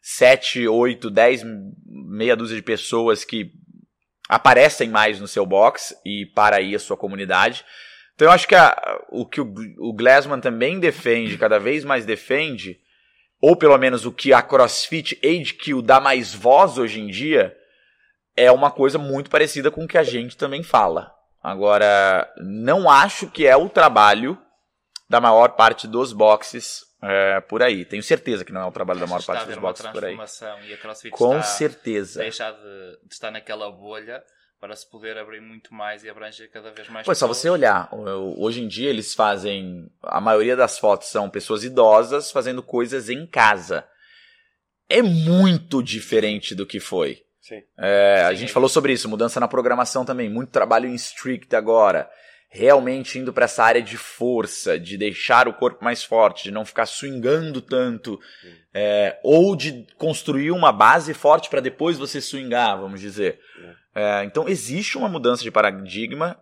7, 0.00 0.66
8, 0.66 1.10
10, 1.10 1.44
meia 1.86 2.34
dúzia 2.34 2.56
de 2.56 2.62
pessoas 2.62 3.24
que 3.24 3.52
aparecem 4.28 4.88
mais 4.88 5.20
no 5.20 5.28
seu 5.28 5.44
box 5.44 5.94
e 6.06 6.24
para 6.34 6.56
aí 6.56 6.74
a 6.74 6.78
sua 6.78 6.96
comunidade. 6.96 7.64
Então 8.14 8.28
eu 8.28 8.32
acho 8.32 8.48
que 8.48 8.54
a- 8.54 9.00
o 9.10 9.26
que 9.26 9.40
o, 9.40 9.52
o 9.78 9.92
Glassman 9.92 10.40
também 10.40 10.80
defende, 10.80 11.36
cada 11.36 11.58
vez 11.58 11.84
mais 11.84 12.06
defende, 12.06 12.78
ou 13.42 13.56
pelo 13.56 13.76
menos 13.76 14.06
o 14.06 14.12
que 14.12 14.32
a 14.32 14.40
CrossFit 14.40 15.18
HQ 15.20 15.82
dá 15.82 15.98
mais 15.98 16.32
voz 16.32 16.78
hoje 16.78 17.00
em 17.00 17.08
dia, 17.08 17.54
é 18.36 18.52
uma 18.52 18.70
coisa 18.70 18.98
muito 18.98 19.28
parecida 19.28 19.68
com 19.68 19.84
o 19.84 19.88
que 19.88 19.98
a 19.98 20.04
gente 20.04 20.36
também 20.36 20.62
fala. 20.62 21.12
Agora, 21.42 22.32
não 22.38 22.88
acho 22.88 23.28
que 23.28 23.44
é 23.44 23.56
o 23.56 23.68
trabalho 23.68 24.38
da 25.10 25.20
maior 25.20 25.48
parte 25.56 25.88
dos 25.88 26.12
boxes 26.12 26.84
é, 27.02 27.40
por 27.40 27.64
aí. 27.64 27.84
Tenho 27.84 28.02
certeza 28.02 28.44
que 28.44 28.52
não 28.52 28.60
é 28.60 28.64
o 28.64 28.70
trabalho 28.70 29.00
da 29.00 29.08
maior 29.08 29.24
parte 29.24 29.46
dos 29.46 29.58
boxes 29.58 29.86
por 29.88 30.04
aí. 30.04 30.16
Com 31.10 31.38
está 31.38 31.42
certeza. 31.42 32.20
deixar 32.20 32.52
de, 32.52 32.98
de 33.08 33.12
estar 33.12 33.32
naquela 33.32 33.68
bolha 33.72 34.22
para 34.62 34.76
se 34.76 34.88
poder 34.88 35.18
abrir 35.18 35.40
muito 35.40 35.74
mais 35.74 36.04
e 36.04 36.08
abranger 36.08 36.48
cada 36.48 36.70
vez 36.70 36.88
mais 36.88 37.04
Pô, 37.04 37.10
é 37.10 37.16
só 37.16 37.26
pessoas. 37.26 37.38
você 37.38 37.50
olhar. 37.50 37.88
Hoje 38.38 38.62
em 38.62 38.68
dia 38.68 38.88
eles 38.88 39.12
fazem. 39.12 39.90
A 40.04 40.20
maioria 40.20 40.54
das 40.54 40.78
fotos 40.78 41.08
são 41.08 41.28
pessoas 41.28 41.64
idosas 41.64 42.30
fazendo 42.30 42.62
coisas 42.62 43.10
em 43.10 43.26
casa. 43.26 43.84
É 44.88 45.02
muito 45.02 45.82
diferente 45.82 46.54
do 46.54 46.64
que 46.64 46.78
foi. 46.78 47.24
Sim. 47.40 47.60
É, 47.76 48.22
a 48.24 48.30
Sim, 48.30 48.36
gente 48.36 48.50
é. 48.50 48.52
falou 48.52 48.68
sobre 48.68 48.92
isso, 48.92 49.08
mudança 49.08 49.40
na 49.40 49.48
programação 49.48 50.04
também, 50.04 50.30
muito 50.30 50.50
trabalho 50.50 50.88
em 50.88 50.94
strict 50.94 51.52
agora. 51.56 52.08
Realmente 52.48 53.18
indo 53.18 53.32
para 53.32 53.46
essa 53.46 53.64
área 53.64 53.82
de 53.82 53.96
força, 53.96 54.78
de 54.78 54.96
deixar 54.96 55.48
o 55.48 55.54
corpo 55.54 55.82
mais 55.82 56.04
forte, 56.04 56.44
de 56.44 56.50
não 56.52 56.64
ficar 56.64 56.86
swingando 56.86 57.60
tanto, 57.60 58.20
é, 58.72 59.18
ou 59.24 59.56
de 59.56 59.86
construir 59.96 60.52
uma 60.52 60.70
base 60.70 61.14
forte 61.14 61.50
para 61.50 61.60
depois 61.60 61.98
você 61.98 62.20
swingar, 62.20 62.78
vamos 62.78 63.00
dizer. 63.00 63.40
É, 63.58 63.81
então 64.24 64.48
existe 64.48 64.96
uma 64.96 65.08
mudança 65.08 65.42
de 65.42 65.50
paradigma 65.50 66.38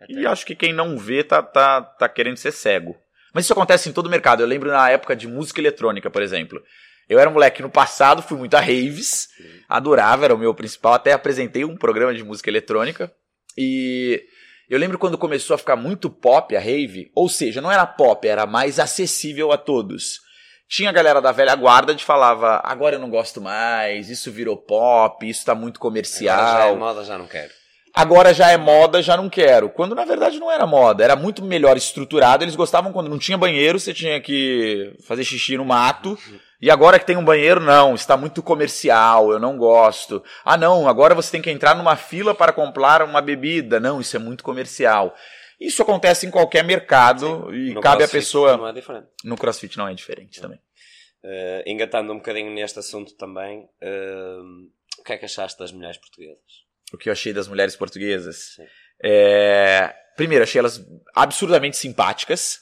Até- 0.00 0.12
e 0.12 0.26
acho 0.26 0.46
que 0.46 0.54
quem 0.54 0.72
não 0.72 0.96
vê 0.98 1.22
tá, 1.22 1.42
tá, 1.42 1.82
tá 1.82 2.08
querendo 2.08 2.36
ser 2.36 2.52
cego. 2.52 2.96
Mas 3.34 3.44
isso 3.44 3.52
acontece 3.52 3.88
em 3.88 3.92
todo 3.92 4.06
o 4.06 4.10
mercado. 4.10 4.42
Eu 4.42 4.46
lembro 4.46 4.70
na 4.70 4.88
época 4.90 5.14
de 5.14 5.28
música 5.28 5.60
eletrônica, 5.60 6.10
por 6.10 6.22
exemplo. 6.22 6.62
Eu 7.08 7.18
era 7.18 7.28
um 7.28 7.32
moleque 7.34 7.56
que 7.58 7.62
no 7.62 7.70
passado 7.70 8.22
fui 8.22 8.36
muito 8.36 8.54
a 8.54 8.60
raves, 8.60 9.28
adorava, 9.68 10.24
era 10.24 10.34
o 10.34 10.38
meu 10.38 10.54
principal, 10.54 10.92
até 10.94 11.12
apresentei 11.12 11.64
um 11.64 11.76
programa 11.76 12.14
de 12.14 12.22
música 12.22 12.50
eletrônica. 12.50 13.10
E 13.56 14.22
eu 14.68 14.78
lembro 14.78 14.98
quando 14.98 15.16
começou 15.16 15.54
a 15.54 15.58
ficar 15.58 15.76
muito 15.76 16.10
pop 16.10 16.54
a 16.54 16.60
rave, 16.60 17.10
ou 17.14 17.28
seja, 17.28 17.60
não 17.60 17.72
era 17.72 17.86
pop, 17.86 18.26
era 18.28 18.44
mais 18.46 18.78
acessível 18.78 19.50
a 19.52 19.56
todos. 19.56 20.20
Tinha 20.68 20.90
a 20.90 20.92
galera 20.92 21.20
da 21.22 21.32
velha 21.32 21.54
guarda 21.54 21.94
de 21.94 22.04
falava, 22.04 22.60
agora 22.62 22.96
eu 22.96 23.00
não 23.00 23.08
gosto 23.08 23.40
mais, 23.40 24.10
isso 24.10 24.30
virou 24.30 24.56
pop, 24.56 25.26
isso 25.26 25.44
tá 25.44 25.54
muito 25.54 25.80
comercial. 25.80 26.38
Agora 26.38 26.58
já 26.58 26.66
é 26.66 26.76
moda, 26.76 27.04
já 27.04 27.18
não 27.18 27.26
quero. 27.26 27.50
Agora 27.94 28.34
já 28.34 28.50
é 28.50 28.56
moda, 28.56 29.02
já 29.02 29.16
não 29.16 29.30
quero. 29.30 29.70
Quando 29.70 29.94
na 29.94 30.04
verdade 30.04 30.38
não 30.38 30.52
era 30.52 30.66
moda, 30.66 31.02
era 31.02 31.16
muito 31.16 31.42
melhor 31.42 31.76
estruturado. 31.76 32.44
Eles 32.44 32.54
gostavam 32.54 32.92
quando 32.92 33.08
não 33.08 33.18
tinha 33.18 33.38
banheiro, 33.38 33.80
você 33.80 33.94
tinha 33.94 34.20
que 34.20 34.94
fazer 35.06 35.24
xixi 35.24 35.56
no 35.56 35.64
mato. 35.64 36.18
E 36.60 36.70
agora 36.70 36.98
que 36.98 37.06
tem 37.06 37.16
um 37.16 37.24
banheiro, 37.24 37.60
não, 37.60 37.94
está 37.94 38.16
muito 38.16 38.42
comercial, 38.42 39.32
eu 39.32 39.38
não 39.38 39.56
gosto. 39.56 40.22
Ah, 40.44 40.56
não, 40.56 40.88
agora 40.88 41.14
você 41.14 41.30
tem 41.30 41.40
que 41.40 41.50
entrar 41.50 41.74
numa 41.74 41.96
fila 41.96 42.34
para 42.34 42.52
comprar 42.52 43.02
uma 43.02 43.20
bebida. 43.20 43.80
Não, 43.80 44.00
isso 44.00 44.14
é 44.16 44.18
muito 44.18 44.44
comercial. 44.44 45.14
Isso 45.60 45.82
acontece 45.82 46.26
em 46.26 46.30
qualquer 46.30 46.62
mercado 46.62 47.52
e 47.54 47.74
No 47.74 47.80
cabe 47.80 48.04
à 48.04 48.08
pessoa. 48.08 48.56
Não 48.56 48.68
é 48.68 48.72
diferente. 48.72 49.08
No 49.24 49.36
CrossFit 49.36 49.76
não 49.76 49.88
é 49.88 49.94
diferente 49.94 50.40
também. 50.40 50.60
Eh, 51.24 51.64
engatando 51.66 52.12
um 52.12 52.18
bocadinho 52.18 52.50
neste 52.52 52.78
assunto 52.78 53.16
também, 53.16 53.68
eh, 53.80 54.38
o 54.98 55.02
que 55.02 55.12
é 55.12 55.18
que 55.18 55.24
achaste 55.24 55.58
das 55.58 55.72
mulheres 55.72 55.98
portuguesas? 55.98 56.68
O 56.92 56.96
que 56.96 57.08
eu 57.08 57.12
achei 57.12 57.32
das 57.32 57.48
mulheres 57.48 57.76
portuguesas. 57.76 58.54
Sim. 58.56 58.64
É... 59.02 59.94
Primeiro, 60.16 60.42
achei 60.42 60.58
elas 60.58 60.84
absurdamente 61.14 61.76
simpáticas. 61.76 62.60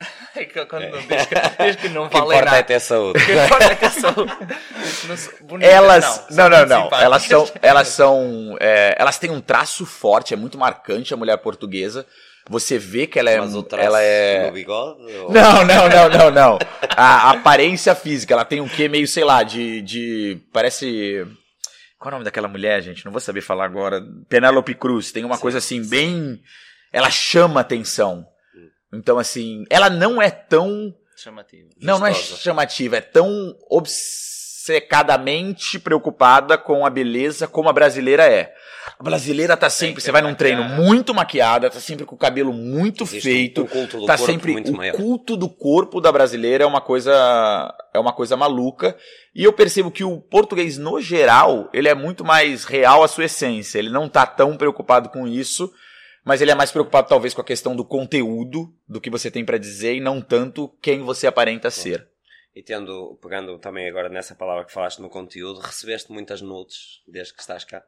É 0.36 0.44
que 0.44 0.66
quando 0.66 0.90
que, 1.06 1.64
diz 1.64 1.76
que 1.76 1.88
não 1.88 2.08
que 2.10 2.18
vale 2.18 2.26
importa 2.26 2.38
é 2.38 2.44
nada. 2.44 2.62
ter 2.64 2.80
saúde. 2.80 3.22
O 3.22 3.24
que 3.24 3.32
importa 3.32 3.64
é 3.64 3.78
não 3.80 5.16
são 5.16 5.46
bonitas, 5.46 5.72
Elas. 5.72 6.26
Não, 6.30 6.48
não, 6.48 6.66
não. 6.66 6.82
simpáticas. 6.84 7.02
Elas 7.02 7.22
são. 7.22 7.52
Elas 7.62 7.88
são. 7.88 8.56
é, 8.60 8.94
elas 8.98 9.18
têm 9.18 9.30
um 9.30 9.40
traço 9.40 9.86
forte, 9.86 10.34
é 10.34 10.36
muito 10.36 10.58
marcante 10.58 11.14
a 11.14 11.16
mulher 11.16 11.36
portuguesa. 11.38 12.04
Você 12.50 12.78
vê 12.78 13.06
que 13.06 13.18
ela 13.18 13.30
é. 13.30 13.40
Mas 13.40 13.54
o 13.54 13.62
traço 13.62 13.86
ela 13.86 14.00
é. 14.02 14.46
no 14.46 14.52
bigode? 14.52 15.00
ou- 15.16 15.32
Não, 15.32 15.64
não, 15.64 15.88
não, 15.88 16.08
não, 16.10 16.30
não. 16.30 16.58
A 16.96 17.30
aparência 17.30 17.94
física, 17.94 18.34
ela 18.34 18.44
tem 18.44 18.60
um 18.60 18.68
quê 18.68 18.86
meio, 18.88 19.08
sei 19.08 19.24
lá, 19.24 19.42
de. 19.42 19.80
de 19.82 20.40
parece. 20.52 21.26
Qual 21.98 22.10
é 22.10 22.12
o 22.12 22.16
nome 22.16 22.24
daquela 22.24 22.48
mulher, 22.48 22.82
gente? 22.82 23.02
Não 23.04 23.12
vou 23.12 23.20
saber 23.20 23.40
falar 23.40 23.64
agora. 23.64 24.02
Penélope 24.28 24.74
Cruz. 24.74 25.10
Tem 25.10 25.24
uma 25.24 25.36
Sim, 25.36 25.40
coisa 25.42 25.58
assim, 25.58 25.82
sim. 25.82 25.88
bem. 25.88 26.40
Ela 26.92 27.10
chama 27.10 27.60
atenção. 27.60 28.26
Então, 28.92 29.18
assim, 29.18 29.64
ela 29.70 29.88
não 29.88 30.20
é 30.20 30.30
tão. 30.30 30.94
Chamativo. 31.16 31.70
Não, 31.80 31.98
não 31.98 32.06
é 32.06 32.12
chamativa, 32.12 32.96
é 32.96 33.00
tão 33.00 33.56
obcecadamente 34.64 35.78
preocupada 35.78 36.56
com 36.56 36.86
a 36.86 36.90
beleza 36.90 37.46
como 37.46 37.68
a 37.68 37.72
brasileira 37.72 38.24
é. 38.24 38.54
A 38.98 39.02
brasileira 39.02 39.56
tá 39.56 39.68
sempre, 39.68 39.86
Sempre 39.86 40.02
você 40.02 40.12
vai 40.12 40.22
num 40.22 40.34
treino 40.34 40.64
muito 40.64 41.14
maquiada, 41.14 41.68
tá 41.68 41.80
sempre 41.80 42.04
com 42.04 42.14
o 42.14 42.18
cabelo 42.18 42.52
muito 42.52 43.04
Existe 43.04 43.22
feito, 43.22 43.62
um 43.62 43.66
culto 43.66 43.98
do 43.98 44.06
tá 44.06 44.16
corpo 44.16 44.32
sempre 44.32 44.52
muito 44.52 44.72
o 44.72 44.76
maior. 44.76 44.96
culto 44.96 45.36
do 45.36 45.48
corpo 45.48 46.00
da 46.00 46.12
brasileira 46.12 46.64
é 46.64 46.66
uma 46.66 46.80
coisa 46.80 47.74
é 47.92 47.98
uma 47.98 48.12
coisa 48.12 48.36
maluca. 48.36 48.96
E 49.34 49.44
eu 49.44 49.52
percebo 49.52 49.90
que 49.90 50.04
o 50.04 50.18
português 50.18 50.78
no 50.78 51.00
geral, 51.00 51.68
ele 51.72 51.88
é 51.88 51.94
muito 51.94 52.24
mais 52.24 52.64
real 52.64 53.02
à 53.02 53.08
sua 53.08 53.24
essência, 53.24 53.78
ele 53.78 53.90
não 53.90 54.08
tá 54.08 54.26
tão 54.26 54.56
preocupado 54.56 55.08
com 55.10 55.26
isso. 55.26 55.70
Mas 56.26 56.40
ele 56.40 56.50
é 56.50 56.54
mais 56.54 56.72
preocupado, 56.72 57.06
talvez, 57.06 57.34
com 57.34 57.42
a 57.42 57.44
questão 57.44 57.76
do 57.76 57.84
conteúdo, 57.84 58.72
do 58.88 58.98
que 58.98 59.10
você 59.10 59.30
tem 59.30 59.44
pra 59.44 59.58
dizer, 59.58 59.96
e 59.96 60.00
não 60.00 60.22
tanto 60.22 60.70
quem 60.80 61.02
você 61.02 61.26
aparenta 61.26 61.70
ser. 61.70 62.08
E 62.54 62.62
tendo, 62.62 63.18
pegando 63.20 63.58
também 63.58 63.88
agora 63.88 64.08
nessa 64.08 64.34
palavra 64.34 64.64
que 64.64 64.72
falaste 64.72 65.00
no 65.00 65.08
conteúdo, 65.08 65.58
recebeste 65.60 66.12
muitas 66.12 66.40
nudes 66.40 67.02
desde 67.06 67.34
que 67.34 67.40
estás 67.40 67.64
cá? 67.64 67.82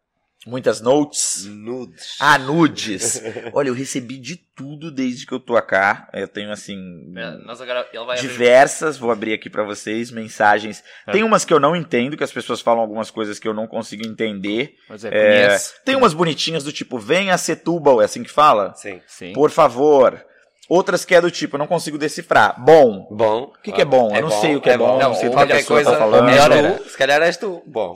Muitas 0.47 0.81
notes. 0.81 1.45
Nudes. 1.47 2.17
Ah, 2.21 2.39
nudes. 2.39 3.21
Olha, 3.53 3.69
eu 3.69 3.75
recebi 3.75 4.17
de 4.19 4.37
tudo 4.37 4.93
desde 4.93 5.27
que 5.27 5.33
eu 5.33 5.41
tô 5.41 5.61
cá. 5.63 6.09
Eu 6.13 6.29
tenho, 6.29 6.53
assim, 6.53 6.77
É, 7.17 7.31
Nós 7.45 7.61
agora, 7.61 7.89
ele 7.93 8.05
vai 8.05 8.17
abrir- 8.19 8.29
diversas. 8.31 8.97
Vou 8.99 9.11
abrir 9.11 9.33
aqui 9.33 9.49
pra 9.51 9.65
vocês, 9.65 10.11
mensagens. 10.11 10.85
É. 11.07 11.13
Tem 11.13 11.23
umas 11.25 11.45
que 11.45 11.53
eu 11.53 11.59
não 11.59 11.75
entendo, 11.75 12.17
que 12.17 12.23
as 12.23 12.31
pessoas 12.33 12.61
falam 12.61 12.81
algumas 12.83 13.11
coisas 13.11 13.39
que 13.41 13.49
eu 13.49 13.55
não 13.55 13.67
consigo 13.67 14.07
entender. 14.07 14.77
Mas 14.89 15.05
é, 15.05 15.09
É, 15.55 15.59
tem 15.85 15.97
umas 15.97 16.15
bonitinhas 16.15 16.63
do 16.63 16.73
tipo, 16.73 16.99
venha 16.99 17.35
a 17.35 17.39
Setúbal, 17.39 18.01
é 18.03 18.05
assim 18.05 18.23
que 18.23 18.31
fala? 18.31 18.73
Sim. 18.75 19.01
Sim. 19.07 19.33
Por 19.33 19.51
favor. 19.51 20.25
Outras 20.69 21.05
que 21.05 21.15
é 21.15 21.21
do 21.21 21.31
tipo, 21.31 21.57
eu 21.57 21.59
não 21.59 21.67
consigo 21.67 21.97
decifrar. 21.97 22.63
Bom. 22.63 23.07
Bom. 23.11 23.53
O 23.57 23.63
que, 23.63 23.71
que 23.73 23.81
é 23.81 23.85
bom? 23.85 24.15
eu 24.15 24.23
não 24.23 24.31
sei 24.31 24.57
o 24.57 24.61
que 24.61 24.71
é, 24.71 24.77
bom, 24.77 24.95
eu 24.95 24.99
não 24.99 25.09
Não, 25.11 25.15
sei 25.15 25.29
do 25.29 25.37
que 25.37 25.43
a 25.43 25.47
pessoa 25.47 25.85
tá 25.85 25.97
falando. 25.97 26.25
melhor 26.25 26.49
Melhor 26.51 26.79
tu, 26.79 26.91
se 26.91 26.99
calhar 26.99 27.23
és 27.23 27.37
tu. 27.37 27.63
Bom. 27.67 27.95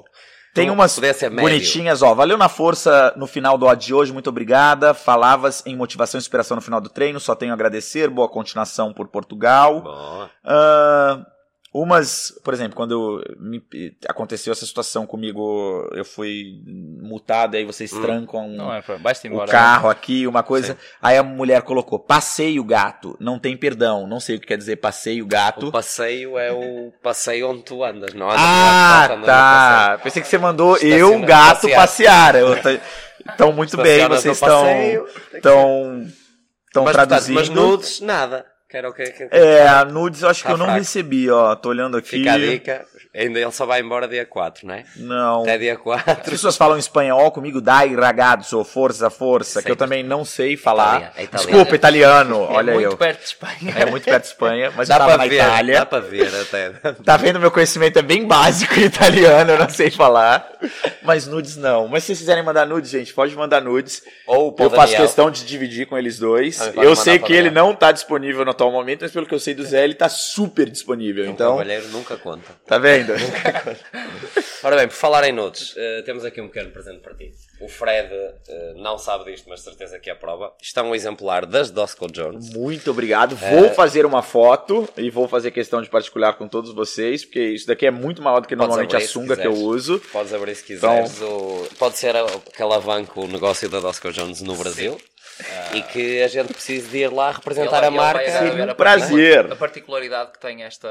Tem 0.53 0.67
Tu 0.67 0.73
umas 0.73 0.99
bonitinhas, 1.41 2.03
ó. 2.03 2.13
Valeu 2.13 2.37
na 2.37 2.49
força 2.49 3.13
no 3.17 3.27
final 3.27 3.57
do 3.57 3.67
ódio 3.67 3.87
de 3.87 3.95
hoje, 3.95 4.13
muito 4.13 4.29
obrigada. 4.31 4.93
Falavas 4.93 5.63
em 5.65 5.77
motivação 5.77 6.19
e 6.19 6.21
inspiração 6.21 6.57
no 6.57 6.61
final 6.61 6.81
do 6.81 6.89
treino, 6.89 7.21
só 7.21 7.37
tenho 7.37 7.53
a 7.53 7.55
agradecer. 7.55 8.09
Boa 8.11 8.29
continuação 8.29 8.93
por 8.93 9.07
Portugal. 9.09 9.81
Bom. 9.81 10.29
Ah, 10.45 11.21
umas, 11.73 12.33
por 12.43 12.53
exemplo, 12.53 12.75
quando 12.75 13.23
me- 13.39 13.63
aconteceu 14.09 14.53
essa 14.53 14.67
situação 14.67 15.07
comigo, 15.07 15.89
eu 15.93 16.05
fui 16.05 16.61
multado, 17.01 17.57
aí 17.57 17.65
vocês 17.65 17.93
Hum. 17.93 18.03
trancam 18.03 18.49
Não 18.49 18.73
é, 18.75 18.81
vai-te 19.01 19.29
o 19.29 19.33
embora. 19.33 19.51
carro 19.51 19.89
aqui, 19.89 20.27
uma 20.27 20.43
coisa. 20.43 20.77
Aí 21.01 21.17
a 21.17 21.23
mulher 21.23 21.63
colocou, 21.63 21.99
passeio 21.99 22.65
gato, 22.65 23.17
não 23.21 23.39
tem 23.39 23.57
perdão. 23.57 24.07
Não 24.07 24.19
sei 24.19 24.37
o 24.37 24.41
que 24.41 24.49
quer 24.49 24.59
dizer 24.59 24.77
passeio 24.77 25.25
gato. 25.27 25.69
O 25.69 25.73
passeio 25.73 26.37
é 26.37 26.51
o 26.53 26.93
passeio 27.03 27.49
onde 27.51 27.63
tu 27.63 27.85
andas, 27.85 28.15
não 28.15 28.29
Ah, 28.29 28.35
no 28.35 28.41
asfalto, 28.41 29.13
andas 29.13 29.21
no 29.21 29.27
tá. 29.27 30.01
Pensei 30.03 30.23
que 30.23 30.29
você 30.29 30.39
mandou 30.39 30.77
eu, 30.79 31.21
gato, 31.21 31.69
passear. 31.69 32.33
passear. 32.35 32.81
Então, 33.35 33.53
muito 33.53 33.77
bem, 33.77 34.09
vocês 34.09 34.37
estão 34.37 34.67
estão 35.35 36.07
estão 36.67 36.85
mas, 36.85 36.93
traduzindo. 36.93 37.35
mas 37.35 37.49
nudes, 37.49 38.01
nada. 38.01 38.47
Quero 38.71 38.91
o 38.91 38.93
que, 38.95 39.03
que, 39.05 39.29
É, 39.33 39.67
a 39.67 39.85
nudes 39.85 40.23
eu 40.23 40.29
acho 40.29 40.43
que 40.43 40.47
Tá 40.47 40.53
eu 40.55 40.57
não 40.59 40.67
fraco. 40.67 40.79
recebi, 40.79 41.29
ó. 41.31 41.57
Tô 41.57 41.71
olhando 41.71 41.97
aqui. 41.97 42.11
Fica 42.11 42.33
a 42.35 42.39
dica. 42.39 42.87
Ainda 43.15 43.41
ele 43.41 43.51
só 43.51 43.67
vai 43.67 43.81
embora 43.81 44.07
dia 44.07 44.25
4, 44.25 44.67
não 44.67 44.75
é? 44.75 44.85
Não. 44.97 45.43
Até 45.43 45.59
dia 45.59 45.73
As 45.73 45.79
4. 45.81 46.31
pessoas 46.31 46.57
falam 46.57 46.79
espanhol 46.79 47.31
comigo, 47.33 47.61
dai 47.61 47.93
ragazzo, 47.95 48.63
força, 48.63 49.11
força, 49.11 49.61
que 49.63 49.71
eu 49.71 49.75
também 49.75 50.03
não 50.05 50.25
sei 50.25 50.57
falar. 50.57 51.13
É 51.17 51.25
italiano. 51.25 51.51
Desculpa, 51.51 51.75
italiano, 51.75 52.37
É 52.51 52.55
olha 52.55 52.73
muito 52.75 52.87
eu. 52.93 52.97
perto 52.97 53.19
de 53.21 53.25
Espanha. 53.27 53.75
É 53.77 53.87
muito 53.87 54.05
perto 54.05 54.23
de 54.23 54.29
Espanha, 54.29 54.73
mas 54.77 54.89
Dá 54.89 54.95
eu 54.95 54.99
tava 55.01 55.17
na 55.17 55.27
ver, 55.27 55.35
Itália. 55.37 55.75
dá 55.81 55.87
para 55.87 56.01
ver 56.01 56.31
até. 56.41 56.71
Tá 57.05 57.17
vendo? 57.17 57.41
Meu 57.41 57.51
conhecimento 57.51 57.99
é 57.99 58.03
bem 58.03 58.27
básico 58.27 58.79
em 58.79 58.85
italiano, 58.85 59.51
eu 59.53 59.59
não 59.59 59.69
sei 59.69 59.91
falar. 59.91 60.49
Mas 61.03 61.27
nudes 61.27 61.57
não. 61.57 61.89
Mas 61.89 62.05
se 62.05 62.09
vocês 62.09 62.21
quiserem 62.21 62.45
mandar 62.45 62.65
nudes, 62.67 62.91
gente, 62.91 63.13
pode 63.13 63.35
mandar 63.35 63.61
nudes. 63.61 64.03
Ou 64.27 64.55
Eu 64.57 64.71
faço 64.71 64.95
questão 64.97 65.31
de 65.31 65.45
dividir 65.45 65.87
com 65.87 65.99
eles 65.99 66.19
dois. 66.19 66.59
Pode 66.59 66.79
Eu 66.87 66.95
sei 66.95 67.19
que 67.19 67.33
ele 67.33 67.51
não 67.51 67.75
tá 67.75 67.91
disponível 67.91 68.45
no 68.45 68.53
atual 68.53 68.71
momento, 68.71 69.01
mas 69.03 69.11
pelo 69.11 69.27
que 69.27 69.35
eu 69.35 69.41
sei 69.41 69.55
do 69.55 69.65
Zé, 69.65 69.83
ele 69.83 69.95
tá 69.95 70.09
super 70.09 70.71
disponível. 70.71 71.25
Um 71.27 71.31
Então, 71.31 71.53
cavalheiro 71.53 71.89
nunca 71.89 72.17
conta. 72.17 72.53
tá 72.67 72.79
vendo? 72.79 73.00
Ora 74.63 74.77
bem, 74.77 74.89
por 74.89 74.95
falar 74.95 75.25
em 75.29 75.33
nudes, 75.33 75.75
eh, 75.77 76.03
temos 76.05 76.25
aqui 76.25 76.41
um 76.41 76.49
pequeno 76.49 76.71
presente 76.71 76.99
para 77.01 77.15
ti. 77.15 77.33
O 77.61 77.69
Fred 77.69 78.13
eh, 78.13 78.75
não 78.77 78.99
sabe 78.99 79.31
disto, 79.33 79.49
mas 79.49 79.61
certeza 79.61 79.99
que 79.99 80.11
é 80.11 80.13
a 80.13 80.17
prova. 80.17 80.53
Isto 80.63 80.81
é 80.81 80.83
um 80.83 80.95
exemplar 80.95 81.47
das 81.47 81.71
Dosco 81.71 82.07
Jones. 82.11 82.51
Muito 82.55 82.91
obrigado. 82.91 83.39
É. 83.43 83.51
Vou 83.61 83.71
fazer 83.71 84.05
uma 84.05 84.23
foto 84.23 84.89
e 84.97 85.11
vou 85.11 85.27
fazer 85.29 85.51
questão 85.51 85.81
de 85.81 85.89
particular 85.89 86.35
com 86.35 86.47
todos 86.47 86.73
vocês, 86.75 87.25
porque 87.25 87.41
isso 87.41 87.67
daqui 87.67 87.87
é 87.87 87.91
muito 87.91 88.21
maior 88.23 88.41
do 88.41 88.49
que 88.49 88.55
normalmente 88.57 88.95
a 88.97 89.01
sunga 89.01 89.37
que 89.37 89.47
eu 89.47 89.55
uso. 89.55 89.99
Podes 90.13 90.33
abrir 90.35 90.55
se 90.55 90.75
Então- 90.75 91.03
quiseres. 91.05 91.23
O- 91.23 91.69
Pode 91.79 91.97
ser 91.97 92.15
a- 92.17 92.27
que 92.55 92.63
alavanque 92.63 93.13
o 93.19 93.27
negócio 93.27 93.69
da 93.69 93.81
Dosco 93.81 94.13
Jones 94.13 94.43
no 94.43 94.55
Brasil 94.57 94.99
e 95.75 95.83
que 95.83 96.23
a 96.23 96.29
gente 96.29 96.53
precise 96.53 96.89
de 96.89 96.99
ir 96.99 97.13
lá 97.13 97.31
representar 97.33 97.79
Ele- 97.79 97.87
a 97.87 97.91
marca. 97.91 98.23
um 98.67 98.71
a 98.71 98.75
prazer. 98.75 99.53
A 99.53 99.57
particularidade 99.57 100.33
que 100.33 100.39
tem 100.41 100.63
esta. 100.63 100.89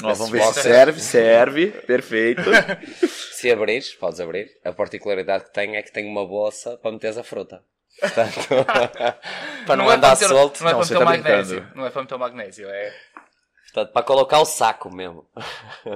Esse 0.00 0.06
vamos 0.18 0.30
ver 0.30 0.42
se 0.42 0.62
serve. 0.62 1.00
Serve. 1.00 1.66
Perfeito. 1.86 2.42
Se 3.32 3.50
abrires, 3.50 3.94
podes 3.94 4.20
abrir. 4.20 4.48
A 4.64 4.72
particularidade 4.72 5.44
que 5.44 5.52
tem 5.52 5.76
é 5.76 5.82
que 5.82 5.92
tem 5.92 6.06
uma 6.06 6.26
bolsa 6.26 6.76
para 6.76 6.90
meteres 6.92 7.18
a 7.18 7.22
fruta. 7.24 7.62
Portanto, 8.00 8.34
para 9.66 9.76
não, 9.76 9.90
é 9.90 9.94
andar 9.94 10.10
meter- 10.12 10.28
solto. 10.28 10.62
Não 10.62 10.70
é 10.70 10.72
Não, 10.72 10.80
para 10.80 10.86
meter 10.88 10.96
o 10.96 10.98
tá 10.98 11.04
magnésio. 11.04 11.66
Não 11.74 11.86
é 11.86 11.90
para 11.90 12.02
meter 12.02 12.14
o 12.14 12.18
magnésio. 12.18 12.68
É. 12.68 12.92
Portanto, 13.72 13.92
para 13.92 14.02
colocar 14.02 14.40
o 14.40 14.44
saco 14.44 14.92
mesmo. 14.94 15.26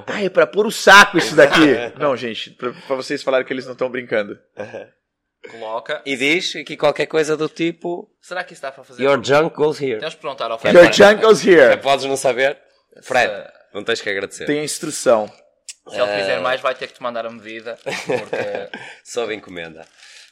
Ah, 0.07 0.23
é 0.23 0.29
pra 0.29 0.47
pôr 0.47 0.67
o 0.67 0.71
saco 0.73 1.17
isso 1.19 1.35
daqui. 1.37 1.75
Não, 1.99 2.17
gente, 2.17 2.51
pra 2.51 2.71
vocês 2.97 3.23
falarem 3.23 3.47
que 3.47 3.53
eles 3.53 3.65
não 3.67 3.73
estão 3.73 3.89
brincando. 3.89 4.39
Coloca. 5.51 6.01
E 6.07 6.17
diz 6.17 6.55
aqui 6.57 6.77
qualquer 6.77 7.07
coisa 7.07 7.37
do 7.37 7.49
tipo 7.49 8.09
Será 8.21 8.45
que 8.45 8.53
isso 8.53 8.63
dá 8.63 8.71
para 8.71 8.85
fazer? 8.85 9.03
Your 9.03 9.23
junk 9.23 9.55
goes 9.57 9.81
here. 9.81 9.99
Temos 9.99 10.15
que 10.15 10.21
perguntar 10.21 10.51
ao 10.51 10.59
Fred. 10.59 10.77
Your 10.77 10.93
junk 10.93 11.21
goes 11.23 11.45
here. 11.45 11.77
Podes 11.79 12.05
não 12.05 12.17
saber? 12.17 12.59
Fred, 13.03 13.29
Se- 13.33 13.53
não 13.75 13.83
tens 13.83 14.01
que 14.01 14.09
agradecer. 14.09 14.45
Tem 14.47 14.61
a 14.61 14.65
instrução. 14.65 15.27
Se 15.89 15.97
ele 16.01 16.11
Eh, 16.11 16.19
fizer 16.21 16.41
mais, 16.41 16.61
vai 16.61 16.75
ter 16.77 16.87
que 16.87 16.95
te 16.95 17.03
mandar 17.03 17.27
a 17.27 17.31
medida. 17.31 17.77
Porque. 17.83 18.79
Sob 19.03 19.35
encomenda. 19.35 19.85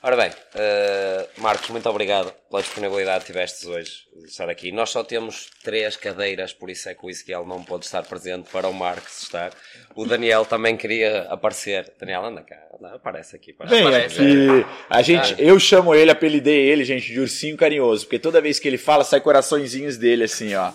Ora 0.02 0.16
bem, 0.16 0.30
eh, 0.54 1.26
Marcos, 1.36 1.68
muito 1.68 1.86
obrigado 1.86 2.32
pela 2.48 2.62
disponibilidade 2.62 3.20
que 3.26 3.32
tivestes 3.32 3.66
hoje 3.66 3.92
de 4.16 4.28
estar 4.28 4.48
aqui. 4.48 4.72
Nós 4.72 4.88
só 4.88 5.04
temos 5.04 5.50
três 5.62 5.94
cadeiras, 5.94 6.54
por 6.54 6.70
isso 6.70 6.88
é 6.88 6.94
que 6.94 7.04
o 7.04 7.10
Ezequiel 7.10 7.44
não 7.46 7.62
pôde 7.62 7.84
estar 7.84 8.02
presente 8.04 8.48
para 8.50 8.66
o 8.66 8.72
Marcos 8.72 9.24
estar. 9.24 9.52
O 9.94 10.06
Daniel 10.06 10.46
também 10.46 10.74
queria 10.74 11.24
aparecer. 11.24 11.92
Daniel, 12.00 12.24
anda 12.24 12.40
cá, 12.40 12.56
anda, 12.78 12.94
aparece 12.94 13.36
aqui. 13.36 13.52
Para 13.52 13.66
Bem, 13.68 13.84
Parece, 13.84 14.14
aqui, 14.22 14.66
a 14.88 15.02
gente, 15.02 15.34
Ah. 15.34 15.36
eu 15.38 15.60
chamo 15.60 15.94
ele, 15.94 16.10
apelidei 16.10 16.70
ele, 16.70 16.82
gente, 16.82 17.12
de 17.12 17.20
ursinho 17.20 17.56
carinhoso, 17.58 18.06
porque 18.06 18.18
toda 18.18 18.40
vez 18.40 18.58
que 18.58 18.66
ele 18.66 18.78
fala, 18.78 19.04
sai 19.04 19.20
coraçõezinhos 19.20 19.98
dele, 19.98 20.24
assim, 20.24 20.54
ó. 20.54 20.72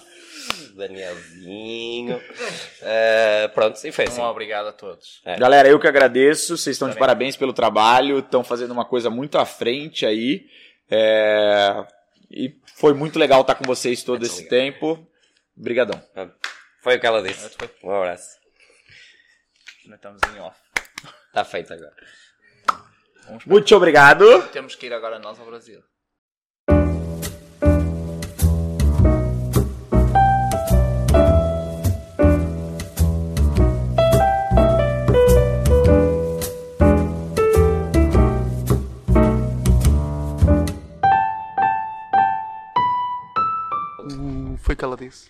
Danielzinho. 0.76 2.22
Eh, 2.82 3.48
pronto, 3.54 3.80
e 3.84 3.92
foi 3.92 4.06
assim. 4.06 4.22
Um 4.22 4.26
obrigado 4.26 4.68
a 4.68 4.72
todos. 4.72 5.22
É. 5.26 5.38
Galera, 5.38 5.68
eu 5.68 5.80
que 5.80 5.88
agradeço, 5.88 6.58
vocês 6.58 6.76
estão 6.76 6.88
de 6.88 6.94
Também. 6.94 7.00
parabéns 7.08 7.36
pelo 7.36 7.54
trabalho, 7.54 8.20
estão 8.20 8.44
fazendo 8.44 8.72
uma 8.72 8.86
coisa 8.86 9.10
muito 9.10 9.38
à 9.38 9.46
frente 9.46 10.06
aí, 10.06 10.46
é, 10.90 11.86
e 12.30 12.56
foi 12.76 12.94
muito 12.94 13.18
legal 13.18 13.42
estar 13.42 13.56
com 13.56 13.64
vocês 13.64 14.04
todo 14.04 14.20
Muito 14.20 14.32
esse 14.32 14.48
tempo. 14.48 15.08
Obrigadão. 15.58 16.02
Foi 16.82 16.98
o 16.98 17.00
que 17.00 17.08
ela 17.08 17.22
disse. 17.22 17.50
Um 17.84 17.92
abraço. 17.92 18.38
Nós 19.86 19.96
estamos 19.96 20.22
em 20.36 20.40
off. 20.40 20.60
Está 21.28 21.46
feito 21.46 21.74
agora. 21.74 21.96
Muito 23.46 23.76
obrigado. 23.76 24.44
Temos 24.50 24.76
que 24.76 24.88
ir 24.88 24.94
agora 24.94 25.20
nós 25.20 25.40
ao 25.40 25.46
Brasil. 25.46 25.82
Foi 44.66 44.74
o 44.74 44.78
que 44.80 44.84
ela 44.84 44.98
disse. 44.98 45.24